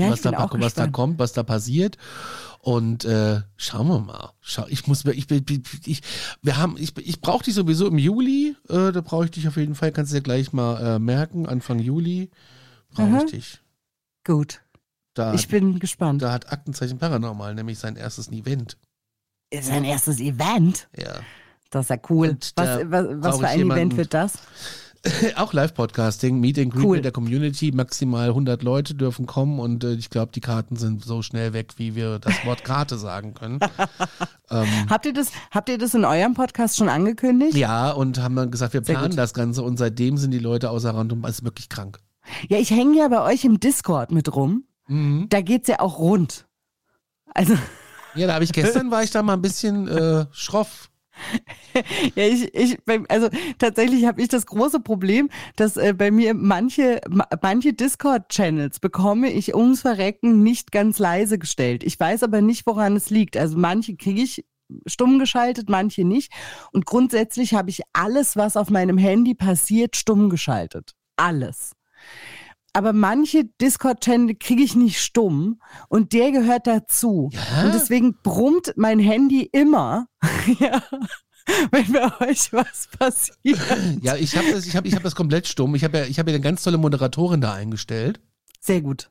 Ja, 0.00 0.10
was, 0.10 0.20
da, 0.22 0.48
was 0.52 0.74
da 0.74 0.86
kommt, 0.88 1.18
was 1.18 1.32
da 1.32 1.42
passiert. 1.42 1.96
Und 2.60 3.04
äh, 3.04 3.42
schauen 3.56 3.86
wir 3.86 4.00
mal. 4.00 4.32
Schau, 4.40 4.66
ich 4.68 4.86
muss 4.86 5.04
ich, 5.04 5.30
ich, 5.30 5.42
ich, 5.86 6.02
wir 6.42 6.56
haben, 6.56 6.76
ich, 6.78 6.96
ich 6.98 7.20
brauche 7.20 7.44
dich 7.44 7.54
sowieso 7.54 7.86
im 7.86 7.98
Juli. 7.98 8.56
Äh, 8.68 8.90
da 8.92 9.00
brauche 9.02 9.26
ich 9.26 9.30
dich 9.30 9.46
auf 9.46 9.56
jeden 9.56 9.74
Fall. 9.74 9.92
Kannst 9.92 10.12
du 10.12 10.16
dir 10.16 10.22
gleich 10.22 10.52
mal 10.52 10.96
äh, 10.96 10.98
merken. 10.98 11.46
Anfang 11.46 11.78
Juli 11.78 12.30
brauche 12.92 13.24
ich 13.24 13.30
dich. 13.30 13.60
Gut. 14.24 14.62
Da, 15.14 15.32
Ich 15.34 15.48
bin 15.48 15.78
gespannt. 15.78 16.20
da 16.22 16.32
hat 16.32 16.52
Aktenzeichen 16.52 16.98
Paranormal 16.98 17.54
nämlich 17.54 17.78
sein 17.78 17.96
erstes 17.96 18.30
Event. 18.30 18.76
Ist 19.50 19.70
ein 19.70 19.84
erstes 19.84 20.20
Event. 20.20 20.88
Ja. 20.96 21.20
Das 21.70 21.86
ist 21.86 21.90
ja 21.90 21.96
cool. 22.10 22.30
Und 22.30 22.52
Was, 22.56 22.80
was, 22.84 23.06
was 23.10 23.38
für 23.38 23.48
ein 23.48 23.60
Event 23.60 23.96
wird 23.96 24.12
das? 24.12 24.38
Auch 25.36 25.52
Live-Podcasting, 25.52 26.40
Meet 26.40 26.58
and 26.58 26.72
Greet 26.72 26.84
Cool. 26.84 26.96
mit 26.96 27.04
der 27.04 27.12
Community, 27.12 27.72
maximal 27.72 28.28
100 28.28 28.62
Leute 28.62 28.94
dürfen 28.94 29.26
kommen 29.26 29.58
und 29.58 29.84
äh, 29.84 29.94
ich 29.94 30.10
glaube, 30.10 30.32
die 30.32 30.40
Karten 30.40 30.76
sind 30.76 31.04
so 31.04 31.22
schnell 31.22 31.52
weg, 31.52 31.74
wie 31.76 31.94
wir 31.94 32.18
das 32.18 32.34
Wort 32.44 32.64
Karte 32.64 32.98
sagen 32.98 33.34
können. 33.34 33.60
ähm, 34.50 34.66
Habt 34.88 35.06
ihr 35.06 35.12
das, 35.12 35.30
habt 35.50 35.68
ihr 35.68 35.78
das 35.78 35.94
in 35.94 36.04
eurem 36.04 36.34
Podcast 36.34 36.76
schon 36.76 36.88
angekündigt? 36.88 37.56
ja, 37.56 37.90
und 37.90 38.18
haben 38.20 38.36
dann 38.36 38.50
gesagt, 38.50 38.74
wir 38.74 38.80
planen 38.80 39.16
das 39.16 39.34
Ganze 39.34 39.62
und 39.62 39.76
seitdem 39.78 40.16
sind 40.18 40.30
die 40.30 40.38
Leute 40.38 40.70
außer 40.70 40.94
Rand 40.94 41.12
und 41.12 41.24
es 41.24 41.38
ist 41.38 41.44
wirklich 41.44 41.68
krank. 41.68 41.98
Ja, 42.48 42.58
ich 42.58 42.70
hänge 42.70 42.98
ja 42.98 43.08
bei 43.08 43.22
euch 43.22 43.44
im 43.44 43.60
Discord 43.60 44.10
mit 44.10 44.34
rum. 44.34 44.64
Mhm. 44.88 45.26
Da 45.28 45.40
geht's 45.40 45.68
ja 45.68 45.80
auch 45.80 45.98
rund. 45.98 46.46
Also, 47.34 47.54
Ja, 48.14 48.26
da 48.26 48.34
habe 48.34 48.44
ich 48.44 48.52
gestern 48.52 48.90
war 48.90 49.02
ich 49.02 49.10
da 49.10 49.22
mal 49.22 49.34
ein 49.34 49.42
bisschen 49.42 49.86
äh, 49.88 50.26
schroff. 50.32 50.90
Ja, 52.14 52.24
ich, 52.24 52.54
ich, 52.54 52.78
also 53.08 53.28
tatsächlich 53.58 54.06
habe 54.06 54.20
ich 54.20 54.28
das 54.28 54.46
große 54.46 54.80
Problem, 54.80 55.28
dass 55.56 55.76
äh, 55.76 55.94
bei 55.96 56.10
mir 56.10 56.34
manche, 56.34 57.00
ma, 57.08 57.26
manche 57.42 57.72
Discord-Channels 57.72 58.80
bekomme 58.80 59.30
ich 59.30 59.54
ums 59.54 59.82
Verrecken 59.82 60.42
nicht 60.42 60.72
ganz 60.72 60.98
leise 60.98 61.38
gestellt. 61.38 61.84
Ich 61.84 61.98
weiß 61.98 62.22
aber 62.22 62.40
nicht, 62.40 62.66
woran 62.66 62.96
es 62.96 63.10
liegt. 63.10 63.36
Also 63.36 63.58
manche 63.58 63.96
kriege 63.96 64.22
ich 64.22 64.44
stumm 64.86 65.18
geschaltet, 65.18 65.68
manche 65.68 66.04
nicht. 66.04 66.32
Und 66.72 66.86
grundsätzlich 66.86 67.54
habe 67.54 67.70
ich 67.70 67.82
alles, 67.92 68.36
was 68.36 68.56
auf 68.56 68.70
meinem 68.70 68.98
Handy 68.98 69.34
passiert, 69.34 69.96
stumm 69.96 70.30
geschaltet. 70.30 70.94
Alles. 71.16 71.72
Aber 72.76 72.92
manche 72.92 73.44
Discord-Channel 73.58 74.34
kriege 74.34 74.62
ich 74.62 74.76
nicht 74.76 75.00
stumm 75.00 75.62
und 75.88 76.12
der 76.12 76.30
gehört 76.30 76.66
dazu. 76.66 77.30
Ja? 77.32 77.64
Und 77.64 77.72
deswegen 77.72 78.18
brummt 78.22 78.74
mein 78.76 78.98
Handy 78.98 79.48
immer, 79.50 80.08
ja, 80.60 80.82
wenn 81.70 81.90
bei 81.90 82.28
euch 82.28 82.52
was 82.52 82.88
passiert. 82.98 83.58
Ja, 84.02 84.16
ich 84.16 84.36
habe 84.36 84.52
das, 84.52 84.66
ich 84.66 84.76
hab, 84.76 84.84
ich 84.84 84.94
hab 84.94 85.02
das 85.02 85.14
komplett 85.14 85.48
stumm. 85.48 85.74
Ich 85.74 85.84
habe 85.84 85.96
ja, 85.96 86.04
ich 86.04 86.18
hab 86.18 86.26
ja 86.26 86.34
eine 86.34 86.42
ganz 86.42 86.64
tolle 86.64 86.76
Moderatorin 86.76 87.40
da 87.40 87.54
eingestellt, 87.54 88.20
Sehr 88.60 88.82
gut. 88.82 89.08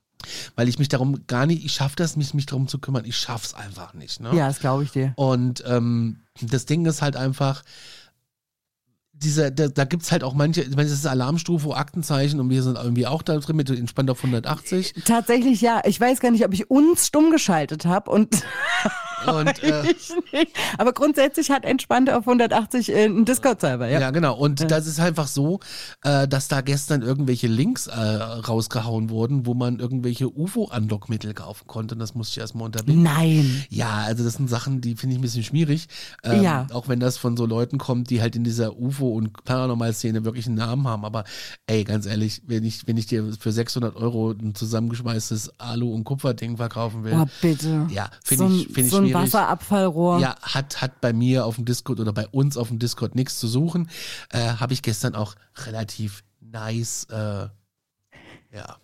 weil 0.56 0.70
ich 0.70 0.78
mich 0.78 0.90
darum 0.90 1.26
gar 1.26 1.48
nicht, 1.48 1.66
ich 1.66 1.74
schaffe 1.74 1.96
das, 1.96 2.18
mich, 2.18 2.36
mich 2.36 2.46
darum 2.46 2.68
zu 2.68 2.78
kümmern. 2.78 3.04
Ich 3.06 3.18
schaff's 3.18 3.56
einfach 3.56 3.96
nicht. 3.96 4.20
Ne? 4.20 4.30
Ja, 4.36 4.48
das 4.48 4.60
glaube 4.60 4.84
ich 4.84 4.92
dir. 4.92 5.14
Und 5.16 5.64
ähm, 5.66 6.20
das 6.40 6.68
Ding 6.68 6.86
ist 6.86 7.02
halt 7.02 7.16
einfach, 7.16 7.64
dieser, 9.24 9.52
da, 9.52 9.68
da 9.68 9.86
gibt's 9.86 10.12
halt 10.12 10.24
auch 10.24 10.34
manche, 10.34 10.62
ich 10.62 10.76
meine, 10.76 10.90
das 10.90 11.00
ist 11.00 11.08
Alarmstufe, 11.08 11.76
Aktenzeichen 11.76 12.40
und 12.40 12.50
wir 12.50 12.64
sind 12.64 12.78
irgendwie 12.78 13.08
auch 13.08 13.22
da 13.22 13.38
drin 13.38 13.56
mit 13.56 13.70
entspannt 13.70 14.10
auf 14.10 14.18
180. 14.18 14.94
Tatsächlich 15.06 15.62
ja. 15.62 15.82
Ich 15.86 16.00
weiß 16.00 16.20
gar 16.20 16.32
nicht, 16.32 16.46
ob 16.46 16.54
ich 16.54 16.70
uns 16.70 17.08
stumm 17.08 17.32
geschaltet 17.32 17.86
habe 17.86 18.12
und 18.12 18.44
Und 19.28 19.64
äh, 19.64 19.84
ich. 19.92 20.48
Aber 20.78 20.94
grundsätzlich 20.94 21.50
hat 21.52 21.66
entspannt 21.66 22.10
auf 22.10 22.28
180 22.28 22.90
äh, 22.90 23.06
einen 23.06 23.26
Discord-Server, 23.26 23.88
ja. 23.88 24.00
ja. 24.00 24.12
genau. 24.12 24.36
Und 24.36 24.70
das 24.70 24.88
ist 24.88 25.00
einfach 25.00 25.28
so, 25.28 25.60
äh, 26.04 26.28
dass 26.28 26.48
da 26.48 26.62
gestern 26.62 27.02
irgendwelche 27.02 27.48
Links 27.48 27.88
äh, 27.88 27.94
rausgehauen 28.00 29.10
wurden, 29.10 29.46
wo 29.46 29.54
man 29.54 29.80
irgendwelche 29.80 30.30
UFO-Anlockmittel 30.30 31.34
kaufen 31.34 31.68
konnte. 31.68 31.96
Und 31.96 32.00
das 32.00 32.16
musste 32.16 32.34
ich 32.34 32.42
erstmal 32.42 32.66
unterbinden. 32.66 33.04
Nein. 33.04 33.64
Ja, 33.70 34.04
also 34.06 34.24
das 34.24 34.34
sind 34.34 34.50
Sachen, 34.50 34.82
die 34.82 34.96
finde 34.96 35.14
ich 35.16 35.20
ein 35.20 35.22
bisschen 35.22 35.44
schwierig. 35.44 35.88
Ähm, 36.24 36.42
Ja. 36.44 36.68
Auch 36.74 36.88
wenn 36.88 37.00
das 37.00 37.18
von 37.18 37.38
so 37.38 37.46
Leuten 37.46 37.78
kommt, 37.78 38.10
die 38.10 38.22
halt 38.22 38.36
in 38.36 38.44
dieser 38.44 38.78
UFO- 38.78 39.14
und 39.14 39.44
Paranormal-Szene 39.46 40.26
wirklich 40.26 40.48
einen 40.48 40.56
Namen 40.56 40.88
haben. 40.88 41.06
Aber 41.06 41.24
ey, 41.68 41.84
ganz 41.84 42.06
ehrlich, 42.06 42.42
wenn 42.48 42.64
ich, 42.64 42.88
wenn 42.88 42.98
ich 42.98 43.08
dir 43.08 43.32
für 43.40 43.52
600 43.52 43.96
Euro 43.96 44.32
ein 44.32 44.54
zusammengeschweißtes 44.56 45.60
Alu- 45.60 45.94
und 45.94 46.04
Kupferding 46.04 46.58
verkaufen 46.58 47.04
will, 47.04 47.14
Oh, 47.16 47.26
bitte. 47.42 47.88
ja, 47.90 48.10
finde 48.24 48.48
so 48.50 48.56
ich, 48.56 48.66
finde 48.68 48.82
ich 48.82 48.90
so 48.90 48.98
ein 48.98 49.04
schwierig. 49.04 49.15
Wasserabfallrohr. 49.24 50.20
Ja, 50.20 50.36
hat, 50.42 50.82
hat 50.82 51.02
bei 51.02 51.14
mir 51.14 51.46
auf 51.46 51.56
dem 51.56 51.66
Discord 51.66 52.00
oder 52.00 52.14
bei 52.14 52.28
uns 52.28 52.58
auf 52.58 52.68
dem 52.70 52.80
Discord 52.80 53.16
nichts 53.16 53.40
zu 53.40 53.48
suchen. 53.48 53.90
Äh, 54.32 54.40
Habe 54.56 54.74
ich 54.74 54.82
gestern 54.82 55.16
auch 55.16 55.36
relativ 55.66 56.24
nice, 56.40 57.06
äh, 57.12 57.48
ja. 58.56 58.78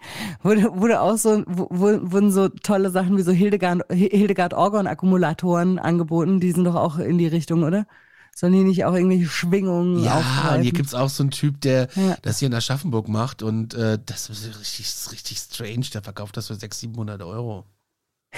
Wurde, 0.43 0.63
wurde 0.75 0.99
auch 1.01 1.17
so, 1.17 1.43
wurden 1.47 2.31
so 2.31 2.49
tolle 2.49 2.89
Sachen 2.91 3.15
wie 3.17 3.21
so 3.21 3.31
Hildegard, 3.31 3.83
Hildegard 3.89 4.53
Orgon 4.53 4.85
Akkumulatoren 4.87 5.79
angeboten. 5.79 6.39
Die 6.41 6.51
sind 6.51 6.65
doch 6.65 6.75
auch 6.75 6.97
in 6.97 7.17
die 7.17 7.27
Richtung, 7.27 7.63
oder? 7.63 7.85
Sollen 8.35 8.53
die 8.53 8.63
nicht 8.63 8.85
auch 8.85 8.93
irgendwelche 8.93 9.27
Schwingungen 9.27 10.03
Ja, 10.03 10.13
und 10.17 10.19
aufgreifen? 10.25 10.63
hier 10.63 10.71
gibt's 10.71 10.93
auch 10.93 11.09
so 11.09 11.23
einen 11.23 11.31
Typ, 11.31 11.59
der 11.61 11.89
Ja. 11.95 12.17
das 12.21 12.39
hier 12.39 12.47
in 12.47 12.53
Aschaffenburg 12.53 13.07
macht 13.09 13.43
und 13.43 13.73
äh, 13.73 13.99
das 14.05 14.29
ist 14.29 14.45
richtig, 14.59 15.11
richtig 15.11 15.37
strange. 15.39 15.85
Der 15.93 16.01
verkauft 16.01 16.35
das 16.37 16.47
für 16.47 16.55
600, 16.55 16.73
700 16.73 17.21
Euro. 17.23 17.65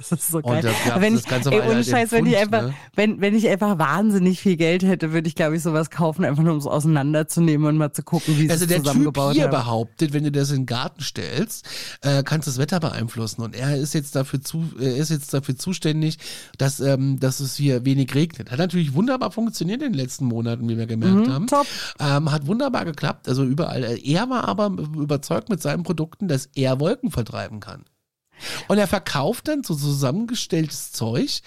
Das 0.10 0.12
ist 0.12 0.30
so 0.30 0.38
Und 0.38 0.44
geil. 0.46 0.62
das 0.62 0.74
gab's 0.86 1.00
wenn 1.02 1.14
ich, 1.14 1.26
ey, 1.30 1.60
ohne 1.70 1.84
Scheiß, 1.84 2.10
wenn 2.12 2.26
ich 2.26 2.34
Pfund, 2.36 2.54
einfach, 2.54 2.68
ne? 2.68 2.74
wenn, 2.96 3.20
wenn 3.20 3.34
ich 3.34 3.46
einfach 3.48 3.78
wahnsinnig 3.78 4.40
viel 4.40 4.56
Geld 4.56 4.82
hätte, 4.82 5.12
würde 5.12 5.28
ich, 5.28 5.34
glaube 5.34 5.56
ich, 5.56 5.62
sowas 5.62 5.90
kaufen, 5.90 6.24
einfach 6.24 6.42
nur 6.42 6.52
um 6.52 6.58
es 6.58 6.66
auseinanderzunehmen 6.66 7.66
und 7.68 7.76
mal 7.76 7.92
zu 7.92 8.02
gucken, 8.02 8.38
wie 8.38 8.50
Also 8.50 8.64
es 8.64 8.68
der 8.68 8.78
Typ 8.78 8.86
zusammengebaut 8.86 9.34
hier 9.34 9.44
haben. 9.44 9.50
behauptet, 9.50 10.12
wenn 10.12 10.24
du 10.24 10.32
das 10.32 10.50
in 10.50 10.60
den 10.62 10.66
Garten 10.66 11.02
stellst, 11.02 11.66
äh, 12.02 12.22
kannst 12.22 12.46
du 12.48 12.50
das 12.50 12.58
Wetter 12.58 12.80
beeinflussen. 12.80 13.42
Und 13.42 13.54
er 13.54 13.76
ist 13.76 13.92
jetzt 13.94 14.16
dafür 14.16 14.40
zu, 14.40 14.64
er 14.80 14.96
ist 14.96 15.10
jetzt 15.10 15.34
dafür 15.34 15.56
zuständig, 15.56 16.18
dass, 16.58 16.80
ähm, 16.80 17.20
dass 17.20 17.40
es 17.40 17.56
hier 17.56 17.84
wenig 17.84 18.14
regnet. 18.14 18.50
Hat 18.50 18.58
natürlich 18.58 18.94
wunderbar 18.94 19.30
funktioniert 19.30 19.82
in 19.82 19.92
den 19.92 19.98
letzten 20.00 20.24
Monaten, 20.24 20.68
wie 20.68 20.78
wir 20.78 20.86
gemerkt 20.86 21.28
haben. 21.28 21.42
Mhm, 21.44 21.48
top. 21.48 21.66
Ähm, 21.98 22.32
hat 22.32 22.46
wunderbar 22.46 22.84
geklappt, 22.84 23.28
also 23.28 23.44
überall. 23.44 23.98
Er 24.02 24.30
war 24.30 24.48
aber 24.48 24.66
überzeugt 24.96 25.48
mit 25.50 25.60
seinen 25.60 25.82
Produkten, 25.82 26.26
dass 26.28 26.48
er 26.54 26.80
Wolken 26.80 27.10
vertreiben 27.10 27.60
kann. 27.60 27.84
Und 28.68 28.78
er 28.78 28.86
verkauft 28.88 29.48
dann 29.48 29.62
so 29.62 29.74
zusammengestelltes 29.74 30.92
Zeug, 30.92 31.40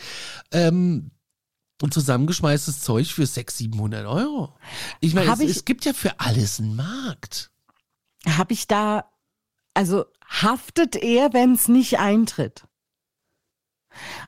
ähm, 0.51 1.11
Und 1.81 1.93
zusammengeschmeißtes 1.93 2.81
Zeug 2.81 3.07
für 3.07 3.25
600, 3.25 3.51
700 3.73 4.05
Euro. 4.05 4.53
Ich 5.01 5.13
meine, 5.13 5.31
es, 5.33 5.39
ich- 5.39 5.49
es 5.57 5.65
gibt 5.65 5.83
ja 5.85 5.91
für 5.93 6.19
alles 6.19 6.59
einen 6.59 6.75
Markt. 6.75 7.51
Habe 8.25 8.53
ich 8.53 8.67
da, 8.67 9.11
also 9.73 10.05
haftet 10.25 10.95
er, 10.95 11.33
wenn 11.33 11.53
es 11.53 11.67
nicht 11.67 11.99
eintritt? 11.99 12.65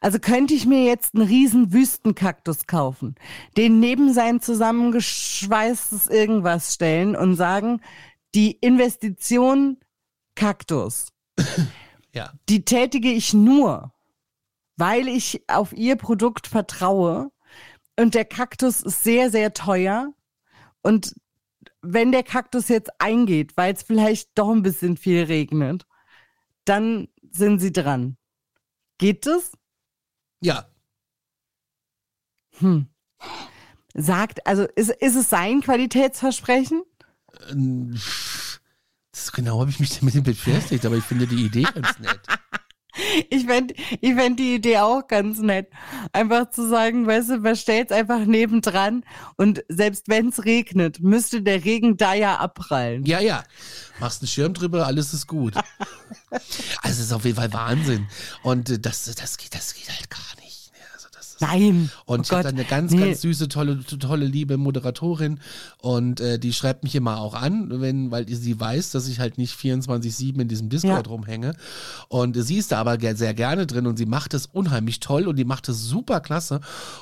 Also 0.01 0.19
könnte 0.19 0.53
ich 0.53 0.65
mir 0.65 0.83
jetzt 0.83 1.15
einen 1.15 1.25
riesen 1.27 1.71
Wüstenkaktus 1.73 2.67
kaufen, 2.67 3.15
den 3.57 3.79
neben 3.79 4.13
sein 4.13 4.41
zusammengeschweißtes 4.41 6.07
irgendwas 6.07 6.73
stellen 6.73 7.15
und 7.15 7.35
sagen, 7.35 7.81
die 8.35 8.51
Investition 8.51 9.77
Kaktus, 10.35 11.07
Ja. 12.15 12.31
die 12.49 12.63
tätige 12.63 13.11
ich 13.11 13.33
nur, 13.33 13.93
weil 14.77 15.07
ich 15.07 15.43
auf 15.47 15.73
ihr 15.73 15.97
Produkt 15.97 16.47
vertraue 16.47 17.29
und 17.99 18.15
der 18.15 18.25
Kaktus 18.25 18.81
ist 18.81 19.03
sehr, 19.03 19.29
sehr 19.29 19.53
teuer 19.53 20.13
und 20.81 21.13
wenn 21.81 22.11
der 22.11 22.23
Kaktus 22.23 22.69
jetzt 22.69 22.89
eingeht, 22.99 23.57
weil 23.57 23.73
es 23.73 23.83
vielleicht 23.83 24.29
doch 24.35 24.49
ein 24.49 24.63
bisschen 24.63 24.97
viel 24.97 25.23
regnet, 25.23 25.85
dann 26.63 27.07
sind 27.31 27.59
sie 27.59 27.71
dran. 27.71 28.17
Geht 28.97 29.25
das? 29.25 29.51
Ja. 30.41 30.65
Hm. 32.59 32.87
Sagt, 33.93 34.45
also 34.47 34.63
ist, 34.75 34.89
ist 34.89 35.15
es 35.15 35.29
sein 35.29 35.61
Qualitätsversprechen? 35.61 36.83
Ähm, 37.49 37.99
Das 39.15 39.31
genau 39.31 39.61
habe 39.61 39.69
ich 39.69 39.79
mich 39.79 39.97
damit 39.97 40.21
beschäftigt, 40.25 40.85
aber 40.85 40.97
ich 40.97 41.03
finde 41.05 41.25
die 41.25 41.45
Idee 41.45 41.63
ganz 41.63 41.99
nett. 41.99 42.19
Ich 43.29 43.45
fänd, 43.45 43.73
ich 43.99 44.15
fänd 44.15 44.39
die 44.39 44.55
Idee 44.55 44.77
auch 44.77 45.05
ganz 45.05 45.39
nett. 45.39 45.69
Einfach 46.13 46.49
zu 46.49 46.65
sagen, 46.65 47.05
weißt 47.05 47.29
du, 47.29 47.37
man 47.39 47.57
stellt's 47.57 47.91
einfach 47.91 48.23
nebendran 48.23 49.03
und 49.35 49.65
selbst 49.67 50.07
wenn's 50.07 50.45
regnet, 50.45 51.01
müsste 51.01 51.41
der 51.41 51.65
Regen 51.65 51.97
da 51.97 52.13
ja 52.13 52.37
abprallen. 52.37 53.03
Ja, 53.03 53.19
ja. 53.19 53.43
Machst 53.99 54.21
einen 54.21 54.29
Schirm 54.29 54.53
drüber, 54.53 54.85
alles 54.85 55.13
ist 55.13 55.27
gut. 55.27 55.55
Also 56.81 56.99
es 57.01 57.07
ist 57.07 57.13
auf 57.13 57.25
jeden 57.25 57.35
Fall 57.35 57.51
Wahnsinn. 57.51 58.07
Und 58.43 58.69
äh, 58.69 58.79
das, 58.79 59.03
das, 59.13 59.37
geht, 59.37 59.53
das 59.55 59.73
geht 59.73 59.89
halt 59.89 60.09
gar 60.09 60.35
nicht. 60.41 60.44
Ist, 61.35 61.41
Nein. 61.41 61.89
Und 62.05 62.19
oh 62.19 62.23
ich 62.23 62.31
habe 62.31 62.43
dann 62.43 62.53
eine 62.55 62.65
ganz, 62.65 62.91
Nee. 62.91 62.99
ganz 62.99 63.21
süße, 63.21 63.47
tolle, 63.49 63.83
tolle, 63.83 64.25
liebe 64.25 64.57
Moderatorin 64.57 65.39
und 65.79 66.19
äh, 66.19 66.39
die 66.39 66.53
schreibt 66.53 66.83
mich 66.83 66.95
immer 66.95 67.19
auch 67.19 67.33
an, 67.33 67.81
wenn, 67.81 68.11
weil 68.11 68.27
sie 68.27 68.59
weiß, 68.59 68.91
dass 68.91 69.07
ich 69.07 69.19
halt 69.19 69.37
nicht 69.37 69.57
24-7 69.59 70.39
in 70.41 70.47
diesem 70.47 70.69
Discord 70.69 71.07
Ja. 71.07 71.11
rumhänge. 71.11 71.55
Und 72.07 72.37
äh, 72.37 72.41
sie 72.43 72.57
ist 72.57 72.71
da 72.71 72.79
aber 72.79 72.97
sehr 73.15 73.33
gerne 73.33 73.67
drin 73.67 73.87
und 73.87 73.97
sie 73.97 74.05
macht 74.05 74.33
es 74.33 74.45
unheimlich 74.47 74.99
toll 74.99 75.27
und 75.27 75.35
die 75.35 75.45
macht 75.45 75.69
es 75.69 75.83
super 75.83 76.19
klasse 76.21 76.61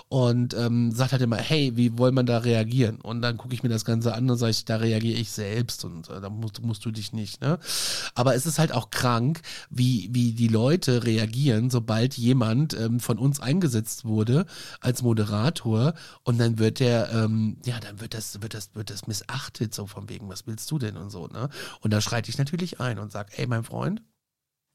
und 0.09 0.53
ähm, 0.55 0.91
sagt 0.91 1.11
halt 1.11 1.21
immer, 1.21 1.37
hey, 1.37 1.73
wie 1.75 1.91
soll 1.95 2.11
man 2.11 2.25
da 2.25 2.39
reagieren? 2.39 2.99
Und 3.01 3.21
dann 3.21 3.37
gucke 3.37 3.53
ich 3.53 3.63
mir 3.63 3.69
das 3.69 3.85
Ganze 3.85 4.13
an 4.15 4.29
und 4.29 4.37
sage 4.37 4.51
ich, 4.51 4.65
da 4.65 4.77
reagiere 4.77 5.19
ich 5.19 5.31
selbst 5.31 5.85
und 5.85 6.09
äh, 6.09 6.21
da 6.21 6.29
musst, 6.29 6.61
musst 6.63 6.85
du 6.85 6.91
dich 6.91 7.13
nicht. 7.13 7.41
Ne? 7.41 7.59
Aber 8.15 8.35
es 8.35 8.45
ist 8.45 8.59
halt 8.59 8.71
auch 8.73 8.89
krank, 8.89 9.41
wie, 9.69 10.09
wie 10.11 10.31
die 10.33 10.47
Leute 10.47 11.03
reagieren, 11.03 11.69
sobald 11.69 12.17
jemand 12.17 12.73
ähm, 12.73 12.99
von 12.99 13.17
uns 13.17 13.39
eingesetzt 13.39 14.05
wurde 14.05 14.22
als 14.81 15.01
Moderator 15.01 15.93
und 16.23 16.39
dann 16.39 16.59
wird 16.59 16.79
der, 16.79 17.09
ähm, 17.13 17.57
ja, 17.65 17.79
dann 17.79 17.99
wird 18.01 18.13
das, 18.13 18.41
wird 18.41 18.53
das, 18.53 18.71
wird 18.75 18.89
das 18.89 19.07
missachtet, 19.07 19.73
so 19.73 19.85
von 19.87 20.09
wegen, 20.09 20.29
was 20.29 20.47
willst 20.47 20.69
du 20.71 20.79
denn 20.79 20.97
und 20.97 21.09
so, 21.09 21.27
ne? 21.27 21.49
Und 21.81 21.91
da 21.93 22.01
schreite 22.01 22.29
ich 22.29 22.37
natürlich 22.37 22.79
ein 22.79 22.99
und 22.99 23.11
sag, 23.11 23.37
ey, 23.37 23.47
mein 23.47 23.63
Freund. 23.63 24.01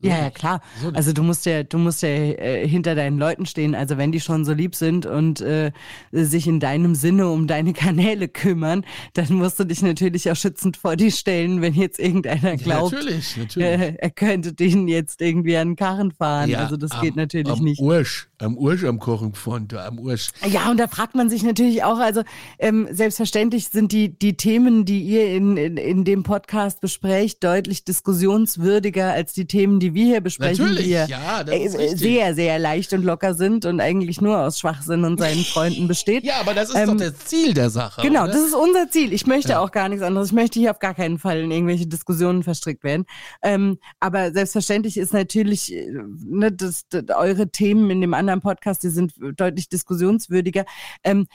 so 0.00 0.08
Ja, 0.08 0.18
ja, 0.18 0.30
klar. 0.30 0.60
So. 0.80 0.90
Also 0.90 1.12
du 1.12 1.22
musst 1.24 1.44
ja, 1.44 1.64
du 1.64 1.76
musst 1.78 2.02
ja 2.02 2.08
äh, 2.08 2.68
hinter 2.68 2.94
deinen 2.94 3.18
Leuten 3.18 3.46
stehen. 3.46 3.74
Also 3.74 3.96
wenn 3.98 4.12
die 4.12 4.20
schon 4.20 4.44
so 4.44 4.52
lieb 4.52 4.74
sind 4.76 5.06
und 5.06 5.40
äh, 5.40 5.72
sich 6.12 6.46
in 6.46 6.60
deinem 6.60 6.94
Sinne 6.94 7.28
um 7.28 7.46
deine 7.48 7.72
Kanäle 7.72 8.28
kümmern, 8.28 8.84
dann 9.14 9.32
musst 9.34 9.58
du 9.58 9.64
dich 9.64 9.82
natürlich 9.82 10.30
auch 10.30 10.36
schützend 10.36 10.76
vor 10.76 10.94
die 10.94 11.10
stellen, 11.10 11.62
wenn 11.62 11.74
jetzt 11.74 11.98
irgendeiner 11.98 12.56
glaubt, 12.56 12.92
ja, 12.92 12.98
natürlich, 12.98 13.36
natürlich. 13.36 13.68
äh, 13.68 13.94
er 13.98 14.10
könnte 14.10 14.52
den 14.52 14.86
jetzt 14.86 15.20
irgendwie 15.20 15.56
an 15.56 15.70
den 15.70 15.76
Karren 15.76 16.12
fahren. 16.12 16.54
also 16.54 16.76
das 16.76 16.92
am- 16.92 17.00
geht 17.00 17.16
natürlich 17.16 17.58
nicht. 17.60 17.80
Ursch, 17.80 18.27
am 18.40 18.56
Ursch 18.56 18.84
am 18.84 18.98
Kochen 18.98 19.34
von, 19.34 19.68
da 19.68 19.86
am 19.86 19.98
Ursch. 19.98 20.28
Ja, 20.48 20.70
und 20.70 20.78
da 20.78 20.86
fragt 20.86 21.14
man 21.14 21.28
sich 21.28 21.42
natürlich 21.42 21.82
auch, 21.84 21.98
also 21.98 22.22
ähm, 22.58 22.88
selbstverständlich 22.90 23.68
sind 23.68 23.92
die, 23.92 24.16
die 24.16 24.36
Themen, 24.36 24.84
die 24.84 25.00
ihr 25.00 25.34
in, 25.34 25.56
in, 25.56 25.76
in 25.76 26.04
dem 26.04 26.22
Podcast 26.22 26.80
besprecht, 26.80 27.42
deutlich 27.42 27.84
diskussionswürdiger 27.84 29.12
als 29.12 29.32
die 29.32 29.46
Themen, 29.46 29.80
die 29.80 29.94
wir 29.94 30.04
hier 30.04 30.20
besprechen, 30.20 30.64
Natürlich, 30.66 30.86
die 30.86 30.90
ja, 30.92 31.44
das 31.44 31.54
äh, 31.54 31.96
sehr, 31.96 32.34
sehr 32.34 32.58
leicht 32.58 32.92
und 32.92 33.02
locker 33.04 33.34
sind 33.34 33.64
und 33.64 33.80
eigentlich 33.80 34.20
nur 34.20 34.38
aus 34.38 34.60
Schwachsinn 34.60 35.04
und 35.04 35.18
seinen 35.18 35.44
Freunden 35.44 35.88
besteht. 35.88 36.24
Ja, 36.24 36.40
aber 36.40 36.54
das 36.54 36.68
ist 36.70 36.76
Ähm, 36.76 36.90
doch 36.90 36.96
das 37.06 37.18
Ziel 37.24 37.54
der 37.54 37.70
Sache. 37.70 38.02
Genau, 38.02 38.24
oder? 38.24 38.32
das 38.32 38.42
ist 38.42 38.54
unser 38.54 38.88
Ziel. 38.90 39.12
Ich 39.12 39.26
möchte 39.26 39.50
Ja. 39.52 39.60
auch 39.60 39.72
gar 39.72 39.88
nichts 39.88 40.04
anderes. 40.04 40.28
Ich 40.28 40.34
möchte 40.34 40.60
hier 40.60 40.70
auf 40.70 40.78
gar 40.78 40.94
keinen 40.94 41.18
Fall 41.18 41.40
in 41.40 41.50
irgendwelche 41.50 41.86
Diskussionen 41.86 42.42
verstrickt 42.42 42.84
werden. 42.84 43.04
Ähm, 43.42 43.78
aber 44.00 44.32
selbstverständlich 44.32 44.96
ist 44.96 45.12
natürlich, 45.12 45.72
äh, 45.74 45.90
ne, 46.24 46.52
das, 46.52 46.86
das, 46.88 47.04
eure 47.16 47.48
Themen 47.50 47.90
in 47.90 48.00
dem 48.00 48.14
anderen 48.14 48.27
Podcast, 48.36 48.82
die 48.82 48.90
sind 48.90 49.14
deutlich 49.36 49.68
diskussionswürdiger. 49.68 50.64
Ähm, 51.04 51.26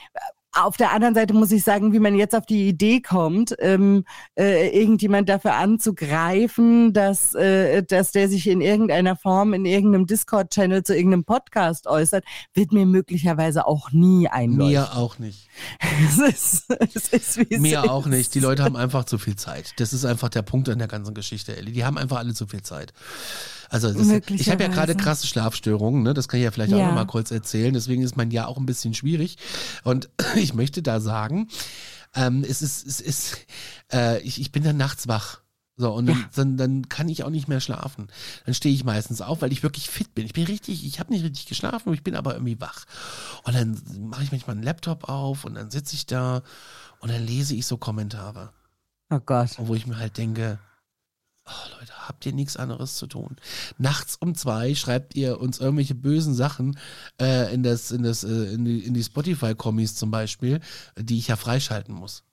auf 0.54 0.76
der 0.76 0.92
anderen 0.92 1.14
Seite 1.14 1.34
muss 1.34 1.50
ich 1.50 1.64
sagen, 1.64 1.92
wie 1.92 1.98
man 1.98 2.14
jetzt 2.14 2.34
auf 2.34 2.46
die 2.46 2.68
Idee 2.68 3.00
kommt, 3.00 3.54
ähm, 3.58 4.04
äh, 4.38 4.68
irgendjemand 4.68 5.28
dafür 5.28 5.54
anzugreifen, 5.54 6.92
dass, 6.92 7.34
äh, 7.34 7.82
dass 7.82 8.12
der 8.12 8.28
sich 8.28 8.46
in 8.46 8.60
irgendeiner 8.60 9.16
Form 9.16 9.52
in 9.52 9.64
irgendeinem 9.64 10.06
Discord-Channel 10.06 10.84
zu 10.84 10.94
irgendeinem 10.96 11.24
Podcast 11.24 11.86
äußert, 11.86 12.24
wird 12.52 12.72
mir 12.72 12.86
möglicherweise 12.86 13.66
auch 13.66 13.90
nie 13.90 14.28
einleuchten. 14.28 14.74
Mir 14.74 14.96
auch 14.96 15.18
nicht. 15.18 15.48
Es 16.04 16.18
ist, 16.18 16.64
es 16.94 17.08
ist 17.08 17.50
wie 17.50 17.58
Mir 17.58 17.82
ist. 17.84 17.88
auch 17.88 18.06
nicht. 18.06 18.34
Die 18.34 18.40
Leute 18.40 18.62
haben 18.64 18.76
einfach 18.76 19.04
zu 19.04 19.18
viel 19.18 19.36
Zeit. 19.36 19.72
Das 19.78 19.92
ist 19.92 20.04
einfach 20.04 20.28
der 20.28 20.42
Punkt 20.42 20.68
an 20.68 20.78
der 20.78 20.88
ganzen 20.88 21.14
Geschichte, 21.14 21.56
Ellie. 21.56 21.72
Die 21.72 21.84
haben 21.84 21.98
einfach 21.98 22.18
alle 22.18 22.34
zu 22.34 22.46
viel 22.46 22.62
Zeit. 22.62 22.92
Also 23.74 23.92
das 23.92 24.08
ich 24.30 24.48
habe 24.50 24.62
ja 24.62 24.68
gerade 24.68 24.94
krasse 24.94 25.26
Schlafstörungen, 25.26 26.04
ne? 26.04 26.14
das 26.14 26.28
kann 26.28 26.38
ich 26.38 26.44
ja 26.44 26.52
vielleicht 26.52 26.72
auch 26.72 26.78
Ja. 26.78 26.86
noch 26.86 26.94
mal 26.94 27.06
kurz 27.06 27.32
erzählen. 27.32 27.74
Deswegen 27.74 28.02
ist 28.02 28.16
mein 28.16 28.30
Jahr 28.30 28.46
auch 28.46 28.56
ein 28.56 28.66
bisschen 28.66 28.94
schwierig. 28.94 29.36
Und 29.82 30.08
ich 30.36 30.54
möchte 30.54 30.80
da 30.80 31.00
sagen, 31.00 31.48
ähm, 32.14 32.44
es 32.48 32.62
ist, 32.62 32.86
es 32.86 33.00
ist, 33.00 33.38
äh, 33.92 34.20
ich, 34.20 34.40
ich 34.40 34.52
bin 34.52 34.62
dann 34.62 34.76
nachts 34.76 35.08
wach. 35.08 35.40
So, 35.76 35.92
und 35.92 36.06
dann, 36.06 36.26
dann, 36.36 36.56
dann 36.56 36.88
kann 36.88 37.08
ich 37.08 37.24
auch 37.24 37.30
nicht 37.30 37.48
mehr 37.48 37.58
schlafen. 37.58 38.06
Dann 38.46 38.54
stehe 38.54 38.72
ich 38.72 38.84
meistens 38.84 39.20
auf, 39.20 39.42
weil 39.42 39.50
ich 39.50 39.64
wirklich 39.64 39.90
fit 39.90 40.14
bin. 40.14 40.24
Ich 40.24 40.32
bin 40.32 40.44
richtig, 40.44 40.86
ich 40.86 41.00
habe 41.00 41.12
nicht 41.12 41.24
richtig 41.24 41.46
geschlafen, 41.46 41.92
ich 41.92 42.04
bin 42.04 42.14
aber 42.14 42.34
irgendwie 42.34 42.60
wach. 42.60 42.84
Und 43.42 43.56
dann 43.56 43.82
mache 44.08 44.22
ich 44.22 44.30
manchmal 44.30 44.54
einen 44.54 44.62
Laptop 44.62 45.08
auf 45.08 45.44
und 45.44 45.54
dann 45.56 45.72
sitze 45.72 45.96
ich 45.96 46.06
da 46.06 46.42
und 47.00 47.10
dann 47.10 47.26
lese 47.26 47.56
ich 47.56 47.66
so 47.66 47.76
Kommentare. 47.76 48.52
Oh 49.10 49.18
Gott. 49.18 49.50
wo 49.58 49.74
ich 49.74 49.88
mir 49.88 49.98
halt 49.98 50.16
denke, 50.16 50.60
oh 51.46 51.78
Leute, 51.78 51.92
habt 52.08 52.24
ihr 52.26 52.32
nichts 52.32 52.56
anderes 52.56 52.96
zu 52.96 53.06
tun? 53.06 53.36
Nachts 53.78 54.16
um 54.16 54.34
zwei 54.34 54.74
schreibt 54.74 55.14
ihr 55.14 55.40
uns 55.40 55.58
irgendwelche 55.58 55.94
bösen 55.94 56.34
Sachen 56.34 56.78
äh, 57.20 57.52
in 57.52 57.62
das, 57.62 57.90
in 57.90 58.02
das, 58.02 58.24
äh, 58.24 58.54
in 58.54 58.64
die, 58.64 58.80
in 58.80 58.94
die 58.94 59.04
Spotify-Kommis 59.04 59.96
zum 59.96 60.10
Beispiel, 60.10 60.60
die 60.96 61.18
ich 61.18 61.28
ja 61.28 61.36
freischalten 61.36 61.94
muss. 61.94 62.24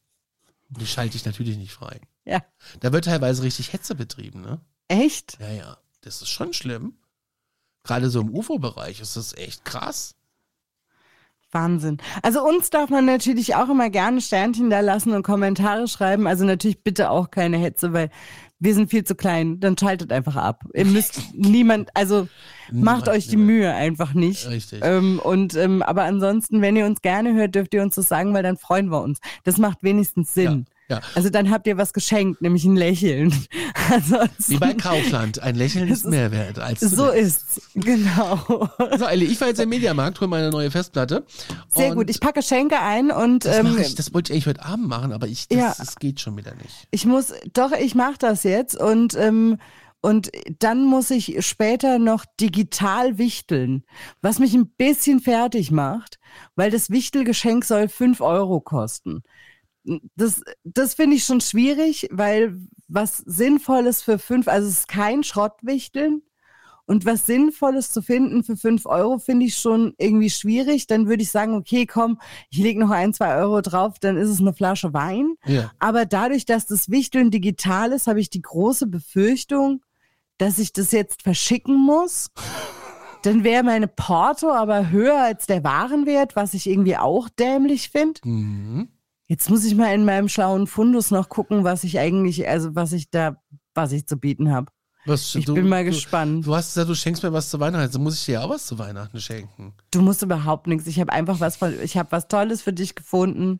Die 0.70 0.88
schalte 0.88 1.18
ich 1.18 1.26
natürlich 1.26 1.58
nicht 1.58 1.74
frei. 1.74 2.00
Ja. 2.26 2.44
Da 2.80 2.94
wird 2.94 3.06
teilweise 3.06 3.44
richtig 3.44 3.74
Hetze 3.74 3.96
betrieben, 3.96 4.42
ne? 4.42 4.62
Echt? 4.88 5.38
Ja, 5.40 5.52
ja. 5.52 5.78
Das 6.02 6.22
ist 6.22 6.30
schon 6.30 6.54
schlimm. 6.54 6.98
Gerade 7.84 8.10
so 8.10 8.22
im 8.22 8.34
UFO-Bereich 8.34 9.02
ist 9.02 9.16
das 9.16 9.34
echt 9.34 9.66
krass. 9.66 10.16
Wahnsinn. 11.54 11.98
Also 12.22 12.44
uns 12.44 12.70
darf 12.70 12.90
man 12.90 13.06
natürlich 13.06 13.56
auch 13.56 13.70
immer 13.70 13.90
gerne 13.90 14.22
Sternchen 14.22 14.70
da 14.70 14.80
lassen 14.80 15.14
und 15.14 15.24
Kommentare 15.24 15.88
schreiben. 15.88 16.28
Also 16.28 16.46
natürlich 16.46 16.84
bitte 16.84 17.10
auch 17.10 17.32
keine 17.32 17.58
Hetze, 17.58 17.94
weil 17.94 18.10
wir 18.60 18.76
sind 18.76 18.92
viel 18.92 19.04
zu 19.04 19.16
klein. 19.16 19.60
Dann 19.60 19.78
schaltet 19.78 20.12
einfach 20.14 20.36
ab. 20.36 20.64
Ihr 20.74 20.86
müsst 20.86 21.20
niemand, 21.34 21.90
also 21.96 22.28
macht 22.72 23.10
euch 23.10 23.28
die. 23.28 23.38
Mühe 23.38 23.74
einfach 23.74 24.14
nicht. 24.14 24.48
Richtig. 24.48 24.82
Ähm, 24.84 25.20
und 25.20 25.56
ähm, 25.56 25.82
aber 25.82 26.04
ansonsten, 26.04 26.62
wenn 26.62 26.76
ihr 26.76 26.86
uns 26.86 27.02
gerne 27.02 27.34
hört, 27.34 27.56
dürft 27.56 27.74
ihr 27.74 27.82
uns 27.82 27.96
das 27.96 28.08
sagen, 28.08 28.34
weil 28.36 28.44
dann 28.44 28.58
freuen 28.58 28.92
wir 28.92 29.02
uns. 29.02 29.20
Das 29.44 29.58
macht 29.58 29.82
wenigstens 29.82 30.36
Sinn. 30.36 30.66
Ja, 30.68 30.81
ja. 30.92 31.02
Also 31.16 31.30
dann 31.30 31.50
habt 31.50 31.66
ihr 31.68 31.78
was 31.78 31.94
geschenkt, 31.94 32.42
nämlich 32.42 32.64
ein 32.66 32.76
Lächeln. 32.76 33.34
Ansonsten, 33.92 34.54
Wie 34.54 34.58
bei 34.58 34.74
Kaufland. 34.74 35.40
Ein 35.42 35.56
Lächeln 35.56 35.88
ist 35.90 36.00
ist- 36.04 36.08
mehr 36.10 36.32
wert 36.32 36.60
als 36.60 36.82
so 36.82 37.08
zuletzt. 37.08 37.58
ist's. 37.58 37.62
Genau. 37.76 38.70
So, 38.98 39.06
Elli, 39.06 39.26
ich 39.26 39.40
war 39.42 39.48
jetzt 39.48 39.60
im 39.60 39.70
Mediamarkt, 39.70 40.20
hol 40.22 40.28
meine 40.28 40.50
neue 40.50 40.70
Festplatte. 40.72 41.26
Sehr 41.70 41.96
gut. 41.96 42.10
Ich 42.10 42.20
packe 42.20 42.42
Schenke 42.44 42.80
ein 42.80 43.12
und 43.12 43.46
Das, 43.46 43.58
ähm, 43.60 43.78
ich, 43.80 43.96
das 43.96 44.14
wollte 44.14 44.32
ich 44.34 44.36
eigentlich 44.46 44.48
heute 44.58 44.66
Abend 44.66 44.88
machen, 44.88 45.12
aber 45.14 45.28
ich, 45.28 45.48
das, 45.48 45.58
Ja. 45.58 45.74
das 45.78 45.96
geht 45.96 46.20
schon 46.20 46.38
wieder 46.38 46.54
nicht. 46.56 46.88
Ich 46.92 47.06
muss, 47.06 47.34
doch, 47.54 47.72
ich 47.72 47.96
mache 47.96 48.18
das 48.20 48.44
jetzt 48.44 48.76
und, 48.80 49.16
ähm, 49.16 49.58
und 50.02 50.32
dann 50.60 50.84
muss 50.86 51.12
ich 51.12 51.46
später 51.46 52.00
noch 52.00 52.26
digital 52.40 53.18
wichteln, 53.18 53.84
was 54.22 54.40
mich 54.40 54.54
ein 54.56 54.68
bisschen 54.76 55.20
fertig 55.20 55.70
macht, 55.72 56.18
weil 56.56 56.72
das 56.72 56.90
Wichtelgeschenk 56.90 57.64
soll 57.66 57.88
fünf 57.88 58.20
Euro 58.22 58.62
kosten. 58.62 59.22
Das, 60.16 60.44
das 60.64 60.94
finde 60.94 61.16
ich 61.16 61.24
schon 61.24 61.42
schwierig, 61.42 62.08
weil 62.12 62.58
was 62.88 63.18
Sinnvolles 63.18 64.02
für 64.02 64.20
fünf, 64.20 64.48
also 64.48 64.68
es 64.68 64.80
ist 64.80 64.88
kein 64.88 65.24
Schrottwichteln 65.24 66.22
Und 66.86 67.06
was 67.06 67.26
Sinnvolles 67.26 67.92
zu 67.92 68.02
finden 68.02 68.44
für 68.44 68.58
fünf 68.58 68.86
Euro 68.86 69.18
finde 69.18 69.46
ich 69.46 69.56
schon 69.56 69.94
irgendwie 69.98 70.30
schwierig. 70.30 70.88
Dann 70.88 71.08
würde 71.08 71.24
ich 71.24 71.32
sagen, 71.32 71.56
okay, 71.56 71.86
komm, 71.86 72.20
ich 72.50 72.58
lege 72.58 72.82
noch 72.82 72.90
ein, 72.90 73.14
zwei 73.14 73.36
Euro 73.36 73.62
drauf, 73.62 73.98
dann 74.00 74.18
ist 74.18 74.30
es 74.30 74.42
eine 74.42 74.54
Flasche 74.54 74.94
Wein. 74.94 75.36
Ja. 75.46 75.72
Aber 75.80 76.06
dadurch, 76.06 76.46
dass 76.46 76.66
das 76.66 76.90
Wichteln 76.90 77.32
digital 77.32 77.94
ist, 77.94 78.08
habe 78.08 78.20
ich 78.20 78.30
die 78.30 78.42
große 78.42 78.88
Befürchtung, 78.88 79.84
dass 80.38 80.60
ich 80.60 80.74
das 80.74 80.92
jetzt 80.92 81.22
verschicken 81.22 81.78
muss. 81.78 82.30
Dann 83.22 83.44
wäre 83.44 83.64
meine 83.64 83.88
Porto 83.88 84.52
aber 84.52 84.90
höher 84.90 85.22
als 85.22 85.46
der 85.46 85.64
Warenwert, 85.64 86.36
was 86.36 86.54
ich 86.54 86.68
irgendwie 86.68 86.98
auch 86.98 87.30
dämlich 87.30 87.90
finde. 87.90 88.20
Mhm. 88.26 88.90
Jetzt 89.32 89.50
muss 89.50 89.64
ich 89.64 89.76
mal 89.76 89.94
in 89.94 90.04
meinem 90.04 90.28
schlauen 90.28 90.68
Fundus 90.68 91.10
noch 91.10 91.30
gucken, 91.30 91.64
was 91.64 91.86
ich 91.86 91.98
eigentlich, 91.98 92.50
also 92.50 92.76
was 92.76 92.92
ich 92.92 93.10
da, 93.12 93.42
was 93.74 93.94
ich 93.94 94.06
zu 94.06 94.18
bieten 94.18 94.52
habe. 94.52 94.74
Was, 95.06 95.34
Ich 95.34 95.46
du, 95.46 95.56
bin 95.56 95.68
mal 95.68 95.84
du, 95.84 95.90
gespannt. 95.92 96.46
Du 96.46 96.56
hast 96.56 96.74
gesagt, 96.74 96.88
du 96.90 96.94
schenkst 96.96 97.24
mir 97.24 97.34
was 97.34 97.50
zu 97.50 97.60
Weihnachten. 97.60 97.82
Also 97.82 97.98
muss 97.98 98.16
ich 98.20 98.26
dir 98.26 98.44
auch 98.44 98.50
was 98.52 98.68
zu 98.68 98.78
Weihnachten 98.78 99.20
schenken. 99.20 99.74
Du 99.90 100.02
musst 100.02 100.22
überhaupt 100.22 100.68
nichts. 100.68 100.86
Ich 100.86 101.00
habe 101.00 101.12
einfach 101.12 101.40
was 101.40 101.56
von, 101.56 101.74
ich 101.82 101.98
habe 101.98 102.12
was 102.12 102.28
Tolles 102.28 102.62
für 102.62 102.72
dich 102.72 102.94
gefunden 102.94 103.60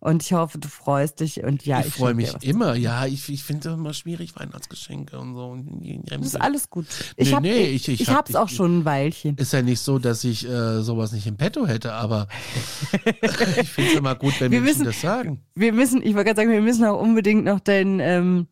und 0.00 0.22
ich 0.22 0.34
hoffe, 0.34 0.58
du 0.58 0.68
freust 0.68 1.20
dich 1.20 1.42
und 1.42 1.64
ja, 1.64 1.80
ich 1.80 1.86
ich 1.86 1.94
freue 1.94 2.12
mich 2.12 2.34
immer. 2.42 2.74
Ja, 2.74 3.06
ich, 3.06 3.26
ich 3.30 3.42
finde 3.42 3.66
es 3.70 3.74
immer 3.74 3.94
schwierig, 3.94 4.36
Weihnachtsgeschenke 4.36 5.18
und 5.18 5.34
so. 5.34 5.56
Das 6.04 6.20
ist 6.26 6.38
alles 6.38 6.68
gut. 6.68 6.84
Ich 7.16 7.28
Nee, 7.28 7.34
habe 7.34 7.42
nee, 7.46 7.62
ich- 7.68 7.88
ich 7.88 8.02
ich, 8.02 8.08
hab- 8.08 8.16
hab's 8.18 8.34
auch 8.34 8.50
schon 8.50 8.80
ein 8.80 8.84
Weilchen. 8.84 9.36
Ist 9.38 9.54
ja 9.54 9.62
nicht 9.62 9.80
so, 9.80 9.98
dass 9.98 10.22
ich 10.24 10.46
äh, 10.46 10.82
sowas 10.82 11.12
nicht 11.12 11.26
im 11.26 11.38
Petto 11.38 11.66
hätte, 11.66 11.94
aber 11.94 12.28
ich 13.60 13.70
finde 13.70 13.90
es 13.90 13.96
immer 13.96 14.14
gut, 14.16 14.38
wenn 14.40 14.52
Wir 14.52 14.60
Menschen 14.60 14.80
wissen- 14.80 14.84
das 14.84 15.00
sagen. 15.00 15.40
Wir 15.54 15.72
müssen, 15.72 16.02
ich 16.02 16.14
wollte 16.14 16.26
gerade 16.26 16.40
sagen, 16.42 16.50
wir 16.50 16.60
müssen 16.60 16.84
auch 16.84 17.00
unbedingt 17.00 17.44
noch 17.44 17.60
dein, 17.60 18.00
ähm, 18.00 18.48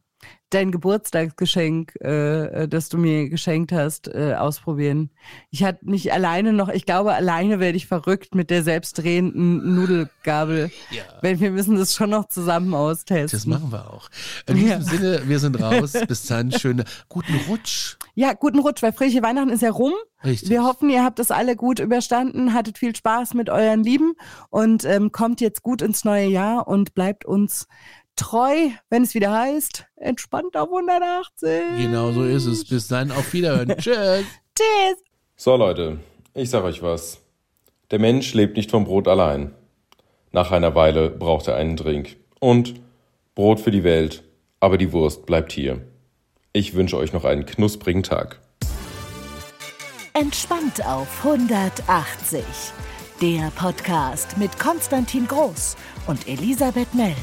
dein 0.54 0.70
Geburtstagsgeschenk, 0.72 1.94
äh, 2.02 2.62
äh, 2.62 2.68
das 2.68 2.88
du 2.88 2.98
mir 2.98 3.28
geschenkt 3.28 3.72
hast, 3.72 4.08
äh, 4.08 4.34
ausprobieren. 4.34 5.10
Ich 5.50 5.64
hatte 5.64 5.84
mich 5.84 6.12
alleine 6.12 6.52
noch, 6.52 6.68
ich 6.68 6.86
glaube, 6.86 7.14
alleine 7.14 7.60
werde 7.60 7.76
ich 7.76 7.86
verrückt 7.86 8.34
mit 8.34 8.50
der 8.50 8.62
selbstdrehenden 8.62 9.74
Nudelgabel. 9.74 10.70
Ja. 10.90 11.02
Weil 11.20 11.40
wir 11.40 11.50
müssen 11.50 11.76
das 11.76 11.94
schon 11.94 12.10
noch 12.10 12.28
zusammen 12.28 12.74
austesten. 12.74 13.38
Das 13.38 13.46
machen 13.46 13.72
wir 13.72 13.92
auch. 13.92 14.08
In 14.46 14.56
diesem 14.56 14.68
Ja. 14.70 14.80
Sinne, 14.80 15.22
wir 15.26 15.38
sind 15.38 15.54
raus. 15.62 15.92
Bis 16.06 16.26
dann, 16.26 16.52
schöne, 16.52 16.84
guten 17.08 17.34
Rutsch. 17.48 17.96
Ja, 18.14 18.34
guten 18.34 18.58
Rutsch, 18.58 18.82
weil 18.82 18.92
fröhliche 18.92 19.22
Weihnachten 19.22 19.50
ist 19.50 19.62
ja 19.62 19.70
rum. 19.70 19.94
Richtig. 20.24 20.50
Wir 20.50 20.62
hoffen, 20.64 20.90
ihr 20.90 21.02
habt 21.02 21.18
das 21.18 21.30
alle 21.30 21.56
gut 21.56 21.78
überstanden, 21.80 22.52
hattet 22.52 22.78
viel 22.78 22.94
Spaß 22.94 23.34
mit 23.34 23.48
euren 23.50 23.82
Lieben 23.82 24.12
und 24.50 24.84
ähm, 24.84 25.10
kommt 25.10 25.40
jetzt 25.40 25.62
gut 25.62 25.82
ins 25.82 26.04
neue 26.04 26.26
Jahr 26.26 26.68
und 26.68 26.94
bleibt 26.94 27.24
uns 27.24 27.66
treu, 28.16 28.70
wenn 28.90 29.02
es 29.02 29.14
wieder 29.14 29.32
heißt, 29.32 29.86
entspannt 29.96 30.56
auf 30.56 30.68
180. 30.68 31.78
Genau 31.78 32.12
so 32.12 32.24
ist 32.24 32.46
es. 32.46 32.64
Bis 32.64 32.88
dann, 32.88 33.10
auf 33.10 33.32
Wiederhören. 33.32 33.68
Tschüss. 33.78 34.24
Tschüss. 34.56 35.02
So 35.36 35.56
Leute, 35.56 35.98
ich 36.34 36.50
sag 36.50 36.64
euch 36.64 36.82
was. 36.82 37.20
Der 37.90 37.98
Mensch 37.98 38.32
lebt 38.34 38.56
nicht 38.56 38.70
vom 38.70 38.84
Brot 38.84 39.08
allein. 39.08 39.52
Nach 40.30 40.50
einer 40.50 40.74
Weile 40.74 41.10
braucht 41.10 41.48
er 41.48 41.56
einen 41.56 41.76
Drink. 41.76 42.16
Und 42.40 42.74
Brot 43.34 43.60
für 43.60 43.70
die 43.70 43.84
Welt, 43.84 44.22
aber 44.60 44.78
die 44.78 44.92
Wurst 44.92 45.26
bleibt 45.26 45.52
hier. 45.52 45.80
Ich 46.52 46.74
wünsche 46.74 46.96
euch 46.96 47.12
noch 47.12 47.24
einen 47.24 47.46
knusprigen 47.46 48.02
Tag. 48.02 48.40
Entspannt 50.14 50.84
auf 50.86 51.24
180. 51.24 52.42
Der 53.22 53.50
Podcast 53.56 54.36
mit 54.36 54.58
Konstantin 54.58 55.26
Groß 55.26 55.76
und 56.06 56.28
Elisabeth 56.28 56.92
Mell. 56.94 57.14